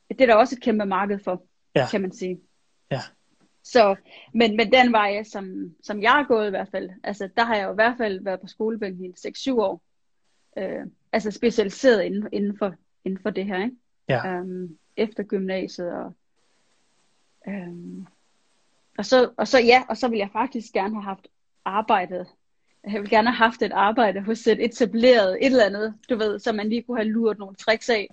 det 0.09 0.21
er 0.21 0.25
der 0.25 0.35
også 0.35 0.55
et 0.55 0.61
kæmpe 0.63 0.85
marked 0.85 1.19
for, 1.19 1.45
ja. 1.75 1.87
kan 1.91 2.01
man 2.01 2.11
sige. 2.11 2.39
Ja. 2.91 3.01
Så, 3.65 3.95
men, 4.33 4.57
men 4.57 4.71
den 4.71 4.91
vej, 4.91 5.23
som, 5.23 5.75
som 5.83 6.01
jeg 6.01 6.11
har 6.11 6.23
gået 6.23 6.47
i 6.47 6.49
hvert 6.49 6.67
fald, 6.71 6.89
altså 7.03 7.29
der 7.37 7.43
har 7.43 7.55
jeg 7.55 7.65
jo 7.65 7.71
i 7.71 7.75
hvert 7.75 7.97
fald 7.97 8.23
været 8.23 8.41
på 8.41 8.47
skolebænken 8.47 9.05
i 9.05 9.27
6-7 9.27 9.51
år. 9.51 9.81
Øh, 10.57 10.85
altså 11.11 11.31
specialiseret 11.31 12.03
inden, 12.03 12.29
inden, 12.31 12.57
for, 12.57 12.75
inden 13.05 13.19
for 13.21 13.29
det 13.29 13.45
her, 13.45 13.63
ikke? 13.63 13.75
Ja. 14.09 14.27
Øhm, 14.27 14.77
efter 14.97 15.23
gymnasiet 15.23 15.91
og 15.93 16.13
øhm, 17.47 18.05
og 18.97 19.05
så, 19.05 19.31
og 19.37 19.47
så 19.47 19.59
ja, 19.59 19.83
og 19.89 19.97
så 19.97 20.07
vil 20.07 20.17
jeg 20.17 20.29
faktisk 20.33 20.73
gerne 20.73 20.93
have 20.93 21.03
haft 21.03 21.27
arbejdet 21.65 22.27
jeg 22.91 23.01
vil 23.01 23.09
gerne 23.09 23.29
have 23.29 23.37
haft 23.37 23.61
et 23.61 23.71
arbejde 23.71 24.21
hos 24.21 24.47
et 24.47 24.65
etableret 24.65 25.37
et 25.41 25.45
eller 25.45 25.65
andet, 25.65 25.93
du 26.09 26.15
ved, 26.15 26.39
så 26.39 26.51
man 26.51 26.69
lige 26.69 26.83
kunne 26.83 26.97
have 26.97 27.09
luret 27.09 27.39
nogle 27.39 27.55
tricks 27.55 27.89
af. 27.89 28.09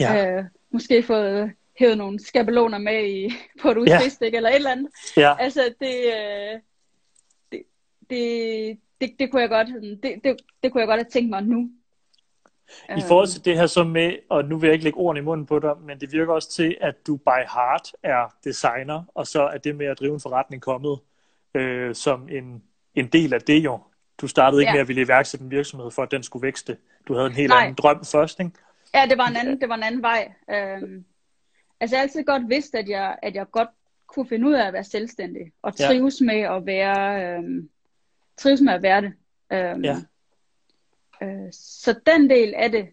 Ja. 0.00 0.38
Øh, 0.38 0.44
måske 0.70 1.02
fået 1.02 1.52
hævet 1.78 1.98
nogle 1.98 2.24
skabeloner 2.24 2.78
med 2.78 3.08
i, 3.08 3.32
på 3.62 3.70
et 3.70 3.78
USB-stik 3.78 4.32
ja. 4.32 4.36
eller 4.36 4.50
et 4.50 4.56
eller 4.56 4.70
andet. 4.70 4.90
Ja. 5.16 5.36
Altså, 5.38 5.74
det, 5.80 5.94
øh, 6.06 6.60
det, 7.52 7.62
det, 8.10 8.78
det, 9.00 9.10
det, 9.18 9.30
kunne 9.30 9.42
jeg 9.42 9.48
godt, 9.48 9.68
det, 10.02 10.20
det, 10.24 10.36
det 10.62 10.72
kunne 10.72 10.80
jeg 10.80 10.88
godt 10.88 11.00
have 11.00 11.10
tænkt 11.12 11.30
mig 11.30 11.42
nu. 11.42 11.70
I 12.98 13.02
forhold 13.08 13.28
til 13.28 13.44
det 13.44 13.56
her 13.56 13.66
så 13.66 13.84
med, 13.84 14.16
og 14.28 14.44
nu 14.44 14.58
vil 14.58 14.66
jeg 14.66 14.72
ikke 14.72 14.84
lægge 14.84 14.98
ordene 14.98 15.20
i 15.20 15.24
munden 15.24 15.46
på 15.46 15.58
dig, 15.58 15.70
men 15.86 16.00
det 16.00 16.12
virker 16.12 16.32
også 16.32 16.50
til, 16.50 16.76
at 16.80 17.06
du 17.06 17.16
by 17.16 17.42
heart 17.54 17.92
er 18.02 18.34
designer, 18.44 19.02
og 19.14 19.26
så 19.26 19.42
er 19.42 19.58
det 19.58 19.76
med 19.76 19.86
at 19.86 19.98
drive 20.00 20.14
en 20.14 20.20
forretning 20.20 20.62
kommet 20.62 20.98
øh, 21.54 21.94
som 21.94 22.28
en, 22.28 22.62
en 22.94 23.06
del 23.06 23.34
af 23.34 23.40
det 23.40 23.64
jo. 23.64 23.80
Du 24.20 24.28
startede 24.28 24.62
ikke 24.62 24.70
ja. 24.70 24.74
med 24.74 24.80
at 24.80 24.88
ville 24.88 25.02
iværksætte 25.02 25.44
en 25.44 25.50
virksomhed 25.50 25.90
for, 25.90 26.02
at 26.02 26.10
den 26.10 26.22
skulle 26.22 26.42
vækste. 26.42 26.76
Du 27.08 27.14
havde 27.14 27.26
en 27.26 27.32
helt 27.32 27.48
Nej. 27.48 27.62
anden 27.62 27.74
drøm 27.74 28.04
først, 28.04 28.40
ikke? 28.40 28.50
Ja, 28.94 29.06
det 29.10 29.18
var 29.18 29.26
en 29.26 29.36
anden, 29.36 29.60
det 29.60 29.68
var 29.68 29.74
en 29.74 29.82
anden 29.82 30.02
vej. 30.02 30.32
Øhm, 30.50 31.04
altså 31.80 31.96
jeg 31.96 32.02
altid 32.02 32.24
godt 32.24 32.48
vidst, 32.48 32.74
at 32.74 32.88
jeg, 32.88 33.18
at 33.22 33.34
jeg 33.34 33.50
godt 33.50 33.68
kunne 34.06 34.28
finde 34.28 34.48
ud 34.48 34.52
af 34.52 34.66
at 34.66 34.72
være 34.72 34.84
selvstændig. 34.84 35.52
Og 35.62 35.76
trives 35.76 36.20
ja. 36.20 36.26
med 36.26 36.40
at 36.40 36.66
være, 36.66 37.36
øhm, 37.36 37.70
trives 38.36 38.60
med 38.60 38.72
at 38.72 38.82
være 38.82 39.02
det. 39.02 39.12
Øhm, 39.52 39.84
ja. 39.84 39.96
øh, 41.22 41.52
så 41.52 42.00
den 42.06 42.30
del 42.30 42.54
af 42.54 42.70
det, 42.70 42.86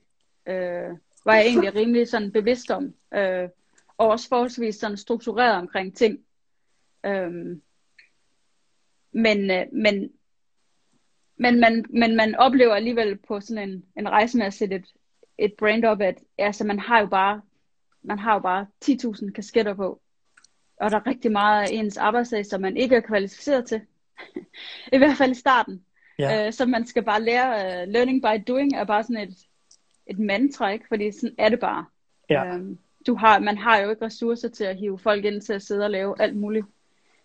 øh, 0.47 0.97
var 1.25 1.35
jeg 1.35 1.45
egentlig 1.45 1.75
rimelig 1.75 2.07
sådan 2.07 2.31
bevidst 2.31 2.71
om. 2.71 2.93
Øh, 3.13 3.49
og 3.97 4.07
også 4.07 4.27
forholdsvis 4.27 4.75
sådan 4.75 4.97
struktureret 4.97 5.55
omkring 5.55 5.95
ting. 5.95 6.19
Øhm, 7.05 7.61
men, 9.11 9.51
øh, 9.51 9.65
men 9.71 10.11
men 11.35 11.59
man, 11.59 11.85
men 11.89 12.15
man 12.15 12.35
oplever 12.35 12.75
alligevel 12.75 13.17
på 13.17 13.39
sådan 13.39 13.69
en, 13.69 13.85
en 13.97 14.09
rejse 14.09 14.37
med 14.37 14.45
at 14.45 14.53
sætte 14.53 14.75
et, 14.75 14.85
et 15.37 15.53
brand 15.53 15.85
op, 15.85 16.01
at 16.01 16.17
altså, 16.37 16.63
man 16.63 16.79
har 16.79 16.99
jo 16.99 17.05
bare, 17.05 17.41
man 18.03 18.19
har 18.19 18.33
jo 18.33 18.39
bare 18.39 18.67
10.000 18.85 19.31
kasketter 19.31 19.73
på. 19.73 20.01
Og 20.77 20.91
der 20.91 20.97
er 20.97 21.07
rigtig 21.07 21.31
meget 21.31 21.63
af 21.63 21.67
ens 21.71 21.97
arbejdsdag, 21.97 22.45
som 22.45 22.61
man 22.61 22.77
ikke 22.77 22.95
er 22.95 23.01
kvalificeret 23.01 23.65
til. 23.67 23.81
I 24.93 24.97
hvert 24.97 25.17
fald 25.17 25.31
i 25.31 25.35
starten. 25.35 25.85
Ja. 26.19 26.47
Uh, 26.47 26.53
så 26.53 26.65
man 26.65 26.85
skal 26.85 27.03
bare 27.03 27.21
lære, 27.21 27.83
uh, 27.83 27.89
learning 27.93 28.21
by 28.21 28.43
doing 28.47 28.75
er 28.75 28.83
bare 28.83 29.03
sådan 29.03 29.29
et, 29.29 29.37
et 30.07 30.19
mantra, 30.19 30.71
ikke? 30.71 30.85
Fordi 30.87 31.11
sådan 31.11 31.35
er 31.37 31.49
det 31.49 31.59
bare. 31.59 31.85
Ja. 32.29 32.55
Uh, 32.55 32.77
du 33.07 33.15
har, 33.15 33.39
man 33.39 33.57
har 33.57 33.77
jo 33.77 33.89
ikke 33.89 34.05
ressourcer 34.05 34.49
til 34.49 34.63
at 34.63 34.77
hive 34.77 34.99
folk 34.99 35.25
ind 35.25 35.41
til 35.41 35.53
at 35.53 35.61
sidde 35.61 35.83
og 35.83 35.91
lave 35.91 36.21
alt 36.21 36.35
muligt. 36.35 36.65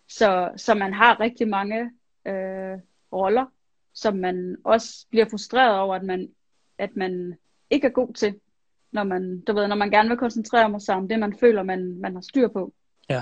Så, 0.07 0.51
så 0.55 0.73
man 0.73 0.93
har 0.93 1.19
rigtig 1.19 1.47
mange 1.47 1.81
uh, 2.25 2.79
roller, 3.13 3.45
som 3.93 4.17
man 4.17 4.55
også 4.63 5.05
bliver 5.09 5.25
frustreret 5.29 5.79
over, 5.79 5.95
at 5.95 6.03
man, 6.03 6.29
at 6.77 6.95
man 6.95 7.37
ikke 7.69 7.87
er 7.87 7.91
god 7.91 8.13
til, 8.13 8.39
når 8.91 9.03
man, 9.03 9.39
du 9.39 9.53
ved, 9.53 9.67
når 9.67 9.75
man 9.75 9.91
gerne 9.91 10.09
vil 10.09 10.17
koncentrere 10.17 10.79
sig 10.79 10.95
om 10.95 11.07
det, 11.07 11.19
man 11.19 11.35
føler, 11.39 11.63
man, 11.63 11.99
man 12.01 12.13
har 12.13 12.21
styr 12.21 12.47
på. 12.47 12.73
Ja. 13.09 13.21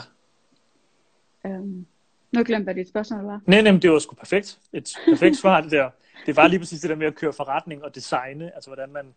Øhm, 1.46 1.86
nu 2.32 2.44
glemte 2.44 2.70
jeg 2.70 2.76
dit 2.76 2.90
spørgsmål, 2.90 3.24
var. 3.24 3.42
Nej, 3.46 3.62
nej, 3.62 3.72
det 3.72 3.92
var 3.92 4.00
sgu 4.00 4.16
perfekt. 4.16 4.60
Et 4.74 4.94
perfekt 5.10 5.38
svar, 5.38 5.62
det 5.62 5.72
der. 5.72 5.90
Det 6.26 6.36
var 6.36 6.48
lige 6.48 6.60
præcis 6.60 6.82
det 6.82 6.90
der 6.90 6.96
med 6.96 7.08
at 7.08 7.16
køre 7.16 7.34
forretning 7.34 7.84
og 7.84 7.96
designe, 7.96 8.56
altså 8.56 8.70
hvordan 8.70 8.92
man, 8.92 9.14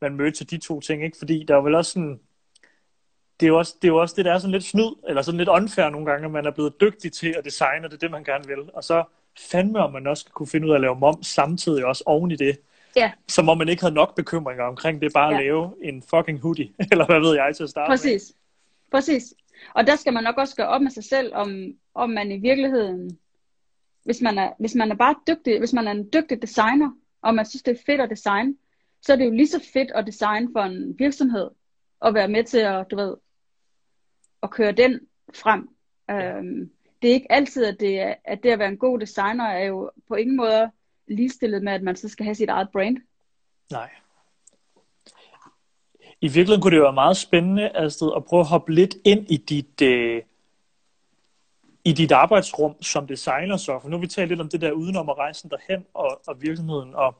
man 0.00 0.14
mødte 0.14 0.44
de 0.44 0.58
to 0.58 0.80
ting, 0.80 1.04
ikke? 1.04 1.18
Fordi 1.18 1.44
der 1.48 1.56
er 1.56 1.60
vel 1.60 1.74
også 1.74 1.90
sådan, 1.90 2.20
det 3.40 3.46
er 3.46 3.48
jo 3.48 3.58
også 3.58 3.74
det, 3.82 3.88
er 3.88 3.92
jo 3.92 4.00
også 4.00 4.14
det 4.16 4.24
der 4.24 4.32
er 4.32 4.38
sådan 4.38 4.52
lidt 4.52 4.64
snyd, 4.64 4.90
eller 5.08 5.22
sådan 5.22 5.38
lidt 5.38 5.48
unfair 5.48 5.88
nogle 5.88 6.06
gange, 6.06 6.24
at 6.24 6.30
man 6.30 6.46
er 6.46 6.50
blevet 6.50 6.80
dygtig 6.80 7.12
til 7.12 7.34
at 7.38 7.44
designe, 7.44 7.86
og 7.86 7.90
det 7.90 7.96
er 7.96 8.00
det, 8.00 8.10
man 8.10 8.24
gerne 8.24 8.46
vil. 8.46 8.70
Og 8.74 8.84
så 8.84 9.04
fandme, 9.50 9.78
om 9.78 9.92
man 9.92 10.06
også 10.06 10.20
skal 10.20 10.32
kunne 10.32 10.46
finde 10.46 10.66
ud 10.66 10.72
af 10.72 10.74
at 10.74 10.80
lave 10.80 10.96
moms 10.96 11.26
samtidig 11.26 11.84
også 11.84 12.02
oven 12.06 12.30
i 12.30 12.36
det. 12.36 12.58
Ja. 12.96 13.12
Som 13.28 13.48
om 13.48 13.58
man 13.58 13.68
ikke 13.68 13.82
havde 13.82 13.94
nok 13.94 14.16
bekymringer 14.16 14.64
omkring 14.64 15.02
det, 15.02 15.12
bare 15.12 15.34
at 15.34 15.36
ja. 15.36 15.42
lave 15.42 15.74
en 15.82 16.02
fucking 16.02 16.40
hoodie, 16.40 16.72
eller 16.92 17.06
hvad 17.06 17.20
ved 17.20 17.34
jeg 17.34 17.56
til 17.56 17.62
at 17.62 17.70
starte 17.70 17.90
Præcis. 17.90 18.32
Med. 18.34 18.98
Præcis. 18.98 19.34
Og 19.74 19.86
der 19.86 19.96
skal 19.96 20.12
man 20.12 20.24
nok 20.24 20.38
også 20.38 20.56
gøre 20.56 20.68
op 20.68 20.82
med 20.82 20.90
sig 20.90 21.04
selv, 21.04 21.34
om, 21.34 21.74
om 21.94 22.10
man 22.10 22.32
i 22.32 22.38
virkeligheden, 22.38 23.18
hvis 24.04 24.20
man, 24.20 24.38
er, 24.38 24.52
hvis 24.58 24.74
man 24.74 24.90
er 24.90 24.94
bare 24.94 25.14
dygtig, 25.28 25.58
hvis 25.58 25.72
man 25.72 25.86
er 25.86 25.90
en 25.90 26.08
dygtig 26.12 26.42
designer, 26.42 26.90
og 27.22 27.34
man 27.34 27.46
synes, 27.46 27.62
det 27.62 27.72
er 27.72 27.82
fedt 27.86 28.00
at 28.00 28.10
designe, 28.10 28.54
så 29.02 29.12
er 29.12 29.16
det 29.16 29.24
jo 29.24 29.30
lige 29.30 29.46
så 29.46 29.70
fedt 29.72 29.90
at 29.94 30.06
designe 30.06 30.48
for 30.52 30.60
en 30.60 30.98
virksomhed, 30.98 31.50
og 32.00 32.14
være 32.14 32.28
med 32.28 32.44
til 32.44 32.58
at, 32.58 32.86
du 32.90 32.96
ved, 32.96 33.16
at 34.42 34.50
køre 34.50 34.72
den 34.72 35.00
frem. 35.34 35.68
Øhm, 36.10 36.70
det 37.02 37.10
er 37.10 37.14
ikke 37.14 37.32
altid, 37.32 37.64
at 37.64 37.80
det, 37.80 38.00
er, 38.00 38.14
at 38.24 38.42
det 38.42 38.50
at 38.50 38.58
være 38.58 38.68
en 38.68 38.78
god 38.78 38.98
designer 38.98 39.44
er 39.44 39.64
jo 39.64 39.90
på 40.08 40.14
ingen 40.14 40.36
måde 40.36 40.70
ligestillet 41.06 41.62
med, 41.62 41.72
at 41.72 41.82
man 41.82 41.96
så 41.96 42.08
skal 42.08 42.24
have 42.24 42.34
sit 42.34 42.48
eget 42.48 42.68
brand. 42.72 42.96
Nej. 43.72 43.90
I 46.20 46.28
virkeligheden 46.28 46.60
kunne 46.60 46.70
det 46.70 46.76
jo 46.76 46.82
være 46.82 46.92
meget 46.92 47.16
spændende 47.16 47.76
Astrid, 47.76 48.12
at 48.16 48.24
prøve 48.24 48.40
at 48.40 48.46
hoppe 48.46 48.72
lidt 48.74 48.96
ind 49.04 49.30
i 49.30 49.36
dit, 49.36 49.82
øh, 49.82 50.22
i 51.84 51.92
dit 51.92 52.12
arbejdsrum 52.12 52.82
som 52.82 53.06
designer 53.06 53.56
så. 53.56 53.78
For 53.78 53.88
nu 53.88 53.96
har 53.96 54.00
vi 54.00 54.06
talt 54.06 54.28
lidt 54.28 54.40
om 54.40 54.48
det 54.48 54.60
der 54.60 54.72
udenom 54.72 55.08
at 55.08 55.18
rejse 55.18 55.48
derhen 55.48 55.86
og, 55.94 56.20
og 56.26 56.42
virksomheden. 56.42 56.94
Og, 56.94 57.14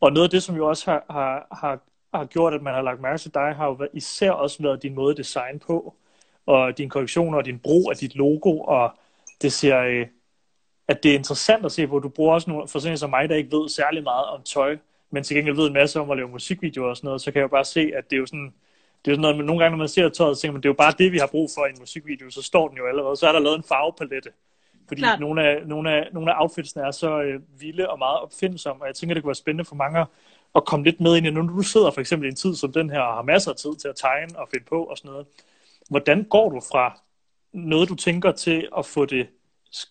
og 0.00 0.12
noget 0.12 0.24
af 0.24 0.30
det, 0.30 0.42
som 0.42 0.56
jo 0.56 0.68
også 0.68 0.90
har, 0.90 1.04
har, 1.10 1.46
har, 1.52 1.80
har 2.14 2.24
gjort, 2.24 2.54
at 2.54 2.62
man 2.62 2.74
har 2.74 2.82
lagt 2.82 3.00
mærke 3.00 3.18
til 3.18 3.34
dig, 3.34 3.54
har 3.56 3.66
jo 3.66 3.88
især 3.92 4.30
også 4.30 4.62
været 4.62 4.82
din 4.82 4.94
måde 4.94 5.10
at 5.10 5.16
designe 5.16 5.58
på. 5.58 5.94
Og 6.46 6.78
din 6.78 6.88
korrektioner 6.88 7.38
og 7.38 7.44
din 7.44 7.58
brug 7.58 7.90
af 7.90 7.96
dit 7.96 8.14
logo. 8.14 8.60
Og 8.60 8.94
det 9.42 9.52
ser, 9.52 9.78
øh, 9.78 10.06
at 10.88 11.02
det 11.02 11.10
er 11.10 11.14
interessant 11.14 11.64
at 11.64 11.72
se, 11.72 11.86
hvor 11.86 11.98
du 11.98 12.08
bruger 12.08 12.34
også 12.34 12.50
nogle, 12.50 12.68
for 12.68 12.78
sådan 12.78 12.98
som 12.98 13.10
mig, 13.10 13.28
der 13.28 13.34
ikke 13.34 13.56
ved 13.56 13.68
særlig 13.68 14.02
meget 14.02 14.26
om 14.26 14.42
tøj, 14.42 14.78
men 15.10 15.22
til 15.22 15.36
gengæld 15.36 15.56
ved 15.56 15.66
en 15.66 15.72
masse 15.72 16.00
om 16.00 16.10
at 16.10 16.16
lave 16.16 16.28
musikvideoer 16.28 16.88
og 16.88 16.96
sådan 16.96 17.08
noget, 17.08 17.20
så 17.20 17.32
kan 17.32 17.38
jeg 17.38 17.42
jo 17.42 17.48
bare 17.48 17.64
se, 17.64 17.92
at 17.96 18.10
det 18.10 18.16
er 18.16 18.20
jo 18.20 18.26
sådan, 18.26 18.54
det 19.04 19.10
er 19.10 19.14
sådan 19.14 19.22
noget, 19.22 19.44
nogle 19.44 19.62
gange, 19.62 19.70
når 19.70 19.78
man 19.78 19.88
ser 19.88 20.08
tøjet, 20.08 20.36
så 20.36 20.40
tænker 20.42 20.52
man, 20.52 20.62
det 20.62 20.68
er 20.68 20.70
jo 20.70 20.74
bare 20.74 20.94
det, 20.98 21.12
vi 21.12 21.18
har 21.18 21.26
brug 21.26 21.50
for 21.54 21.66
i 21.66 21.70
en 21.70 21.76
musikvideo, 21.80 22.30
så 22.30 22.42
står 22.42 22.68
den 22.68 22.76
jo 22.76 22.86
allerede. 22.86 23.16
Så 23.16 23.28
er 23.28 23.32
der 23.32 23.38
lavet 23.38 23.56
en 23.56 23.62
farvepalette. 23.62 24.30
Fordi 24.88 25.00
Klart. 25.00 25.20
nogle 25.20 25.42
af, 25.42 25.66
nogle, 25.66 25.92
af, 25.92 26.08
nogle 26.12 26.34
af 26.34 26.42
outfitsene 26.42 26.84
er 26.84 26.90
så 26.90 27.20
øh, 27.20 27.40
vilde 27.60 27.90
og 27.90 27.98
meget 27.98 28.18
opfindsomme, 28.20 28.82
og 28.82 28.86
jeg 28.86 28.94
tænker, 28.94 29.14
det 29.14 29.22
kunne 29.22 29.28
være 29.28 29.34
spændende 29.34 29.64
for 29.64 29.74
mange 29.74 30.06
at 30.54 30.64
komme 30.64 30.84
lidt 30.84 31.00
med 31.00 31.16
ind 31.16 31.26
i, 31.26 31.30
når 31.30 31.42
du 31.42 31.62
sidder 31.62 31.90
for 31.90 32.00
eksempel 32.00 32.26
i 32.26 32.30
en 32.30 32.36
tid 32.36 32.54
som 32.54 32.72
den 32.72 32.90
her, 32.90 33.00
og 33.00 33.14
har 33.14 33.22
masser 33.22 33.50
af 33.50 33.56
tid 33.56 33.76
til 33.76 33.88
at 33.88 33.96
tegne 33.96 34.38
og 34.38 34.48
finde 34.50 34.66
på 34.68 34.84
og 34.84 34.98
sådan 34.98 35.10
noget. 35.10 35.26
Hvordan 35.90 36.24
går 36.24 36.50
du 36.50 36.60
fra 36.60 37.00
noget, 37.52 37.88
du 37.88 37.94
tænker 37.94 38.32
til 38.32 38.68
at 38.78 38.86
få 38.86 39.04
det 39.04 39.28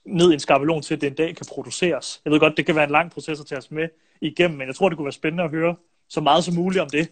ned 0.06 0.32
i 0.32 0.34
en 0.34 0.40
skabelon 0.40 0.82
til, 0.82 0.96
at 0.96 1.02
det 1.02 1.08
en 1.08 1.14
dag 1.14 1.36
kan 1.36 1.46
produceres? 1.50 2.22
Jeg 2.26 2.32
ved 2.32 2.40
godt, 2.40 2.58
det 2.58 2.66
kan 2.66 2.76
være 2.76 2.84
en 2.84 2.92
lang 2.92 3.12
proces 3.12 3.40
at 3.40 3.46
tage 3.46 3.60
os 3.60 3.72
med 3.72 3.90
igennem, 4.22 4.58
men 4.58 4.68
jeg 4.68 4.76
tror, 4.76 4.90
det 4.90 4.98
kunne 4.98 5.06
være 5.06 5.12
spændende 5.12 5.44
at 5.44 5.50
høre 5.50 5.76
så 6.08 6.22
meget 6.22 6.44
som 6.44 6.56
muligt 6.56 6.82
om 6.82 6.90
det. 6.90 7.12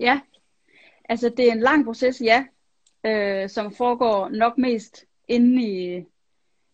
Ja, 0.00 0.20
altså 1.08 1.28
det 1.28 1.48
er 1.48 1.52
en 1.52 1.60
lang 1.60 1.84
proces, 1.84 2.20
ja, 2.20 2.44
øh, 3.06 3.48
som 3.48 3.74
foregår 3.74 4.28
nok 4.28 4.58
mest 4.58 5.04
inde 5.28 5.62
i, 5.62 6.04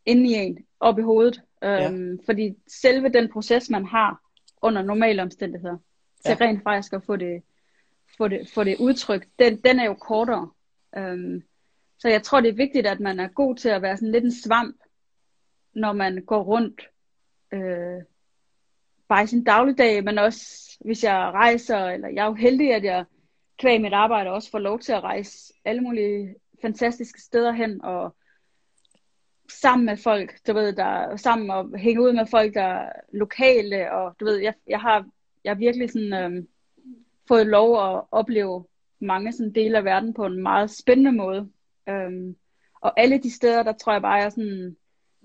inde 0.07 0.31
i 0.31 0.35
en, 0.35 0.59
op 0.81 0.99
i 0.99 1.03
hovedet. 1.03 1.43
Ja. 1.63 1.91
Øhm, 1.91 2.21
fordi 2.25 2.55
selve 2.67 3.09
den 3.09 3.33
proces, 3.33 3.71
man 3.71 3.87
har 3.87 4.21
under 4.63 4.83
normale 4.83 5.23
omstændigheder, 5.23 5.77
til 6.25 6.37
ja. 6.41 6.47
rent 6.47 6.63
faktisk 6.63 6.93
at 6.93 7.03
få 7.07 7.17
det, 7.17 7.43
få 8.19 8.29
det, 8.29 8.51
få 8.55 8.65
det 8.65 8.77
udtrykt, 8.79 9.29
den, 9.39 9.57
den 9.57 9.81
er 9.81 9.85
jo 9.85 9.95
kortere. 9.95 10.51
Øhm, 10.97 11.43
så 11.99 12.09
jeg 12.09 12.23
tror, 12.23 12.41
det 12.41 12.49
er 12.49 12.55
vigtigt, 12.55 12.87
at 12.87 13.01
man 13.01 13.21
er 13.21 13.29
god 13.29 13.57
til 13.57 13.69
at 13.69 13.83
være 13.83 13.97
sådan 13.97 14.13
lidt 14.13 14.25
en 14.25 14.41
svamp, 14.43 14.77
når 15.77 15.93
man 15.93 16.25
går 16.27 16.43
rundt 16.43 16.89
øh, 17.53 18.03
bare 19.09 19.25
i 19.25 19.27
sin 19.27 19.45
dagligdag, 19.45 20.05
men 20.05 20.19
også 20.19 20.77
hvis 20.85 21.05
jeg 21.05 21.17
rejser, 21.17 21.87
eller 21.87 22.09
jeg 22.09 22.23
er 22.23 22.27
jo 22.27 22.35
heldig, 22.35 22.75
at 22.75 22.85
jeg 22.85 23.05
kvæg 23.59 23.81
mit 23.81 23.93
arbejde 23.93 24.31
også 24.31 24.51
får 24.51 24.59
lov 24.59 24.79
til 24.79 24.93
at 24.93 25.03
rejse 25.03 25.53
alle 25.65 25.83
mulige 25.83 26.35
fantastiske 26.63 27.21
steder 27.21 27.53
hen, 27.53 27.85
og 27.85 28.17
sammen 29.49 29.87
med 29.87 29.97
folk, 29.97 30.47
du 30.47 30.53
ved, 30.53 30.73
der 30.73 31.17
sammen 31.17 31.51
og 31.51 31.79
hænge 31.79 32.03
ud 32.03 32.13
med 32.13 32.27
folk, 32.27 32.55
der 32.55 32.63
er 32.63 32.93
lokale, 33.13 33.93
og 33.93 34.17
du 34.21 34.25
ved, 34.25 34.37
jeg, 34.37 34.55
jeg 34.67 34.81
har 34.81 35.07
jeg 35.47 35.55
har 35.55 35.59
virkelig 35.59 35.91
sådan 35.91 36.13
øh, 36.13 36.45
fået 37.29 37.47
lov 37.47 37.97
at 37.97 38.03
opleve 38.11 38.65
mange 39.01 39.33
sådan 39.33 39.53
dele 39.53 39.79
af 39.79 39.85
verden 39.85 40.15
på 40.15 40.27
en 40.27 40.43
meget 40.43 40.71
spændende 40.71 41.13
måde. 41.13 41.51
Øhm, 41.89 42.37
og 42.81 43.01
alle 43.01 43.19
de 43.19 43.31
steder, 43.31 43.63
der 43.63 43.73
tror 43.73 43.93
jeg 43.93 44.03
bare, 44.03 44.21
er 44.21 44.29
sådan, 44.29 44.77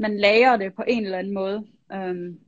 man 0.02 0.18
lærer 0.18 0.58
det 0.58 0.76
på 0.76 0.84
en 0.88 1.06
eller 1.06 1.18
anden 1.18 1.34
måde. 1.34 1.68
Øhm, 1.94 2.40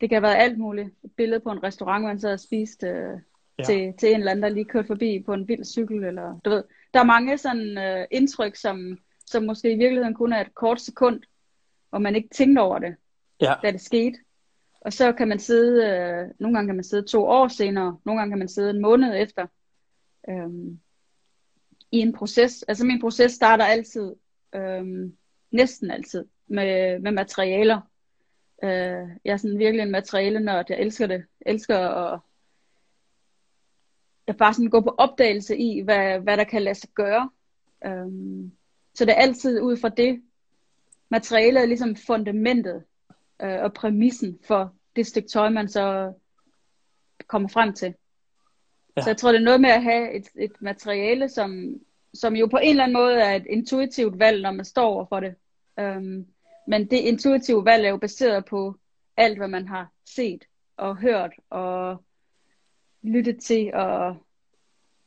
det 0.00 0.08
kan 0.08 0.16
have 0.16 0.22
været 0.22 0.42
alt 0.42 0.58
muligt. 0.58 0.88
Et 1.04 1.12
billede 1.16 1.40
på 1.40 1.50
en 1.50 1.62
restaurant, 1.62 2.04
man 2.04 2.20
så 2.20 2.28
har 2.28 2.36
spist 2.36 2.82
øh, 2.82 3.18
ja. 3.58 3.64
til, 3.64 3.94
til 3.98 4.08
en 4.08 4.18
eller 4.18 4.30
anden, 4.30 4.42
der 4.42 4.48
lige 4.48 4.64
kørt 4.64 4.86
forbi 4.86 5.22
på 5.26 5.32
en 5.32 5.48
vild 5.48 5.64
cykel. 5.64 6.04
Eller, 6.04 6.40
du 6.44 6.50
ved. 6.50 6.64
Der 6.94 7.00
er 7.00 7.04
mange 7.04 7.38
sådan 7.38 7.78
øh, 7.78 8.06
indtryk, 8.10 8.56
som, 8.56 8.98
som 9.26 9.42
måske 9.42 9.72
i 9.72 9.78
virkeligheden 9.78 10.14
kun 10.14 10.32
er 10.32 10.40
et 10.40 10.54
kort 10.54 10.80
sekund, 10.80 11.20
hvor 11.90 11.98
man 11.98 12.16
ikke 12.16 12.28
tænkte 12.34 12.60
over 12.60 12.78
det, 12.78 12.96
ja. 13.40 13.54
da 13.62 13.70
det 13.70 13.80
skete. 13.80 14.18
Og 14.80 14.92
så 14.92 15.12
kan 15.12 15.28
man 15.28 15.38
sidde, 15.38 15.86
øh, 15.86 16.28
nogle 16.38 16.56
gange 16.56 16.68
kan 16.68 16.76
man 16.76 16.84
sidde 16.84 17.06
to 17.06 17.24
år 17.24 17.48
senere, 17.48 17.98
nogle 18.04 18.20
gange 18.20 18.30
kan 18.30 18.38
man 18.38 18.48
sidde 18.48 18.70
en 18.70 18.82
måned 18.82 19.22
efter, 19.22 19.46
øh, 20.28 20.76
i 21.92 21.98
en 21.98 22.12
proces. 22.12 22.62
Altså 22.62 22.86
min 22.86 23.00
proces 23.00 23.32
starter 23.32 23.64
altid, 23.64 24.12
øh, 24.54 25.10
næsten 25.50 25.90
altid, 25.90 26.24
med, 26.52 26.98
med 26.98 27.12
materialer. 27.12 27.80
Øh, 28.64 29.08
jeg 29.24 29.32
er 29.32 29.36
sådan 29.36 29.58
virkelig 29.58 29.82
en 29.82 29.90
materiale 29.90 30.40
nørd. 30.40 30.66
Jeg 30.68 30.80
elsker 30.80 31.06
det. 31.06 31.24
Jeg 31.44 31.52
elsker 31.52 31.78
at 31.78 32.20
jeg 34.26 34.36
bare 34.36 34.54
sådan 34.54 34.70
gå 34.70 34.80
på 34.80 34.94
opdagelse 34.98 35.56
i, 35.56 35.80
hvad, 35.80 36.20
hvad 36.20 36.36
der 36.36 36.44
kan 36.44 36.62
lade 36.62 36.74
sig 36.74 36.90
gøre. 36.94 37.30
Um, 37.86 38.52
så 38.94 39.04
det 39.04 39.12
er 39.12 39.20
altid 39.22 39.60
ud 39.60 39.76
fra 39.76 39.88
det. 39.88 40.22
Materialet 41.08 41.62
er 41.62 41.66
ligesom 41.66 41.96
fundamentet 41.96 42.84
øh, 43.42 43.62
og 43.62 43.74
præmissen 43.74 44.38
for 44.44 44.74
det 44.96 45.06
stykke 45.06 45.28
tøj, 45.28 45.48
man 45.48 45.68
så 45.68 46.12
kommer 47.26 47.48
frem 47.48 47.72
til. 47.72 47.94
Ja. 48.96 49.02
Så 49.02 49.10
jeg 49.10 49.16
tror, 49.16 49.32
det 49.32 49.38
er 49.38 49.44
noget 49.44 49.60
med 49.60 49.70
at 49.70 49.82
have 49.82 50.12
et, 50.12 50.28
et 50.34 50.52
materiale, 50.60 51.28
som, 51.28 51.80
som 52.14 52.36
jo 52.36 52.46
på 52.46 52.56
en 52.56 52.70
eller 52.70 52.84
anden 52.84 52.96
måde 52.96 53.14
er 53.14 53.34
et 53.34 53.46
intuitivt 53.46 54.18
valg, 54.18 54.42
når 54.42 54.52
man 54.52 54.64
står 54.64 54.86
over 54.86 55.06
for 55.06 55.20
det. 55.20 55.34
Um, 55.80 56.26
men 56.66 56.90
det 56.90 56.96
intuitive 56.96 57.64
valg 57.64 57.84
er 57.84 57.90
jo 57.90 57.96
baseret 57.96 58.44
på 58.44 58.76
alt, 59.16 59.38
hvad 59.38 59.48
man 59.48 59.68
har 59.68 59.92
set 60.06 60.44
og 60.76 60.96
hørt 60.96 61.32
og 61.50 62.04
lyttet 63.02 63.38
til 63.42 63.74
og 63.74 64.16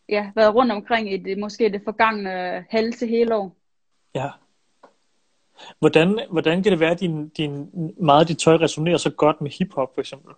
ja, 0.10 0.32
været 0.36 0.56
rundt 0.56 0.72
omkring 0.72 1.14
i 1.14 1.18
det, 1.18 1.38
måske 1.38 1.70
det 1.70 1.82
forgangne 1.84 2.66
halve 2.70 2.92
til 2.92 3.08
hele 3.08 3.36
år. 3.36 3.56
Ja. 4.16 4.30
Hvordan, 5.80 6.20
hvordan 6.32 6.64
kan 6.64 6.72
det 6.72 6.80
være, 6.80 6.92
at 6.92 7.00
din, 7.00 7.30
din, 7.30 7.70
meget 7.98 8.20
af 8.20 8.28
dit 8.28 8.38
tøj 8.38 8.56
resonerer 8.56 8.98
så 8.98 9.10
godt 9.10 9.42
med 9.42 9.52
hiphop 9.52 9.94
for 9.94 10.02
eksempel? 10.02 10.34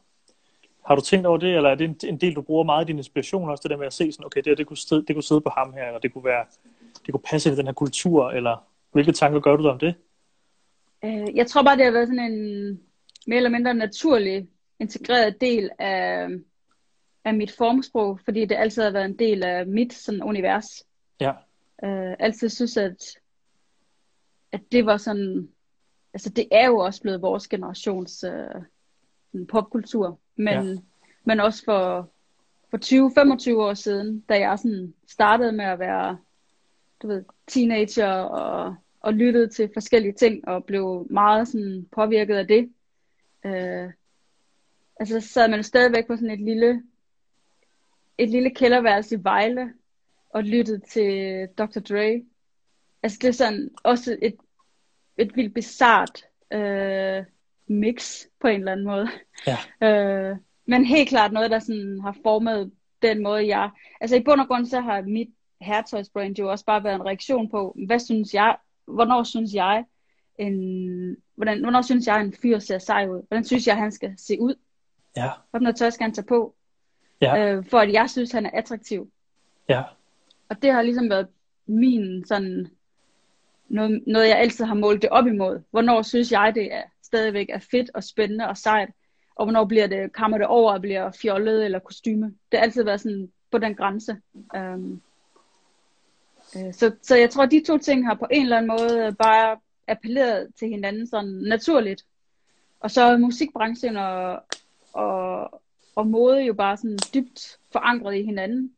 Har 0.85 0.95
du 0.95 1.01
tænkt 1.01 1.25
over 1.25 1.37
det, 1.37 1.55
eller 1.55 1.69
er 1.69 1.75
det 1.75 1.85
en, 1.85 1.97
en 2.03 2.17
del, 2.17 2.35
du 2.35 2.41
bruger 2.41 2.63
meget 2.63 2.79
af 2.79 2.87
din 2.87 2.97
inspiration 2.97 3.49
også, 3.49 3.61
det 3.61 3.71
der 3.71 3.77
med 3.77 3.85
at 3.85 3.93
se 3.93 4.11
sådan, 4.11 4.25
okay, 4.25 4.41
det, 4.41 4.47
her, 4.47 4.55
det, 4.55 4.67
kunne, 4.67 4.77
sidde, 4.77 5.05
det 5.07 5.15
kunne 5.15 5.23
sidde 5.23 5.41
på 5.41 5.49
ham 5.57 5.73
her, 5.73 5.85
eller 5.85 5.99
det 5.99 6.13
kunne, 6.13 6.23
være, 6.23 6.45
det 7.05 7.11
kunne 7.13 7.23
passe 7.29 7.51
i 7.51 7.55
den 7.55 7.65
her 7.65 7.73
kultur, 7.73 8.29
eller 8.29 8.57
hvilke 8.91 9.11
tanker 9.11 9.39
gør 9.39 9.55
du 9.55 9.63
dig 9.63 9.71
om 9.71 9.79
det? 9.79 9.95
Øh, 11.05 11.35
jeg 11.35 11.47
tror 11.47 11.63
bare, 11.63 11.77
det 11.77 11.85
har 11.85 11.91
været 11.91 12.07
sådan 12.07 12.31
en 12.31 12.69
mere 13.27 13.37
eller 13.37 13.49
mindre 13.49 13.73
naturlig 13.73 14.47
integreret 14.79 15.41
del 15.41 15.69
af, 15.79 16.27
af 17.23 17.33
mit 17.33 17.51
formsprog, 17.51 18.19
fordi 18.25 18.45
det 18.45 18.55
altid 18.55 18.83
har 18.83 18.91
været 18.91 19.05
en 19.05 19.19
del 19.19 19.43
af 19.43 19.67
mit 19.67 19.93
sådan, 19.93 20.23
univers. 20.23 20.85
Ja. 21.19 21.31
Øh, 21.83 22.15
altid 22.19 22.49
synes, 22.49 22.77
at, 22.77 23.05
at 24.51 24.61
det 24.71 24.85
var 24.85 24.97
sådan, 24.97 25.49
altså 26.13 26.29
det 26.29 26.47
er 26.51 26.65
jo 26.67 26.77
også 26.77 27.01
blevet 27.01 27.21
vores 27.21 27.47
generations 27.47 28.23
øh, 28.23 29.45
popkultur, 29.49 30.19
men, 30.35 30.67
ja. 30.67 30.81
men 31.23 31.39
også 31.39 31.63
for, 31.65 32.11
for 32.69 32.77
20-25 33.55 33.57
år 33.57 33.73
siden, 33.73 34.19
da 34.19 34.39
jeg 34.39 34.59
sådan 34.59 34.93
startede 35.07 35.51
med 35.51 35.65
at 35.65 35.79
være, 35.79 36.17
du 37.01 37.07
ved, 37.07 37.23
teenager 37.47 38.11
og 38.11 38.75
og 39.07 39.13
lyttede 39.13 39.47
til 39.47 39.69
forskellige 39.73 40.13
ting, 40.13 40.47
og 40.47 40.65
blev 40.65 41.07
meget 41.09 41.47
sådan 41.47 41.87
påvirket 41.91 42.35
af 42.35 42.47
det. 42.47 42.71
Øh, 43.45 43.91
altså 44.99 45.21
så 45.21 45.27
sad 45.27 45.47
man 45.47 45.63
stadigvæk 45.63 46.07
på 46.07 46.15
sådan 46.15 46.31
et 46.31 46.39
lille, 46.39 46.83
et 48.17 48.29
lille 48.29 48.49
kælderværelse 48.49 49.15
i 49.15 49.23
Vejle, 49.23 49.73
og 50.29 50.43
lyttede 50.43 50.79
til 50.79 51.47
Dr. 51.57 51.79
Dre. 51.79 52.23
Altså 53.03 53.17
det 53.21 53.27
er 53.27 53.31
sådan 53.31 53.69
også 53.83 54.17
et, 54.21 54.35
et 55.17 55.35
vildt 55.35 55.53
bizart 55.53 56.25
øh, 56.53 57.25
mix 57.67 58.25
på 58.39 58.47
en 58.47 58.59
eller 58.59 58.71
anden 58.71 58.85
måde. 58.85 59.09
Ja. 59.47 59.57
øh, 59.87 60.37
men 60.65 60.85
helt 60.85 61.09
klart 61.09 61.31
noget, 61.31 61.51
der 61.51 61.59
sådan 61.59 61.99
har 62.03 62.17
formet 62.23 62.71
den 63.01 63.23
måde, 63.23 63.47
jeg... 63.47 63.69
Altså 64.01 64.15
i 64.15 64.23
bund 64.23 64.41
og 64.41 64.47
grund, 64.47 64.65
så 64.65 64.79
har 64.79 65.01
mit 65.01 65.29
hertøjsbrand 65.61 66.35
jo 66.39 66.51
også 66.51 66.65
bare 66.65 66.83
været 66.83 66.95
en 66.95 67.05
reaktion 67.05 67.49
på, 67.49 67.75
hvad 67.87 67.99
synes 67.99 68.33
jeg 68.33 68.57
hvornår 68.87 69.23
synes 69.23 69.53
jeg, 69.53 69.85
en, 70.37 71.17
hvordan, 71.35 71.61
hvornår 71.61 71.81
synes 71.81 72.07
jeg, 72.07 72.21
en 72.21 72.33
fyr 72.41 72.59
ser 72.59 72.79
sej 72.79 73.07
ud? 73.07 73.21
Hvordan 73.27 73.45
synes 73.45 73.67
jeg, 73.67 73.77
han 73.77 73.91
skal 73.91 74.13
se 74.17 74.41
ud? 74.41 74.55
Ja. 75.17 75.29
Hvordan 75.49 75.75
tøj 75.75 75.89
skal 75.89 76.03
han 76.03 76.13
tage 76.13 76.25
på? 76.25 76.55
Ja. 77.21 77.37
Øh, 77.37 77.65
for 77.65 77.79
at 77.79 77.93
jeg 77.93 78.09
synes, 78.09 78.31
han 78.31 78.45
er 78.45 78.49
attraktiv. 78.53 79.11
Ja. 79.69 79.83
Og 80.49 80.61
det 80.61 80.73
har 80.73 80.81
ligesom 80.81 81.09
været 81.09 81.27
min 81.65 82.25
sådan, 82.27 82.67
noget, 83.67 84.03
noget 84.07 84.27
jeg 84.27 84.39
altid 84.39 84.65
har 84.65 84.75
målt 84.75 85.01
det 85.01 85.09
op 85.09 85.27
imod. 85.27 85.61
Hvornår 85.71 86.01
synes 86.01 86.31
jeg, 86.31 86.51
det 86.55 86.73
er 86.73 86.83
stadigvæk 87.03 87.49
er 87.49 87.59
fedt 87.59 87.91
og 87.93 88.03
spændende 88.03 88.47
og 88.47 88.57
sejt? 88.57 88.89
Og 89.35 89.45
hvornår 89.45 89.65
bliver 89.65 89.87
det, 89.87 90.13
kommer 90.13 90.37
det 90.37 90.47
over 90.47 90.73
og 90.73 90.81
bliver 90.81 91.11
fjollet 91.11 91.65
eller 91.65 91.79
kostyme? 91.79 92.25
Det 92.25 92.59
har 92.59 92.63
altid 92.63 92.83
været 92.83 93.01
sådan 93.01 93.31
på 93.51 93.57
den 93.57 93.75
grænse. 93.75 94.17
Øh, 94.55 94.79
så, 96.71 96.95
så 97.01 97.15
jeg 97.15 97.29
tror, 97.29 97.43
at 97.43 97.51
de 97.51 97.63
to 97.67 97.77
ting 97.77 98.07
har 98.07 98.13
på 98.15 98.27
en 98.31 98.43
eller 98.43 98.57
anden 98.57 98.69
måde 98.69 99.15
bare 99.19 99.57
appelleret 99.87 100.47
til 100.59 100.67
hinanden 100.67 101.07
sådan 101.07 101.29
naturligt. 101.29 102.05
Og 102.79 102.91
så 102.91 103.01
er 103.01 103.17
musikbranchen 103.17 103.97
og, 103.97 104.43
og, 104.93 105.61
og 105.95 106.07
mode 106.07 106.41
jo 106.41 106.53
bare 106.53 106.77
sådan 106.77 106.97
dybt 107.13 107.59
forankret 107.71 108.15
i 108.15 108.23
hinanden. 108.23 108.71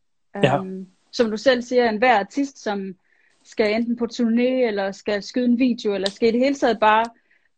Ja. 0.43 0.59
Um, 0.59 0.87
som 1.11 1.31
du 1.31 1.37
selv 1.37 1.61
siger, 1.61 1.89
en 1.89 1.97
hver 1.97 2.19
artist, 2.19 2.59
som 2.59 2.95
skal 3.43 3.75
enten 3.75 3.95
på 3.95 4.07
turné, 4.13 4.67
eller 4.67 4.91
skal 4.91 5.23
skyde 5.23 5.45
en 5.45 5.59
video, 5.59 5.93
eller 5.93 6.09
skal 6.09 6.29
i 6.29 6.31
det 6.31 6.39
hele 6.39 6.55
taget 6.55 6.79
bare 6.79 7.05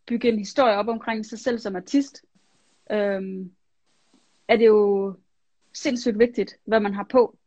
bygge 0.07 0.29
en 0.29 0.39
historie 0.39 0.75
op 0.75 0.87
omkring 0.87 1.25
sig 1.25 1.39
selv 1.39 1.59
som 1.59 1.75
artist, 1.75 2.21
um, 2.89 3.51
er 4.47 4.55
det 4.57 4.65
jo 4.65 5.13
sindssygt 5.73 6.19
vigtigt, 6.19 6.55
hvad 6.65 6.79
man 6.79 6.93
har 6.93 7.07
på. 7.11 7.37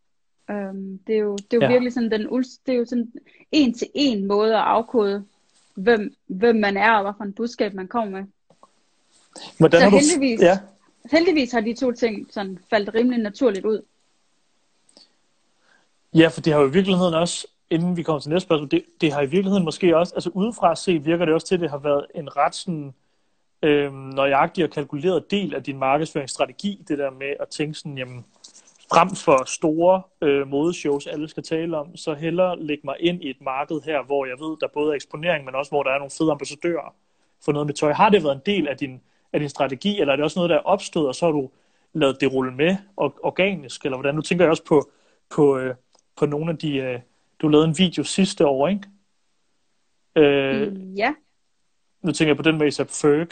Um, 0.49 0.99
det 1.07 1.15
er 1.15 1.19
jo, 1.19 1.37
det 1.37 1.53
er 1.53 1.57
jo 1.57 1.61
Ja. 1.63 1.69
virkelig 1.69 1.93
sådan 1.93 2.11
den 2.11 2.21
det 2.67 2.75
er 2.75 2.79
jo 2.79 2.85
sådan 2.85 3.13
en 3.53 3.75
til 3.75 3.89
en 3.95 4.27
måde 4.27 4.55
at 4.57 4.61
afkode, 4.63 5.25
hvem, 5.75 6.15
hvem 6.27 6.57
man 6.57 6.77
er, 6.77 6.91
og 6.93 7.03
hvad 7.03 7.13
for 7.17 7.25
en 7.25 7.33
budskab 7.33 7.75
man 7.75 7.89
kommer 7.89 8.11
med. 8.21 8.25
Hvordan 9.59 9.81
Så 9.81 9.85
har 9.85 9.91
du... 9.91 9.97
heldigvis- 9.97 10.41
Ja. 10.43 10.59
Heldigvis 11.11 11.53
har 11.53 11.61
de 11.61 11.75
to 11.75 11.93
ting 11.93 12.27
sådan 12.33 12.59
faldt 12.71 12.95
rimelig 12.95 13.19
naturligt 13.23 13.65
ud. 13.65 13.83
Ja, 16.15 16.29
for 16.29 16.41
det 16.41 16.53
har 16.53 16.61
jo 16.61 16.69
i 16.69 16.73
virkeligheden 16.73 17.15
også, 17.15 17.47
inden 17.71 17.97
vi 17.97 18.03
kommer 18.03 18.21
til 18.21 18.31
næste 18.31 18.47
spørgsmål, 18.47 18.71
det, 18.71 18.85
det 19.01 19.13
har 19.13 19.21
i 19.23 19.27
virkeligheden 19.27 19.65
måske 19.65 19.97
også, 19.97 20.15
altså 20.15 20.31
udefra 20.35 20.77
set 20.77 21.05
virker 21.07 21.25
det 21.25 21.35
også 21.35 21.47
til, 21.47 21.55
at 21.55 21.61
det 21.61 21.71
har 21.71 21.79
været 21.79 22.07
en 22.15 22.37
ret 22.37 22.55
sådan, 22.55 22.95
øhm, 23.63 23.95
nøjagtig 23.95 24.65
og 24.65 24.71
kalkuleret 24.71 25.31
del 25.31 25.55
af 25.55 25.63
din 25.63 25.79
markedsføringsstrategi, 25.79 26.85
det 26.89 26.99
der 26.99 27.11
med 27.11 27.35
at 27.41 27.49
tænke 27.49 27.75
sådan, 27.75 27.99
jamen, 27.99 28.25
frem 28.95 29.11
for 29.17 29.45
store 29.47 30.03
øh, 30.21 30.49
modeshows, 30.49 31.07
alle 31.07 31.29
skal 31.29 31.43
tale 31.43 31.77
om, 31.77 31.97
så 31.97 32.15
hellere 32.15 32.63
lægge 32.63 32.83
mig 32.85 32.97
ind 33.01 33.23
i 33.23 33.31
et 33.31 33.41
marked 33.41 33.81
her, 33.85 34.03
hvor 34.03 34.27
jeg 34.27 34.37
ved, 34.39 34.57
der 34.61 34.67
både 34.75 34.91
er 34.91 34.95
eksponering, 34.95 35.45
men 35.45 35.55
også 35.55 35.71
hvor 35.71 35.83
der 35.83 35.91
er 35.91 35.99
nogle 35.99 36.11
fede 36.19 36.31
ambassadører 36.31 36.95
for 37.45 37.53
noget 37.53 37.67
med 37.67 37.75
tøj. 37.75 37.93
Har 37.93 38.09
det 38.09 38.25
været 38.25 38.35
en 38.35 38.43
del 38.47 38.69
af 38.69 38.77
din, 38.77 39.01
af 39.33 39.41
din 39.41 39.49
strategi, 39.49 40.01
eller 40.01 40.13
er 40.13 40.17
det 40.17 40.25
også 40.25 40.39
noget, 40.39 40.51
der 40.51 40.57
er 40.57 40.63
opstået, 40.63 41.09
og 41.09 41.15
så 41.15 41.27
har 41.27 41.33
du 41.33 41.51
lavet 41.93 42.21
det 42.21 42.33
rulle 42.33 42.53
med 42.55 42.77
og, 42.97 43.19
organisk, 43.23 43.85
eller 43.85 43.97
hvordan? 43.97 44.15
Nu 44.15 44.21
tænker 44.21 44.45
jeg 44.45 44.51
også 44.51 44.65
på, 44.65 44.91
på, 45.31 45.59
øh, 45.59 45.75
på 46.17 46.27
nogle 46.27 46.51
af 46.51 46.59
de... 46.59 46.77
Øh, 46.77 47.01
du 47.43 47.49
lavede 47.49 47.69
en 47.69 47.79
video 47.79 48.05
sidste 48.05 48.47
år, 48.47 48.69
ikke? 48.69 48.89
Øh, 50.17 50.73
mm. 50.73 50.95
Ja. 50.95 51.15
Nu 52.03 52.13
tænker 52.13 52.29
jeg 52.29 52.37
på 52.37 52.43
den 52.43 52.59
med 52.59 52.67
Isab 52.67 52.89
Ferg. 52.89 53.29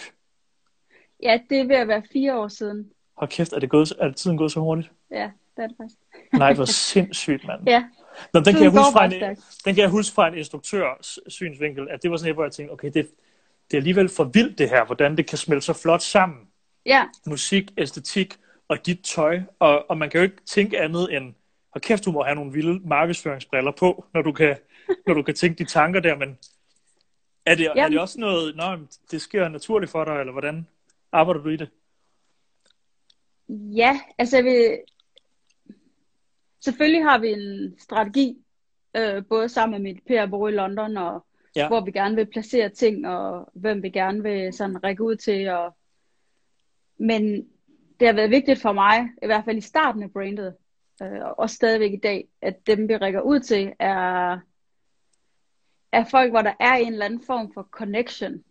ja, 1.22 1.40
det 1.50 1.60
er 1.60 1.66
ved 1.66 1.76
at 1.76 1.88
være 1.88 2.02
fire 2.12 2.38
år 2.38 2.48
siden. 2.48 2.90
Hold 3.16 3.30
kæft, 3.30 3.52
er, 3.52 3.58
det 3.58 3.70
gået, 3.70 3.92
er 3.98 4.06
det 4.06 4.16
tiden 4.16 4.36
gået 4.36 4.52
så 4.52 4.60
hurtigt? 4.60 4.92
Ja, 5.10 5.30
det 5.56 5.62
er 5.62 5.66
det 5.66 5.76
faktisk. 5.76 6.00
Nej, 6.32 6.52
hvor 6.54 6.64
sindssygt, 6.64 7.46
mand. 7.46 7.66
Ja, 7.74 7.84
Nå, 8.34 8.40
den, 8.40 8.54
kan 8.54 8.62
jeg 8.62 8.70
huske 8.70 8.92
fra 8.92 9.04
en, 9.04 9.36
den 9.64 9.74
kan 9.74 9.78
jeg 9.78 9.88
huske 9.88 10.14
fra 10.14 10.28
en 10.28 10.34
instruktørs 10.34 11.18
synsvinkel, 11.28 11.88
at 11.90 12.02
det 12.02 12.10
var 12.10 12.16
sådan 12.16 12.26
her, 12.26 12.34
hvor 12.34 12.44
jeg 12.44 12.52
tænkte, 12.52 12.72
okay, 12.72 12.90
det, 12.94 13.10
det 13.70 13.76
er 13.76 13.76
alligevel 13.76 14.08
for 14.08 14.24
vildt 14.24 14.58
det 14.58 14.68
her, 14.68 14.84
hvordan 14.84 15.16
det 15.16 15.26
kan 15.26 15.38
smelte 15.38 15.66
så 15.66 15.72
flot 15.72 16.02
sammen. 16.02 16.38
Ja, 16.86 17.04
Musik, 17.26 17.72
æstetik 17.78 18.38
og 18.68 18.86
dit 18.86 19.00
tøj. 19.04 19.40
Og, 19.58 19.90
og 19.90 19.98
man 19.98 20.10
kan 20.10 20.18
jo 20.18 20.22
ikke 20.22 20.44
tænke 20.46 20.80
andet 20.80 21.16
end, 21.16 21.34
og 21.72 21.80
kæft, 21.80 22.04
du 22.04 22.12
må 22.12 22.22
have 22.22 22.34
nogle 22.34 22.52
vilde 22.52 22.88
markedsføringsbriller 22.88 23.72
på, 23.72 24.04
når 24.14 24.22
du 24.22 24.32
kan, 24.32 24.56
når 25.06 25.14
du 25.14 25.22
kan 25.22 25.34
tænke 25.34 25.64
de 25.64 25.70
tanker 25.70 26.00
der, 26.00 26.16
men 26.16 26.38
er 27.46 27.54
det, 27.54 27.66
er 27.66 27.72
Jamen. 27.76 27.92
det 27.92 28.00
også 28.00 28.20
noget, 28.20 28.56
nå, 28.56 28.76
det 29.10 29.20
sker 29.20 29.48
naturligt 29.48 29.92
for 29.92 30.04
dig, 30.04 30.20
eller 30.20 30.32
hvordan 30.32 30.66
arbejder 31.12 31.42
du 31.42 31.48
i 31.48 31.56
det? 31.56 31.68
ja, 33.48 34.00
altså 34.18 34.36
jeg 34.36 34.44
vil... 34.44 34.78
Selvfølgelig 36.64 37.02
har 37.04 37.18
vi 37.18 37.28
en 37.32 37.74
strategi, 37.78 38.38
øh, 38.96 39.24
både 39.28 39.48
sammen 39.48 39.82
med 39.82 39.92
mit 39.92 40.02
PR-bureau 40.06 40.46
i 40.46 40.52
London, 40.52 40.96
og 40.96 41.26
Ja. 41.56 41.68
hvor 41.68 41.80
vi 41.80 41.90
gerne 41.90 42.14
vil 42.16 42.26
placere 42.26 42.68
ting, 42.68 43.08
og 43.08 43.50
hvem 43.54 43.82
vi 43.82 43.90
gerne 43.90 44.22
vil 44.22 44.52
sådan 44.52 44.84
række 44.84 45.02
ud 45.02 45.16
til. 45.16 45.48
Og... 45.48 45.76
Men 46.98 47.48
det 48.00 48.08
har 48.08 48.12
været 48.14 48.30
vigtigt 48.30 48.60
for 48.62 48.72
mig, 48.72 49.08
i 49.22 49.26
hvert 49.26 49.44
fald 49.44 49.56
i 49.56 49.60
starten 49.60 50.02
af 50.02 50.10
brandet, 50.12 50.54
øh, 51.02 51.20
og 51.22 51.38
også 51.38 51.54
stadigvæk 51.56 51.92
i 51.92 51.96
dag, 52.02 52.28
at 52.42 52.66
dem 52.66 52.88
vi 52.88 52.96
rækker 52.96 53.20
ud 53.20 53.40
til, 53.40 53.72
er, 53.78 54.38
er 55.92 56.04
folk, 56.10 56.30
hvor 56.30 56.42
der 56.42 56.52
er 56.60 56.74
en 56.74 56.92
eller 56.92 57.04
anden 57.06 57.22
form 57.26 57.52
for 57.54 57.68
connection. 57.70 58.44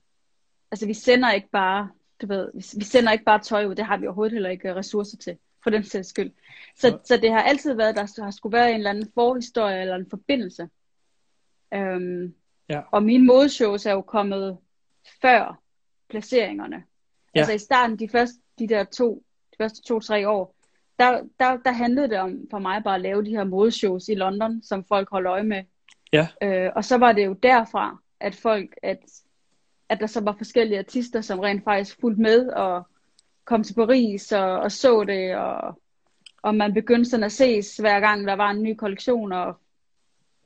Altså 0.71 0.86
vi 0.86 0.93
sender 0.93 1.32
ikke 1.32 1.50
bare, 1.52 1.89
du 2.21 2.28
ved, 2.28 2.52
vi, 2.54 2.65
vi 2.78 2.84
sender 2.84 3.12
ikke 3.12 3.26
bare 3.26 3.39
tøj 3.39 3.65
ud, 3.65 3.76
det 3.76 3.86
har 3.86 3.97
vi 3.97 4.08
overhovedet 4.08 4.34
heller 4.34 4.50
ikke 4.50 4.76
ressourcer 4.76 5.17
til, 5.17 5.38
for 5.63 5.69
den 5.69 5.84
sags 5.84 6.08
skyld. 6.08 6.32
Så, 6.76 6.88
Ja. 6.88 6.93
så 7.04 7.17
det 7.17 7.32
har 7.32 7.41
altid 7.41 7.74
været, 7.74 7.95
der 7.95 8.24
har 8.24 8.32
skulle 8.32 8.58
være 8.58 8.69
en 8.69 8.76
eller 8.78 8.89
anden 8.89 9.12
forhistorie 9.13 9.82
eller 9.82 9.95
en 9.95 10.10
forbindelse. 10.10 10.69
Øhm, 11.74 12.36
Ja. 12.69 12.82
Og 12.91 13.04
mine 13.04 13.26
modeshows 13.26 13.86
er 13.86 13.91
jo 13.91 14.02
kommet 14.02 14.58
før 15.21 15.62
placeringerne. 16.10 16.84
Ja. 17.36 17.39
Altså 17.39 17.54
i 17.54 17.58
starten, 17.58 18.00
de 18.00 18.10
første, 18.10 18.36
de 18.60 18.67
der 18.67 18.84
to, 18.84 19.24
de 19.52 19.56
første 19.58 19.82
to-tre 19.82 20.30
år, 20.30 20.56
der, 21.00 21.21
der, 21.39 21.58
der 21.58 21.71
handlede 21.71 22.10
det 22.10 22.19
om 22.19 22.47
for 22.52 22.60
mig 22.60 22.84
bare 22.84 22.95
at 22.95 23.02
lave 23.02 23.26
de 23.26 23.30
her 23.30 23.43
modeshows 23.43 24.08
i 24.08 24.15
London, 24.15 24.63
som 24.63 24.86
folk 24.86 25.10
holdt 25.10 25.28
øje 25.28 25.43
med. 25.43 25.63
Ja. 26.13 26.28
Øh, 26.43 26.71
og 26.76 26.86
så 26.86 26.97
var 26.97 27.12
det 27.12 27.26
jo 27.26 27.34
derfra, 27.34 27.97
at 28.19 28.36
folk, 28.36 28.76
at, 28.84 29.00
at 29.89 30.00
der 30.00 30.08
så 30.08 30.21
var 30.21 30.36
forskellige 30.38 30.80
artister, 30.80 31.21
som 31.21 31.39
rent 31.39 31.63
faktisk 31.63 32.02
fulgte 32.02 32.21
med 32.21 32.47
og 32.47 32.88
kom 33.46 33.64
til 33.64 33.74
Paris 33.74 34.32
og, 34.32 34.60
og 34.60 34.72
så 34.72 35.04
det, 35.04 35.36
og, 35.36 35.80
og 36.42 36.56
man 36.56 36.74
begyndte 36.74 37.10
sådan 37.10 37.24
at 37.24 37.32
ses 37.32 37.78
hver 37.78 38.00
gang, 38.00 38.28
der 38.28 38.34
var 38.34 38.50
en 38.50 38.64
ny 38.64 38.76
kollektion, 38.76 39.32
og 39.32 39.56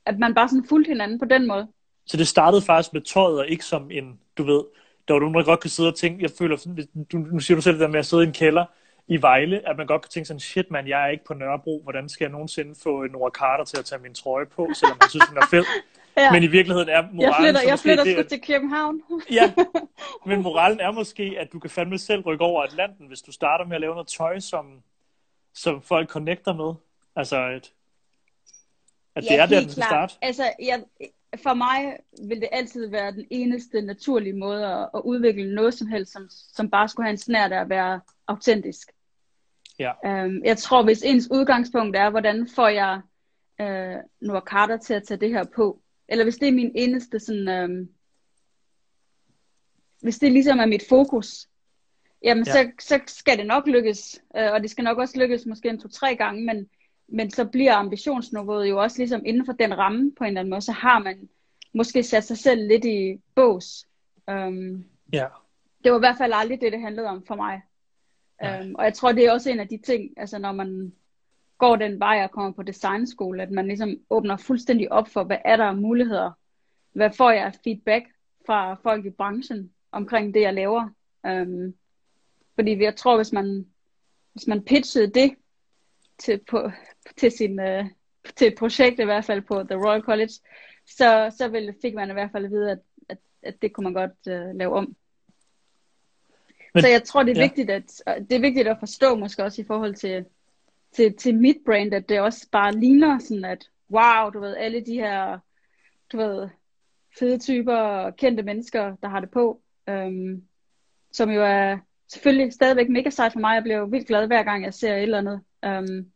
at 0.06 0.18
man 0.18 0.34
bare 0.34 0.48
sådan 0.48 0.68
fulgte 0.68 0.88
hinanden 0.88 1.18
på 1.18 1.24
den 1.24 1.46
måde. 1.46 1.68
Så 2.06 2.16
det 2.16 2.28
startede 2.28 2.62
faktisk 2.62 2.92
med 2.92 3.00
tøjet, 3.00 3.38
og 3.38 3.48
ikke 3.48 3.64
som 3.64 3.90
en, 3.90 4.20
du 4.38 4.44
ved, 4.44 4.64
der 5.08 5.14
var 5.14 5.20
nogen, 5.20 5.34
der 5.34 5.44
godt 5.44 5.60
kan 5.60 5.70
sidde 5.70 5.88
og 5.88 5.94
tænke, 5.94 6.22
jeg 6.22 6.30
føler, 6.38 6.56
du, 7.12 7.18
nu 7.18 7.40
siger 7.40 7.56
du 7.56 7.62
selv 7.62 7.74
det 7.74 7.80
der 7.80 7.88
med 7.88 7.98
at 7.98 8.06
sidde 8.06 8.24
i 8.24 8.26
en 8.26 8.32
kælder 8.32 8.64
i 9.08 9.22
Vejle, 9.22 9.68
at 9.68 9.76
man 9.76 9.86
godt 9.86 10.02
kan 10.02 10.08
tænke 10.08 10.26
sådan, 10.26 10.40
shit 10.40 10.70
man, 10.70 10.88
jeg 10.88 11.04
er 11.04 11.08
ikke 11.08 11.24
på 11.24 11.34
Nørrebro, 11.34 11.80
hvordan 11.82 12.08
skal 12.08 12.24
jeg 12.24 12.32
nogensinde 12.32 12.74
få 12.82 13.06
Nora 13.06 13.30
Carter 13.30 13.64
til 13.64 13.78
at 13.78 13.84
tage 13.84 14.02
min 14.02 14.14
trøje 14.14 14.46
på, 14.46 14.68
selvom 14.74 14.98
man 15.00 15.08
synes, 15.08 15.26
den 15.28 15.36
er 15.36 15.46
fed. 15.50 15.64
Ja. 16.16 16.32
Men 16.32 16.42
i 16.42 16.46
virkeligheden 16.46 16.88
er 16.88 17.02
moralen 17.02 17.20
jeg 17.22 17.34
flytter, 17.40 17.60
jeg 17.68 17.78
flytter 17.78 18.04
det, 18.04 18.12
sgu 18.12 18.28
til 18.28 18.40
København. 18.46 19.02
Ja, 19.30 19.52
men 20.26 20.42
moralen 20.42 20.80
er 20.80 20.90
måske, 20.90 21.36
at 21.38 21.52
du 21.52 21.58
kan 21.58 21.70
fandme 21.70 21.98
selv 21.98 22.20
rykke 22.20 22.44
over 22.44 22.62
Atlanten, 22.62 23.06
hvis 23.06 23.22
du 23.22 23.32
starter 23.32 23.64
med 23.64 23.74
at 23.74 23.80
lave 23.80 23.94
noget 23.94 24.08
tøj, 24.08 24.40
som, 24.40 24.82
som 25.54 25.82
folk 25.82 26.08
connecter 26.08 26.54
med. 26.54 26.74
Altså, 27.16 27.36
at, 27.36 27.72
at 29.14 29.22
det 29.22 29.32
er 29.32 29.46
der, 29.46 29.60
den 29.60 29.70
skal 29.70 29.82
starte. 29.82 30.14
Altså, 30.22 30.50
jeg, 30.62 30.84
for 31.42 31.54
mig 31.54 31.96
vil 32.28 32.40
det 32.40 32.48
altid 32.52 32.86
være 32.86 33.12
den 33.12 33.26
eneste 33.30 33.82
naturlige 33.82 34.32
måde 34.32 34.66
at, 34.66 34.88
at 34.94 35.00
udvikle 35.04 35.54
noget 35.54 35.74
som 35.74 35.86
helst, 35.86 36.12
som, 36.12 36.28
som 36.30 36.70
bare 36.70 36.88
skulle 36.88 37.04
have 37.04 37.12
en 37.12 37.18
snært 37.18 37.52
af 37.52 37.60
at 37.60 37.68
være 37.68 38.00
autentisk. 38.26 38.92
Ja. 39.78 40.24
Um, 40.24 40.44
jeg 40.44 40.58
tror, 40.58 40.82
hvis 40.82 41.02
ens 41.02 41.28
udgangspunkt 41.30 41.96
er, 41.96 42.10
hvordan 42.10 42.48
får 42.54 42.68
jeg 42.68 43.00
uh, 43.60 44.26
Nora 44.28 44.40
Carter 44.40 44.76
til 44.76 44.94
at 44.94 45.02
tage 45.02 45.20
det 45.20 45.30
her 45.30 45.44
på, 45.56 45.80
eller 46.08 46.24
hvis 46.24 46.36
det 46.36 46.48
er 46.48 46.52
min 46.52 46.72
eneste 46.74 47.18
sådan, 47.20 47.70
um, 47.70 47.88
hvis 50.02 50.18
det 50.18 50.32
ligesom 50.32 50.58
er 50.58 50.66
mit 50.66 50.82
fokus, 50.88 51.48
jamen 52.24 52.44
Ja. 52.46 52.52
så, 52.52 52.70
så 52.80 53.00
skal 53.06 53.38
det 53.38 53.46
nok 53.46 53.66
lykkes, 53.66 54.20
uh, 54.38 54.52
og 54.52 54.60
det 54.62 54.70
skal 54.70 54.84
nok 54.84 54.98
også 54.98 55.18
lykkes 55.20 55.46
måske 55.46 55.68
en 55.68 55.80
to-tre 55.80 56.16
gange, 56.16 56.44
men, 56.44 56.68
men 57.08 57.30
så 57.30 57.44
bliver 57.44 57.74
ambitionsniveauet 57.74 58.68
jo 58.68 58.82
også 58.82 58.98
ligesom 58.98 59.22
inden 59.26 59.46
for 59.46 59.52
den 59.52 59.78
ramme 59.78 60.12
på 60.18 60.24
en 60.24 60.28
eller 60.28 60.40
anden 60.40 60.50
måde, 60.50 60.60
så 60.62 60.72
har 60.72 60.98
man 60.98 61.28
måske 61.74 62.02
sat 62.02 62.24
sig 62.24 62.38
selv 62.38 62.66
lidt 62.68 62.84
i 62.84 63.20
bås. 63.34 63.86
Um, 64.30 64.84
Ja. 65.12 65.26
det 65.84 65.92
var 65.92 65.98
i 65.98 66.06
hvert 66.06 66.18
fald 66.18 66.32
aldrig 66.34 66.60
det, 66.60 66.72
det 66.72 66.80
handlede 66.80 67.06
om 67.08 67.26
for 67.26 67.34
mig. 67.34 67.60
Nej. 68.42 68.60
Um, 68.66 68.74
og 68.74 68.84
jeg 68.84 68.94
tror, 68.94 69.12
det 69.12 69.26
er 69.26 69.32
også 69.32 69.50
en 69.50 69.60
af 69.60 69.68
de 69.68 69.78
ting, 69.78 70.10
altså 70.16 70.38
når 70.38 70.52
man 70.52 70.92
går 71.58 71.76
den 71.76 72.00
vej 72.00 72.24
og 72.24 72.30
kommer 72.30 72.52
på 72.52 72.62
designskole, 72.62 73.42
at 73.42 73.50
man 73.50 73.66
ligesom 73.66 74.00
åbner 74.10 74.36
fuldstændig 74.36 74.92
op 74.92 75.08
for, 75.08 75.24
hvad 75.24 75.38
er 75.44 75.56
der 75.56 75.64
af 75.64 75.76
muligheder? 75.76 76.30
Hvad 76.92 77.10
får 77.10 77.30
jeg 77.30 77.46
af 77.46 77.54
feedback 77.64 78.04
fra 78.46 78.74
folk 78.74 79.06
i 79.06 79.10
branchen 79.10 79.72
omkring 79.92 80.34
det, 80.34 80.40
jeg 80.40 80.54
laver? 80.54 80.88
Um, 81.28 81.74
fordi 82.54 82.82
jeg 82.82 82.96
tror, 82.96 83.16
hvis 83.16 83.32
man, 83.32 83.66
hvis 84.32 84.46
man 84.46 84.64
pitchede 84.64 85.10
det 85.10 85.34
til, 86.18 86.40
på, 86.50 86.70
til, 87.16 87.30
sin, 87.30 87.60
uh, 87.60 87.86
til 88.36 88.46
et 88.46 88.54
projekt, 88.58 89.00
i 89.00 89.04
hvert 89.04 89.24
fald 89.24 89.42
på 89.42 89.62
The 89.62 89.86
Royal 89.86 90.02
College, 90.02 90.32
så, 90.86 91.34
så 91.38 91.48
ville, 91.48 91.74
fik 91.82 91.94
man 91.94 92.10
i 92.10 92.12
hvert 92.12 92.30
fald 92.32 92.44
at 92.44 92.50
vide, 92.50 92.70
at, 92.70 92.78
at, 93.08 93.18
at 93.42 93.62
det 93.62 93.72
kunne 93.72 93.84
man 93.84 93.94
godt 93.94 94.50
uh, 94.50 94.58
lave 94.58 94.74
om. 94.74 94.96
Men, 96.74 96.82
så 96.82 96.88
jeg 96.88 97.02
tror, 97.02 97.22
det 97.22 97.36
er, 97.36 97.40
ja. 97.40 97.46
vigtigt 97.46 97.70
at, 97.70 98.02
det 98.30 98.36
er 98.36 98.40
vigtigt 98.40 98.68
at 98.68 98.78
forstå 98.80 99.14
måske 99.14 99.44
også 99.44 99.62
i 99.62 99.64
forhold 99.64 99.94
til, 99.94 100.24
til, 100.92 101.16
til 101.16 101.36
mit 101.36 101.56
brand, 101.66 101.94
at 101.94 102.08
det 102.08 102.20
også 102.20 102.48
bare 102.52 102.72
ligner 102.72 103.18
sådan, 103.18 103.44
at 103.44 103.68
wow, 103.90 104.30
du 104.30 104.40
ved, 104.40 104.56
alle 104.56 104.80
de 104.80 104.94
her, 104.94 105.38
du 106.12 106.16
ved, 106.16 106.48
fede 107.18 107.38
typer 107.38 107.76
og 107.76 108.16
kendte 108.16 108.42
mennesker, 108.42 108.96
der 108.96 109.08
har 109.08 109.20
det 109.20 109.30
på, 109.30 109.62
øhm, 109.88 110.42
som 111.12 111.30
jo 111.30 111.44
er 111.44 111.78
selvfølgelig 112.12 112.52
stadigvæk 112.52 112.88
mega 112.88 113.10
sejt 113.10 113.32
for 113.32 113.40
mig. 113.40 113.54
Jeg 113.54 113.62
bliver 113.62 113.78
jo 113.78 113.84
vildt 113.84 114.06
glad 114.06 114.26
hver 114.26 114.42
gang, 114.42 114.64
jeg 114.64 114.74
ser 114.74 114.94
et 114.94 115.02
eller 115.02 115.18
andet. 115.18 115.40
Øhm, 115.64 116.10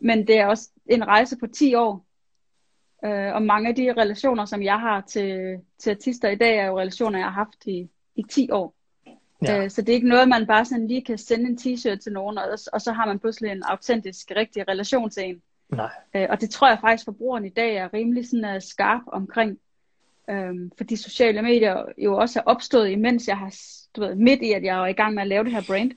men 0.00 0.26
det 0.26 0.38
er 0.38 0.46
også 0.46 0.70
en 0.86 1.06
rejse 1.06 1.36
på 1.38 1.46
10 1.46 1.74
år, 1.74 2.06
Øh, 3.04 3.34
og 3.34 3.42
mange 3.42 3.68
af 3.68 3.74
de 3.74 3.92
relationer, 3.92 4.44
som 4.44 4.62
jeg 4.62 4.80
har 4.80 5.00
til, 5.00 5.58
til 5.78 5.90
artister 5.90 6.28
i 6.28 6.36
dag, 6.36 6.58
er 6.58 6.66
jo 6.66 6.78
relationer, 6.78 7.18
jeg 7.18 7.26
har 7.26 7.32
haft 7.32 7.66
i, 7.66 7.88
i 8.16 8.22
10 8.30 8.50
år. 8.50 8.74
Ja. 9.42 9.64
Øh, 9.64 9.70
så 9.70 9.82
det 9.82 9.88
er 9.88 9.94
ikke 9.94 10.08
noget, 10.08 10.28
man 10.28 10.46
bare 10.46 10.64
sådan 10.64 10.86
lige 10.86 11.04
kan 11.04 11.18
sende 11.18 11.50
en 11.50 11.58
t-shirt 11.60 11.96
til 11.96 12.12
nogen, 12.12 12.38
og, 12.38 12.44
og 12.72 12.80
så 12.80 12.92
har 12.92 13.06
man 13.06 13.18
pludselig 13.18 13.50
en 13.52 13.62
autentisk, 13.62 14.32
rigtig 14.36 14.68
relation 14.68 15.10
til 15.10 15.24
en. 15.24 15.42
Nej. 15.68 15.90
Øh, 16.14 16.26
og 16.30 16.40
det 16.40 16.50
tror 16.50 16.68
jeg 16.68 16.78
faktisk, 16.80 17.04
forbrugeren 17.04 17.44
i 17.44 17.48
dag 17.48 17.76
er 17.76 17.94
rimelig 17.94 18.28
sådan, 18.28 18.56
uh, 18.56 18.62
skarp 18.62 19.02
omkring. 19.06 19.58
Øhm, 20.30 20.70
fordi 20.76 20.96
sociale 20.96 21.42
medier 21.42 21.84
jo 21.98 22.16
også 22.16 22.38
er 22.38 22.42
opstået, 22.46 22.90
imens 22.90 23.28
jeg 23.28 23.38
har, 23.38 23.54
du 23.96 24.00
ved, 24.00 24.14
midt 24.14 24.42
i, 24.42 24.52
at 24.52 24.62
jeg 24.64 24.82
er 24.82 24.86
i 24.86 24.92
gang 24.92 25.14
med 25.14 25.22
at 25.22 25.28
lave 25.28 25.44
det 25.44 25.52
her 25.52 25.62
brand. 25.66 25.92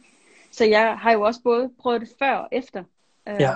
Så 0.51 0.65
jeg 0.65 0.97
har 0.97 1.11
jo 1.11 1.21
også 1.21 1.41
både 1.43 1.71
prøvet 1.79 2.01
det 2.01 2.09
før 2.19 2.33
og 2.35 2.49
efter. 2.51 2.83
Øhm, 3.27 3.39
Ja. 3.39 3.53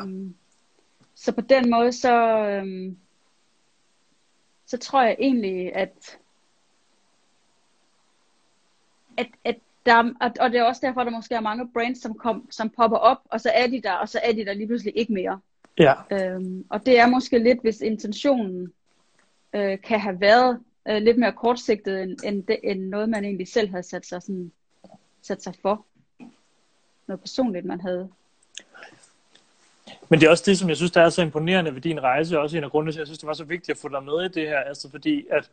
Så 1.15 1.31
på 1.31 1.41
den 1.41 1.69
måde, 1.69 1.91
så, 1.91 2.39
øhm, 2.39 2.97
så 4.65 4.77
tror 4.77 5.01
jeg 5.01 5.15
egentlig, 5.19 5.75
at, 5.75 6.17
at, 9.17 9.27
at 9.43 9.55
der, 9.89 9.95
er- 9.95 10.31
og, 10.39 10.51
det 10.51 10.59
er 10.59 10.63
også 10.63 10.81
derfor, 10.83 11.01
at 11.01 11.05
der 11.05 11.11
måske 11.11 11.35
er 11.35 11.39
mange 11.39 11.69
brands, 11.73 12.01
som, 12.01 12.13
kom, 12.13 12.47
som 12.51 12.69
popper 12.69 12.97
op, 12.97 13.17
og 13.25 13.41
så 13.41 13.51
er 13.53 13.67
de 13.67 13.81
der, 13.81 13.93
og 13.93 14.09
så 14.09 14.19
er 14.23 14.31
de 14.31 14.45
der 14.45 14.53
lige 14.53 14.67
pludselig 14.67 14.93
ikke 14.95 15.13
mere. 15.13 15.39
Ja. 15.79 15.93
Øhm, 16.11 16.65
og 16.69 16.85
det 16.85 16.99
er 16.99 17.07
måske 17.07 17.39
lidt, 17.39 17.61
hvis 17.61 17.81
intentionen 17.81 18.73
øh, 19.53 19.81
kan 19.81 19.99
have 19.99 20.21
været 20.21 20.59
øh, 20.89 21.01
lidt 21.01 21.17
mere 21.17 21.31
kortsigtet, 21.31 22.01
end, 22.03 22.17
end, 22.23 22.43
det, 22.43 22.59
end 22.63 22.79
noget, 22.81 23.09
man 23.09 23.23
egentlig 23.25 23.47
selv 23.47 23.69
havde 23.69 23.83
sat 23.83 24.05
sig, 24.05 24.21
sådan, 24.21 24.51
sat 25.21 25.43
sig 25.43 25.53
for. 25.61 25.85
Noget 27.07 27.21
personligt, 27.21 27.65
man 27.65 27.81
havde. 27.81 28.09
Men 30.09 30.19
det 30.19 30.25
er 30.25 30.29
også 30.29 30.43
det, 30.47 30.57
som 30.57 30.69
jeg 30.69 30.77
synes, 30.77 30.91
der 30.91 31.01
er 31.01 31.09
så 31.09 31.21
imponerende 31.21 31.75
ved 31.75 31.81
din 31.81 32.03
rejse, 32.03 32.37
og 32.37 32.43
også 32.43 32.57
en 32.57 32.63
af 32.63 32.71
grundene 32.71 32.91
til, 32.91 32.97
at 32.97 32.99
jeg 32.99 33.07
synes, 33.07 33.19
det 33.19 33.27
var 33.27 33.33
så 33.33 33.43
vigtigt 33.43 33.69
at 33.69 33.77
få 33.77 33.89
dig 33.89 34.03
med 34.03 34.25
i 34.25 34.27
det 34.27 34.47
her, 34.47 34.59
altså 34.59 34.91
fordi 34.91 35.25
at, 35.31 35.49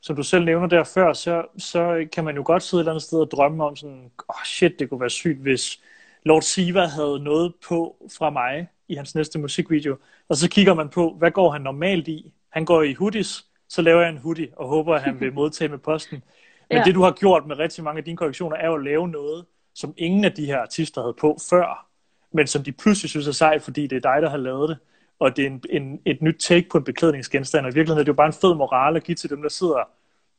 som 0.00 0.16
du 0.16 0.22
selv 0.22 0.44
nævner 0.44 0.66
der 0.66 0.84
før, 0.84 1.12
så, 1.12 1.44
så 1.58 2.06
kan 2.12 2.24
man 2.24 2.36
jo 2.36 2.42
godt 2.46 2.62
sidde 2.62 2.80
et 2.80 2.82
eller 2.82 2.92
andet 2.92 3.02
sted 3.02 3.18
og 3.20 3.30
drømme 3.30 3.64
om 3.64 3.76
sådan, 3.76 3.98
åh 4.04 4.28
oh 4.28 4.44
shit, 4.44 4.78
det 4.78 4.88
kunne 4.90 5.00
være 5.00 5.10
sygt, 5.10 5.38
hvis 5.38 5.80
Lord 6.22 6.42
Siva 6.42 6.86
havde 6.86 7.20
noget 7.24 7.54
på 7.68 7.96
fra 8.18 8.30
mig 8.30 8.68
i 8.88 8.94
hans 8.94 9.14
næste 9.14 9.38
musikvideo, 9.38 9.96
og 10.28 10.36
så 10.36 10.50
kigger 10.50 10.74
man 10.74 10.88
på, 10.88 11.14
hvad 11.18 11.30
går 11.30 11.50
han 11.50 11.60
normalt 11.62 12.08
i? 12.08 12.32
Han 12.50 12.64
går 12.64 12.82
i 12.82 12.94
hoodies, 12.94 13.44
så 13.68 13.82
laver 13.82 14.00
jeg 14.00 14.10
en 14.10 14.18
hoodie, 14.18 14.48
og 14.56 14.68
håber, 14.68 14.94
at 14.94 15.02
han 15.02 15.20
vil 15.20 15.32
modtage 15.40 15.68
med 15.68 15.78
posten. 15.78 16.22
Men 16.70 16.78
Ja. 16.78 16.84
det, 16.84 16.94
du 16.94 17.02
har 17.02 17.10
gjort 17.12 17.46
med 17.46 17.58
rigtig 17.58 17.84
mange 17.84 17.98
af 17.98 18.04
dine 18.04 18.16
kollektioner, 18.16 18.56
er 18.56 18.66
jo 18.66 18.74
at 18.74 18.84
lave 18.84 19.08
noget, 19.08 19.44
som 19.74 19.94
ingen 19.96 20.24
af 20.24 20.32
de 20.32 20.46
her 20.46 20.58
artister 20.58 21.00
havde 21.00 21.14
på 21.20 21.38
før, 21.50 21.86
men 22.32 22.46
som 22.46 22.64
de 22.64 22.72
pludselig 22.72 23.10
synes 23.10 23.26
er 23.28 23.32
sejt, 23.32 23.62
fordi 23.62 23.86
det 23.86 23.96
er 23.96 24.12
dig, 24.14 24.22
der 24.22 24.30
har 24.30 24.36
lavet 24.36 24.68
det, 24.68 24.78
og 25.18 25.36
det 25.36 25.42
er 25.42 25.50
en, 25.50 25.62
en, 25.70 26.00
et 26.04 26.22
nyt 26.22 26.36
take 26.38 26.68
på 26.68 26.78
en 26.78 26.84
beklædningsgenstand, 26.84 27.66
og 27.66 27.72
i 27.72 27.74
virkeligheden 27.74 28.00
er 28.00 28.04
det 28.04 28.08
jo 28.08 28.16
bare 28.16 28.26
en 28.26 28.32
fed 28.32 28.54
moral 28.54 28.96
at 28.96 29.04
give 29.04 29.14
til 29.14 29.30
dem, 29.30 29.42
der 29.42 29.48
sidder 29.48 29.88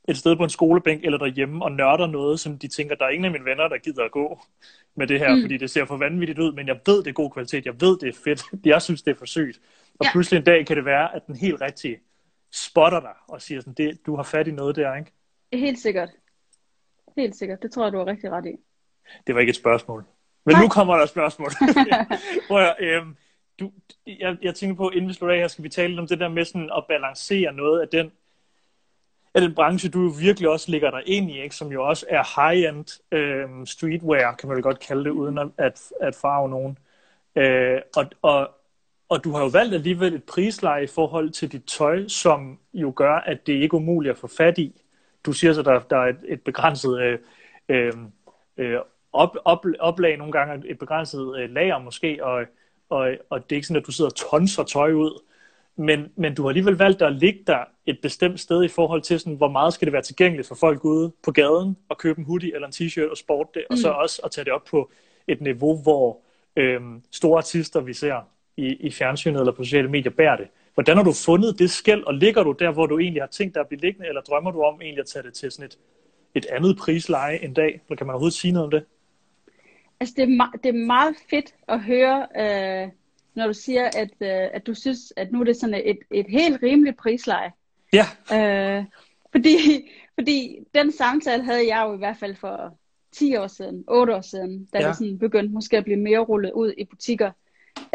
et 0.07 0.17
sted 0.17 0.35
på 0.35 0.43
en 0.43 0.49
skolebænk 0.49 1.03
eller 1.03 1.17
derhjemme 1.17 1.63
og 1.65 1.71
nørder 1.71 2.07
noget, 2.07 2.39
som 2.39 2.57
de 2.57 2.67
tænker, 2.67 2.95
der 2.95 3.05
er 3.05 3.09
ingen 3.09 3.25
af 3.25 3.31
mine 3.31 3.45
venner, 3.45 3.67
der 3.67 3.77
gider 3.77 4.03
at 4.03 4.11
gå 4.11 4.39
med 4.95 5.07
det 5.07 5.19
her, 5.19 5.35
mm. 5.35 5.41
Fordi 5.41 5.57
det 5.57 5.69
ser 5.69 5.85
for 5.85 5.97
vanvittigt 5.97 6.39
ud, 6.39 6.51
men 6.53 6.67
jeg 6.67 6.79
ved, 6.85 6.97
det 7.03 7.07
er 7.07 7.13
god 7.13 7.31
kvalitet, 7.31 7.65
jeg 7.65 7.81
ved, 7.81 7.97
det 7.97 8.09
er 8.09 8.19
fedt, 8.23 8.43
jeg 8.65 8.81
synes, 8.81 9.01
det 9.01 9.11
er 9.11 9.15
for 9.15 9.25
sygt. 9.25 9.59
Og 9.99 10.05
Ja. 10.05 10.11
pludselig 10.11 10.37
en 10.37 10.43
dag 10.43 10.65
kan 10.65 10.77
det 10.77 10.85
være, 10.85 11.15
at 11.15 11.27
den 11.27 11.35
helt 11.35 11.61
rigtige 11.61 11.99
spotter 12.53 12.99
dig 12.99 13.13
og 13.27 13.41
siger 13.41 13.61
sådan, 13.61 13.73
det, 13.73 14.05
du 14.05 14.15
har 14.15 14.23
fat 14.23 14.47
i 14.47 14.51
noget 14.51 14.75
der, 14.75 14.95
ikke? 14.95 15.11
Helt 15.53 15.79
sikkert. 15.79 16.09
Helt 17.17 17.35
sikkert. 17.35 17.61
Det 17.61 17.71
tror 17.71 17.83
jeg, 17.83 17.93
du 17.93 17.97
har 17.97 18.07
rigtig 18.07 18.31
ret 18.31 18.45
i. 18.45 18.55
Det 19.27 19.35
var 19.35 19.41
ikke 19.41 19.49
et 19.49 19.55
spørgsmål. 19.55 20.03
Men 20.45 20.53
Nej. 20.55 20.61
nu 20.63 20.67
kommer 20.67 20.95
der 20.95 21.03
et 21.03 21.09
spørgsmål. 21.09 21.49
Prøv 22.47 22.61
at, 22.63 22.75
øhm, 22.79 23.15
du, 23.59 23.71
jeg, 24.07 24.37
jeg 24.41 24.55
tænker 24.55 24.75
på, 24.75 24.89
inden 24.89 25.09
vi 25.09 25.13
slutter 25.13 25.35
af 25.35 25.39
her, 25.39 25.47
skal 25.47 25.63
vi 25.63 25.69
tale 25.69 25.87
lidt 25.87 25.99
om 25.99 26.07
det 26.07 26.19
der 26.19 26.27
med 26.27 26.45
sådan 26.45 26.71
at 26.77 26.85
balancere 26.87 27.53
noget 27.53 27.81
af 27.81 27.87
den, 27.87 28.11
af 29.33 29.41
den 29.41 29.55
branche, 29.55 29.89
du 29.89 30.09
virkelig 30.09 30.49
også 30.49 30.71
ligger 30.71 30.91
dig 30.91 31.03
ind 31.05 31.31
i, 31.31 31.41
ikke? 31.41 31.55
som 31.55 31.71
jo 31.71 31.87
også 31.87 32.05
er 32.09 32.23
high-end 32.35 33.01
øh, 33.11 33.65
streetwear, 33.65 34.35
kan 34.35 34.47
man 34.47 34.55
vel 34.55 34.63
godt 34.63 34.79
kalde 34.79 35.03
det, 35.03 35.09
uden 35.09 35.37
at, 35.37 35.47
at, 35.57 35.91
at 36.01 36.15
farve 36.15 36.49
nogen. 36.49 36.77
Øh, 37.35 37.81
og, 37.95 38.05
og, 38.21 38.51
og 39.09 39.23
du 39.23 39.31
har 39.31 39.41
jo 39.41 39.47
valgt 39.47 39.73
alligevel 39.73 40.13
et 40.13 40.23
prisleje 40.23 40.83
i 40.83 40.87
forhold 40.87 41.29
til 41.29 41.51
dit 41.51 41.63
tøj, 41.65 42.07
som 42.07 42.59
jo 42.73 42.93
gør, 42.95 43.13
at 43.13 43.47
det 43.47 43.53
ikke 43.53 43.75
er 43.75 43.79
umuligt 43.79 44.11
at 44.11 44.17
få 44.17 44.27
fat 44.27 44.57
i. 44.57 44.81
Du 45.25 45.31
siger 45.31 45.53
så, 45.53 45.61
der, 45.61 45.79
der 45.79 45.97
er 45.97 46.07
et, 46.07 46.19
et 46.27 46.41
begrænset 46.41 46.99
øh, 46.99 47.19
øh, 47.69 47.93
øh, 48.57 48.79
op, 49.13 49.37
op, 49.45 49.65
oplag 49.79 50.17
nogle 50.17 50.31
gange, 50.31 50.69
et 50.69 50.79
begrænset 50.79 51.39
øh, 51.39 51.49
lager 51.49 51.79
måske, 51.79 52.25
og, 52.25 52.45
og, 52.89 53.11
og 53.29 53.49
det 53.49 53.55
er 53.55 53.57
ikke 53.57 53.67
sådan, 53.67 53.81
at 53.81 53.87
du 53.87 53.91
sidder 53.91 54.09
og 54.09 54.15
tonser 54.15 54.63
tøj 54.63 54.91
ud, 54.91 55.21
men, 55.75 56.11
men 56.15 56.35
du 56.35 56.41
har 56.41 56.49
alligevel 56.49 56.77
valgt 56.77 57.01
at 57.01 57.13
ligge 57.13 57.39
der 57.47 57.63
et 57.85 57.99
bestemt 58.01 58.39
sted 58.39 58.63
i 58.63 58.67
forhold 58.67 59.01
til, 59.01 59.19
sådan, 59.19 59.35
hvor 59.35 59.49
meget 59.49 59.73
skal 59.73 59.85
det 59.85 59.93
være 59.93 60.01
tilgængeligt 60.01 60.47
for 60.47 60.55
folk 60.55 60.85
ude 60.85 61.11
på 61.23 61.31
gaden 61.31 61.77
at 61.91 61.97
købe 61.97 62.19
en 62.19 62.25
hoodie 62.25 62.55
eller 62.55 62.67
en 62.67 62.73
t-shirt 62.73 63.11
og 63.11 63.17
sport 63.17 63.47
det, 63.53 63.63
og 63.69 63.77
så 63.77 63.89
også 63.89 64.21
at 64.25 64.31
tage 64.31 64.45
det 64.45 64.53
op 64.53 64.63
på 64.63 64.91
et 65.27 65.41
niveau, 65.41 65.81
hvor 65.81 66.19
øhm, 66.55 67.01
store 67.11 67.37
artister, 67.37 67.81
vi 67.81 67.93
ser 67.93 68.27
i, 68.57 68.65
i 68.65 68.91
fjernsynet 68.91 69.39
eller 69.39 69.51
på 69.51 69.63
sociale 69.63 69.87
medier, 69.87 70.11
bærer 70.11 70.35
det. 70.35 70.47
Hvordan 70.73 70.97
har 70.97 71.03
du 71.03 71.13
fundet 71.25 71.59
det 71.59 71.69
skæld, 71.69 72.03
og 72.03 72.13
ligger 72.13 72.43
du 72.43 72.51
der, 72.51 72.71
hvor 72.71 72.85
du 72.85 72.99
egentlig 72.99 73.21
har 73.21 73.27
tænkt 73.27 73.55
dig 73.55 73.61
at 73.61 73.67
blive 73.67 73.81
liggende, 73.81 74.07
eller 74.07 74.21
drømmer 74.21 74.51
du 74.51 74.61
om 74.61 74.81
egentlig 74.81 75.01
at 75.01 75.07
tage 75.07 75.23
det 75.23 75.33
til 75.33 75.51
sådan 75.51 75.65
et, 75.65 75.77
et 76.35 76.45
andet 76.45 76.77
prisleje 76.77 77.43
en 77.43 77.53
dag? 77.53 77.81
Eller 77.87 77.97
kan 77.97 78.07
man 78.07 78.13
overhovedet 78.13 78.37
sige 78.37 78.51
noget 78.51 78.65
om 78.65 78.71
det? 78.71 78.83
Altså, 79.99 80.13
det 80.17 80.23
er, 80.23 80.51
det 80.63 80.69
er 80.69 80.85
meget 80.85 81.15
fedt 81.29 81.53
at 81.67 81.79
høre, 81.83 82.27
øh, 82.39 82.89
når 83.35 83.47
du 83.47 83.53
siger, 83.53 83.85
at, 83.85 84.11
øh, 84.21 84.49
at 84.53 84.67
du 84.67 84.73
synes, 84.73 85.13
at 85.17 85.31
nu 85.31 85.39
er 85.39 85.43
det 85.43 85.55
sådan 85.57 85.81
et, 85.85 85.97
et 86.11 86.25
helt 86.29 86.63
rimeligt 86.63 86.97
prisleje. 86.97 87.51
Ja, 87.93 88.05
Øh, 88.33 88.85
fordi, 89.31 89.57
fordi 90.15 90.57
den 90.75 90.91
samtale 90.91 91.43
havde 91.43 91.67
jeg 91.75 91.83
jo 91.87 91.93
i 91.93 91.97
hvert 91.97 92.17
fald 92.17 92.35
for 92.35 92.77
10 93.11 93.35
år 93.35 93.47
siden, 93.47 93.83
8 93.87 94.15
år 94.15 94.21
siden, 94.21 94.65
da 94.73 94.79
ja. 94.81 94.87
det 94.87 94.95
sådan 94.95 95.17
begyndte 95.19 95.53
måske 95.53 95.77
at 95.77 95.83
blive 95.83 95.99
mere 95.99 96.19
rullet 96.19 96.51
ud 96.51 96.73
i 96.77 96.83
butikker. 96.85 97.31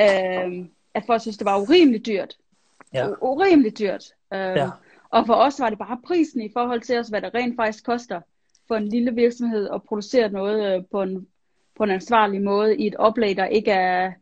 Øh, 0.01 0.65
at 0.95 1.03
folk 1.07 1.21
synes, 1.21 1.37
det 1.37 1.45
var 1.45 1.61
urimeligt 1.61 2.07
dyrt. 2.07 2.37
Ja. 2.95 3.07
U- 3.09 3.19
urimeligt 3.21 3.79
dyrt. 3.79 4.05
Øh, 4.35 4.39
Ja. 4.41 4.71
Og 5.11 5.27
for 5.27 5.35
os 5.35 5.61
var 5.61 5.69
det 5.69 5.79
bare 5.79 5.99
prisen 6.07 6.43
i 6.43 6.51
forhold 6.53 6.81
til 6.81 6.99
os, 6.99 7.09
hvad 7.09 7.21
det 7.23 7.35
rent 7.35 7.57
faktisk 7.57 7.85
koster 7.85 8.21
for 8.69 8.77
en 8.77 8.89
lille 8.89 9.15
virksomhed 9.15 9.69
at 9.75 9.83
producere 9.83 10.29
noget 10.29 10.77
øh, 10.77 10.83
på 10.91 11.03
en, 11.03 11.27
på 11.77 11.85
en 11.85 11.91
ansvarlig 11.91 12.43
måde 12.43 12.77
i 12.77 12.87
et 12.87 12.95
oplag, 12.95 13.37
der 13.37 13.47
ikke 13.47 13.71
er, 13.71 14.13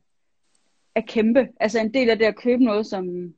er 0.95 1.01
kæmpe. 1.01 1.49
Altså 1.61 1.79
en 1.81 1.95
del 1.95 2.11
af 2.11 2.19
det 2.19 2.25
at 2.25 2.37
købe 2.37 2.65
noget, 2.65 2.87
som, 2.87 3.35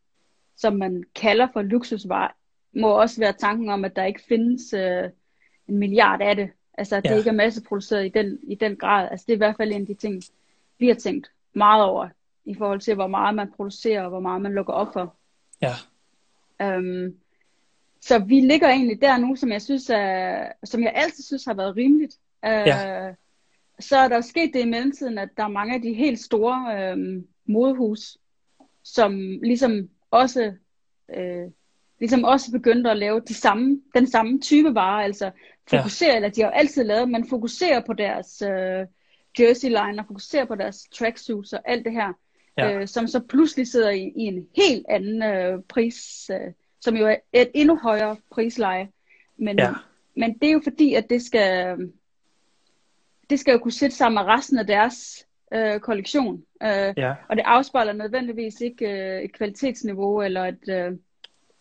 som 0.56 0.76
man 0.76 1.04
kalder 1.14 1.48
for 1.52 1.62
luksusvarer, 1.62 2.32
må 2.76 2.88
også 3.00 3.20
være 3.20 3.32
tanken 3.32 3.68
om, 3.68 3.84
at 3.84 3.96
der 3.96 4.04
ikke 4.04 4.22
findes 4.28 4.72
øh, 4.72 5.04
en 5.68 5.78
milliard 5.78 6.20
af 6.22 6.36
det. 6.36 6.50
Altså 6.78 6.96
at 6.96 7.04
Ja. 7.04 7.10
det 7.12 7.18
ikke 7.18 7.30
er 7.30 7.34
masseproduceret 7.34 8.06
i 8.06 8.08
den, 8.08 8.38
i 8.42 8.54
den 8.54 8.76
grad. 8.76 9.08
Altså 9.10 9.24
det 9.26 9.32
er 9.32 9.36
i 9.36 9.38
hvert 9.38 9.56
fald 9.56 9.72
en 9.72 9.80
af 9.80 9.86
de 9.86 9.94
ting, 9.94 10.22
vi 10.78 10.86
har 10.88 10.94
tænkt 10.94 11.30
meget 11.52 11.84
over, 11.84 12.08
i 12.44 12.54
forhold 12.54 12.80
til 12.80 12.94
hvor 12.94 13.06
meget 13.06 13.34
man 13.34 13.52
producerer, 13.56 14.02
og 14.02 14.08
hvor 14.08 14.20
meget 14.20 14.42
man 14.42 14.52
lukker 14.54 14.72
op 14.72 14.92
for. 14.92 15.16
ja, 15.62 15.72
Øhm, 16.62 17.18
så 18.00 18.18
vi 18.18 18.40
ligger 18.40 18.68
egentlig 18.68 19.00
der 19.00 19.18
nu, 19.18 19.36
som 19.36 19.52
jeg 19.52 19.62
synes 19.62 19.90
er, 19.90 20.48
som 20.64 20.82
jeg 20.82 20.92
altid 20.94 21.24
synes 21.24 21.44
har 21.44 21.54
været 21.54 21.76
rimeligt. 21.76 22.16
Øh, 22.44 22.50
Ja. 22.50 23.14
Så 23.80 23.96
er 23.96 24.08
der 24.08 24.20
sket 24.20 24.50
det 24.54 24.60
i 24.60 24.68
mellemtiden, 24.68 25.18
at 25.18 25.28
der 25.36 25.44
er 25.44 25.48
mange 25.48 25.74
af 25.74 25.82
de 25.82 25.94
helt 25.94 26.20
store 26.20 26.90
øhm, 26.90 27.26
modehus, 27.46 28.18
som 28.82 29.12
ligesom 29.42 29.88
også, 30.10 30.52
øh, 31.16 31.50
ligesom 32.00 32.24
også 32.24 32.52
begyndte 32.52 32.90
at 32.90 32.96
lave 32.96 33.20
de 33.28 33.34
samme, 33.34 33.80
den 33.94 34.06
samme 34.06 34.40
type 34.40 34.74
varer, 34.74 35.04
altså 35.04 35.30
fokusere, 35.70 36.10
ja. 36.10 36.16
eller 36.16 36.28
de 36.28 36.40
har 36.40 36.48
jo 36.48 36.52
altid 36.54 36.84
lavet, 36.84 37.10
men 37.10 37.28
fokuserer 37.28 37.80
på 37.86 37.92
deres 37.92 38.42
øh, 38.42 38.86
jersey 39.40 39.68
line, 39.68 39.98
og 39.98 40.04
fokuserer 40.08 40.44
på 40.44 40.54
deres 40.54 40.88
tracksuits 40.92 41.52
og 41.52 41.60
alt 41.64 41.84
det 41.84 41.92
her, 41.92 42.12
Ja. 42.58 42.72
øh, 42.80 42.88
som 42.88 43.06
så 43.06 43.20
pludselig 43.20 43.66
sidder 43.66 43.90
i, 43.90 44.12
i 44.16 44.22
en 44.22 44.46
helt 44.56 44.86
anden 44.88 45.22
øh, 45.22 45.62
pris, 45.68 46.30
øh, 46.32 46.52
som 46.80 46.96
jo 46.96 47.06
er 47.06 47.16
et 47.32 47.50
endnu 47.54 47.76
højere 47.76 48.16
prisleje. 48.30 48.88
Men, 49.36 49.58
Ja. 49.58 49.70
men 50.16 50.38
det 50.38 50.48
er 50.48 50.52
jo 50.52 50.60
fordi, 50.64 50.94
at 50.94 51.10
det 51.10 51.22
skal, 51.22 51.76
det 53.30 53.40
skal 53.40 53.52
jo 53.52 53.58
kunne 53.58 53.72
sætte 53.72 53.96
sammen 53.96 54.24
med 54.24 54.34
resten 54.34 54.58
af 54.58 54.66
deres 54.66 55.26
øh, 55.54 55.80
kollektion. 55.80 56.42
Øh, 56.62 56.94
ja, 56.96 57.14
og 57.28 57.36
det 57.36 57.42
afspejler 57.46 57.92
nødvendigvis 57.92 58.60
ikke 58.60 58.90
øh, 58.90 59.22
et 59.22 59.32
kvalitetsniveau, 59.32 60.22
eller 60.22 60.44
et, 60.44 60.68
øh, 60.68 60.92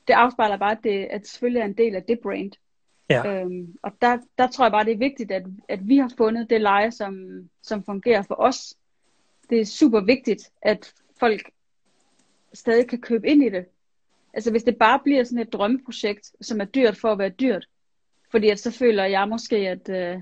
det 0.07 0.13
afspejler 0.13 0.57
bare, 0.57 0.71
at 0.71 0.83
det 0.83 1.07
at 1.11 1.27
selvfølgelig 1.27 1.59
er 1.59 1.65
en 1.65 1.77
del 1.77 1.95
af 1.95 2.03
det 2.03 2.19
brand. 2.23 2.51
ja, 3.09 3.41
Øhm, 3.41 3.75
og 3.83 3.91
der, 4.01 4.17
der 4.37 4.47
tror 4.47 4.65
jeg 4.65 4.71
bare, 4.71 4.85
det 4.85 4.93
er 4.93 4.97
vigtigt, 4.97 5.31
at, 5.31 5.43
at 5.69 5.87
vi 5.87 5.97
har 5.97 6.11
fundet 6.17 6.49
det 6.49 6.61
leje, 6.61 6.91
som, 6.91 7.15
som 7.61 7.83
fungerer 7.83 8.21
for 8.21 8.35
os. 8.35 8.75
Det 9.49 9.61
er 9.61 9.65
super 9.65 10.01
vigtigt, 10.01 10.51
at 10.61 10.93
folk 11.19 11.49
stadig 12.53 12.87
kan 12.87 13.01
købe 13.01 13.27
ind 13.27 13.43
i 13.43 13.49
det. 13.49 13.65
Altså 14.33 14.51
hvis 14.51 14.63
det 14.63 14.77
bare 14.77 14.99
bliver 15.03 15.23
sådan 15.23 15.39
et 15.39 15.53
drømmeprojekt, 15.53 16.31
som 16.41 16.61
er 16.61 16.65
dyrt 16.65 16.97
for 16.97 17.11
at 17.11 17.17
være 17.17 17.29
dyrt, 17.29 17.67
fordi 18.31 18.49
at 18.49 18.59
så 18.59 18.71
føler 18.71 19.05
jeg 19.05 19.27
måske, 19.27 19.55
at, 19.55 19.89
øh, 19.89 20.21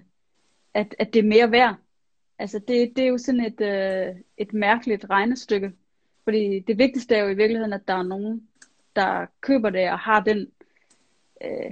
at, 0.74 0.96
at 1.00 1.14
det 1.14 1.20
er 1.20 1.28
mere 1.28 1.52
værd. 1.52 1.76
Altså 2.40 2.60
det, 2.60 2.94
det 2.96 3.04
er 3.04 3.08
jo 3.08 3.18
sådan 3.18 3.46
et, 3.46 3.62
øh, 3.62 4.16
et 4.38 4.54
mærkeligt 4.54 5.06
regnestykke. 5.10 5.72
Fordi 6.24 6.60
det 6.60 6.78
vigtigste 6.78 7.16
er 7.16 7.24
jo 7.24 7.30
i 7.30 7.36
virkeligheden, 7.36 7.74
at 7.74 7.88
der 7.88 7.94
er 7.94 8.04
nogen, 8.04 8.48
der 8.96 9.26
køber 9.42 9.70
det 9.70 9.92
og 9.92 10.00
har 10.00 10.20
den 10.20 10.48
øh, 11.44 11.72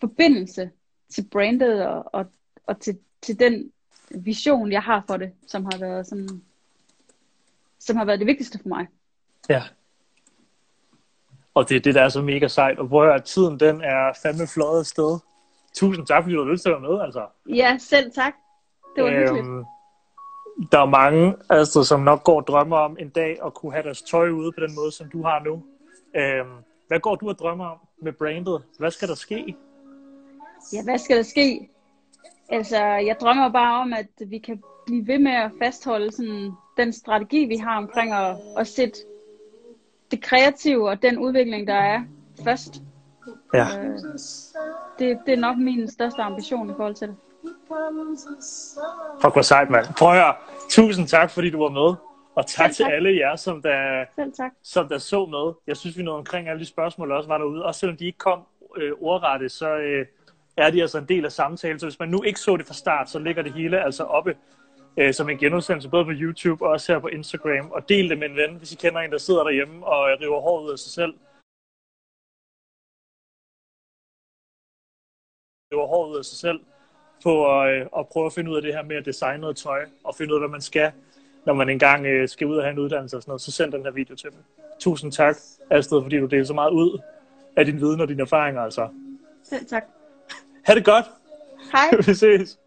forbindelse 0.00 0.70
til 1.08 1.28
brandet 1.30 1.86
og, 1.86 2.14
og, 2.14 2.26
og 2.66 2.80
til, 2.80 2.98
til 3.22 3.40
den 3.40 3.72
vision, 4.10 4.72
jeg 4.72 4.82
har 4.82 5.04
for 5.06 5.16
det, 5.16 5.32
som 5.46 5.64
har 5.64 5.78
været 5.78 6.06
sådan, 6.06 6.42
som 7.78 7.96
har 7.96 8.04
været 8.04 8.18
det 8.18 8.26
vigtigste 8.26 8.58
for 8.58 8.68
mig. 8.68 8.86
Ja. 9.48 9.62
Og 11.54 11.68
det 11.68 11.76
er 11.76 11.80
det, 11.80 11.94
der 11.94 12.02
er 12.02 12.08
så 12.08 12.22
mega 12.22 12.48
sejt. 12.48 12.78
Og 12.78 12.86
hvor 12.86 13.04
er 13.04 13.18
tiden, 13.18 13.60
den 13.60 13.80
er 13.80 14.12
fandme 14.22 14.46
fløjet 14.46 14.86
sted. 14.86 15.18
Tusind 15.74 16.06
tak, 16.06 16.22
fordi 16.22 16.34
du 16.34 16.44
har 16.44 16.50
lyst 16.50 16.62
til 16.62 16.70
at 16.70 16.82
være 16.82 16.90
med, 16.90 17.00
altså. 17.00 17.26
Ja, 17.48 17.76
selv 17.78 18.12
tak. 18.12 18.34
Det 18.96 19.04
var 19.04 19.10
hyggeligt. 19.10 19.46
Øhm, 19.46 19.64
der 20.72 20.80
er 20.80 20.86
mange, 20.86 21.34
altså, 21.50 21.84
som 21.84 22.00
nok 22.00 22.24
går 22.24 22.36
og 22.36 22.46
drømmer 22.46 22.76
om 22.76 22.96
en 23.00 23.08
dag 23.08 23.38
at 23.44 23.54
kunne 23.54 23.72
have 23.72 23.82
deres 23.82 24.02
tøj 24.02 24.28
ude 24.28 24.52
på 24.52 24.60
den 24.60 24.74
måde, 24.74 24.92
som 24.92 25.10
du 25.10 25.22
har 25.22 25.44
nu. 25.44 25.62
Øhm, 26.16 26.50
hvad 26.88 27.00
går 27.00 27.14
du 27.14 27.28
og 27.28 27.38
drømmer 27.38 27.66
om 27.66 27.78
med 28.02 28.12
brandet? 28.12 28.62
Hvad 28.78 28.90
skal 28.90 29.08
der 29.08 29.14
ske? 29.14 29.56
Ja, 30.72 30.82
hvad 30.84 30.98
skal 30.98 31.16
der 31.16 31.22
ske? 31.22 31.68
Altså, 32.48 32.84
jeg 32.84 33.16
drømmer 33.20 33.48
bare 33.48 33.80
om, 33.80 33.92
at 33.92 34.30
vi 34.30 34.38
kan 34.38 34.62
blive 34.86 35.06
ved 35.06 35.18
med 35.18 35.32
at 35.32 35.50
fastholde 35.62 36.12
sådan, 36.12 36.52
den 36.76 36.92
strategi, 36.92 37.44
vi 37.44 37.56
har 37.56 37.76
omkring 37.76 38.12
at, 38.12 38.36
at 38.58 38.66
sætte 38.66 38.98
det 40.10 40.22
kreative 40.22 40.88
og 40.88 41.02
den 41.02 41.18
udvikling, 41.18 41.66
der 41.66 41.74
er 41.74 42.02
først. 42.44 42.82
Ja. 43.54 43.66
Øh, 43.78 43.98
det, 44.98 45.18
det 45.26 45.34
er 45.34 45.36
nok 45.36 45.56
min 45.58 45.90
største 45.90 46.22
ambition 46.22 46.70
i 46.70 46.72
forhold 46.76 46.94
til 46.94 47.08
det. 47.08 47.16
Fuck, 49.22 49.32
hvor 49.34 49.42
sejt, 49.42 49.70
mand. 49.70 49.86
Prøv 49.98 50.08
at 50.08 50.14
høre. 50.14 50.34
Tusind 50.70 51.06
tak, 51.08 51.30
fordi 51.30 51.50
du 51.50 51.62
var 51.62 51.70
med. 51.70 51.96
Og 52.34 52.46
tak 52.46 52.66
Selv 52.66 52.74
til 52.74 52.84
tak. 52.84 52.92
alle 52.92 53.16
jer, 53.16 53.36
som 53.36 53.62
der, 53.62 54.04
tak. 54.36 54.50
som 54.62 54.88
der 54.88 54.98
så 54.98 55.26
med. 55.26 55.52
Jeg 55.66 55.76
synes, 55.76 55.98
vi 55.98 56.02
nåede 56.02 56.18
omkring 56.18 56.48
alle 56.48 56.60
de 56.60 56.66
spørgsmål, 56.66 57.10
der 57.10 57.16
også 57.16 57.28
var 57.28 57.38
derude. 57.38 57.64
Også 57.64 57.80
selvom 57.80 57.96
de 57.96 58.06
ikke 58.06 58.18
kom 58.18 58.40
øh, 58.76 58.92
ordrette, 59.00 59.48
så 59.48 59.76
øh, 59.76 60.06
er 60.56 60.70
de 60.70 60.80
altså 60.80 60.98
en 60.98 61.04
del 61.04 61.24
af 61.24 61.32
samtalen. 61.32 61.78
Så 61.78 61.86
hvis 61.86 61.98
man 61.98 62.08
nu 62.08 62.22
ikke 62.22 62.40
så 62.40 62.56
det 62.56 62.66
fra 62.66 62.74
start, 62.74 63.10
så 63.10 63.18
ligger 63.18 63.42
det 63.42 63.52
hele 63.52 63.84
altså 63.84 64.04
oppe 64.04 64.36
øh, 64.96 65.14
som 65.14 65.28
en 65.30 65.38
genudsendelse, 65.38 65.88
både 65.88 66.04
på 66.04 66.10
YouTube 66.14 66.64
og 66.64 66.70
også 66.70 66.92
her 66.92 66.98
på 66.98 67.08
Instagram. 67.08 67.70
Og 67.70 67.88
del 67.88 68.10
det 68.10 68.18
med 68.18 68.30
en 68.30 68.36
ven, 68.36 68.56
hvis 68.58 68.72
I 68.72 68.76
kender 68.76 69.00
en, 69.00 69.10
der 69.10 69.18
sidder 69.18 69.42
derhjemme 69.42 69.86
og 69.86 70.20
river 70.20 70.40
håret 70.40 70.64
ud 70.64 70.72
af 70.72 70.78
sig 70.78 70.92
selv. 70.92 71.14
River 75.72 75.86
håret 75.86 76.10
ud 76.10 76.18
af 76.18 76.24
sig 76.24 76.38
selv 76.38 76.60
på 77.22 77.60
at, 77.60 77.74
øh, 77.74 77.86
at 77.98 78.08
prøve 78.08 78.26
at 78.26 78.32
finde 78.32 78.50
ud 78.50 78.56
af 78.56 78.62
det 78.62 78.74
her 78.74 78.82
med 78.82 78.96
at 78.96 79.04
designe 79.04 79.40
noget 79.40 79.56
tøj, 79.56 79.86
og 80.04 80.14
finde 80.14 80.32
ud 80.32 80.36
af, 80.36 80.40
hvad 80.40 80.48
man 80.48 80.60
skal, 80.60 80.92
når 81.46 81.52
man 81.52 81.68
engang 81.68 82.06
øh, 82.06 82.28
skal 82.28 82.46
ud 82.46 82.56
og 82.56 82.62
have 82.62 82.72
en 82.72 82.78
uddannelse 82.78 83.16
og 83.16 83.22
sådan 83.22 83.30
noget, 83.30 83.40
så 83.40 83.52
send 83.52 83.72
den 83.72 83.82
her 83.82 83.90
video 83.90 84.16
til 84.16 84.30
dem. 84.30 84.38
Tusind 84.80 85.12
tak, 85.12 85.36
Astrid, 85.70 86.02
fordi 86.02 86.18
du 86.18 86.26
deler 86.26 86.44
så 86.44 86.54
meget 86.54 86.70
ud 86.70 86.98
af 87.56 87.64
din 87.64 87.80
viden 87.80 88.00
og 88.00 88.08
dine 88.08 88.22
erfaringer. 88.22 88.62
Altså. 88.62 88.88
Selv 89.44 89.66
tak. 89.66 89.84
Ha' 90.64 90.74
det 90.74 90.84
godt. 90.84 91.04
Hej. 91.72 91.96
Vi 92.06 92.14
ses. 92.14 92.58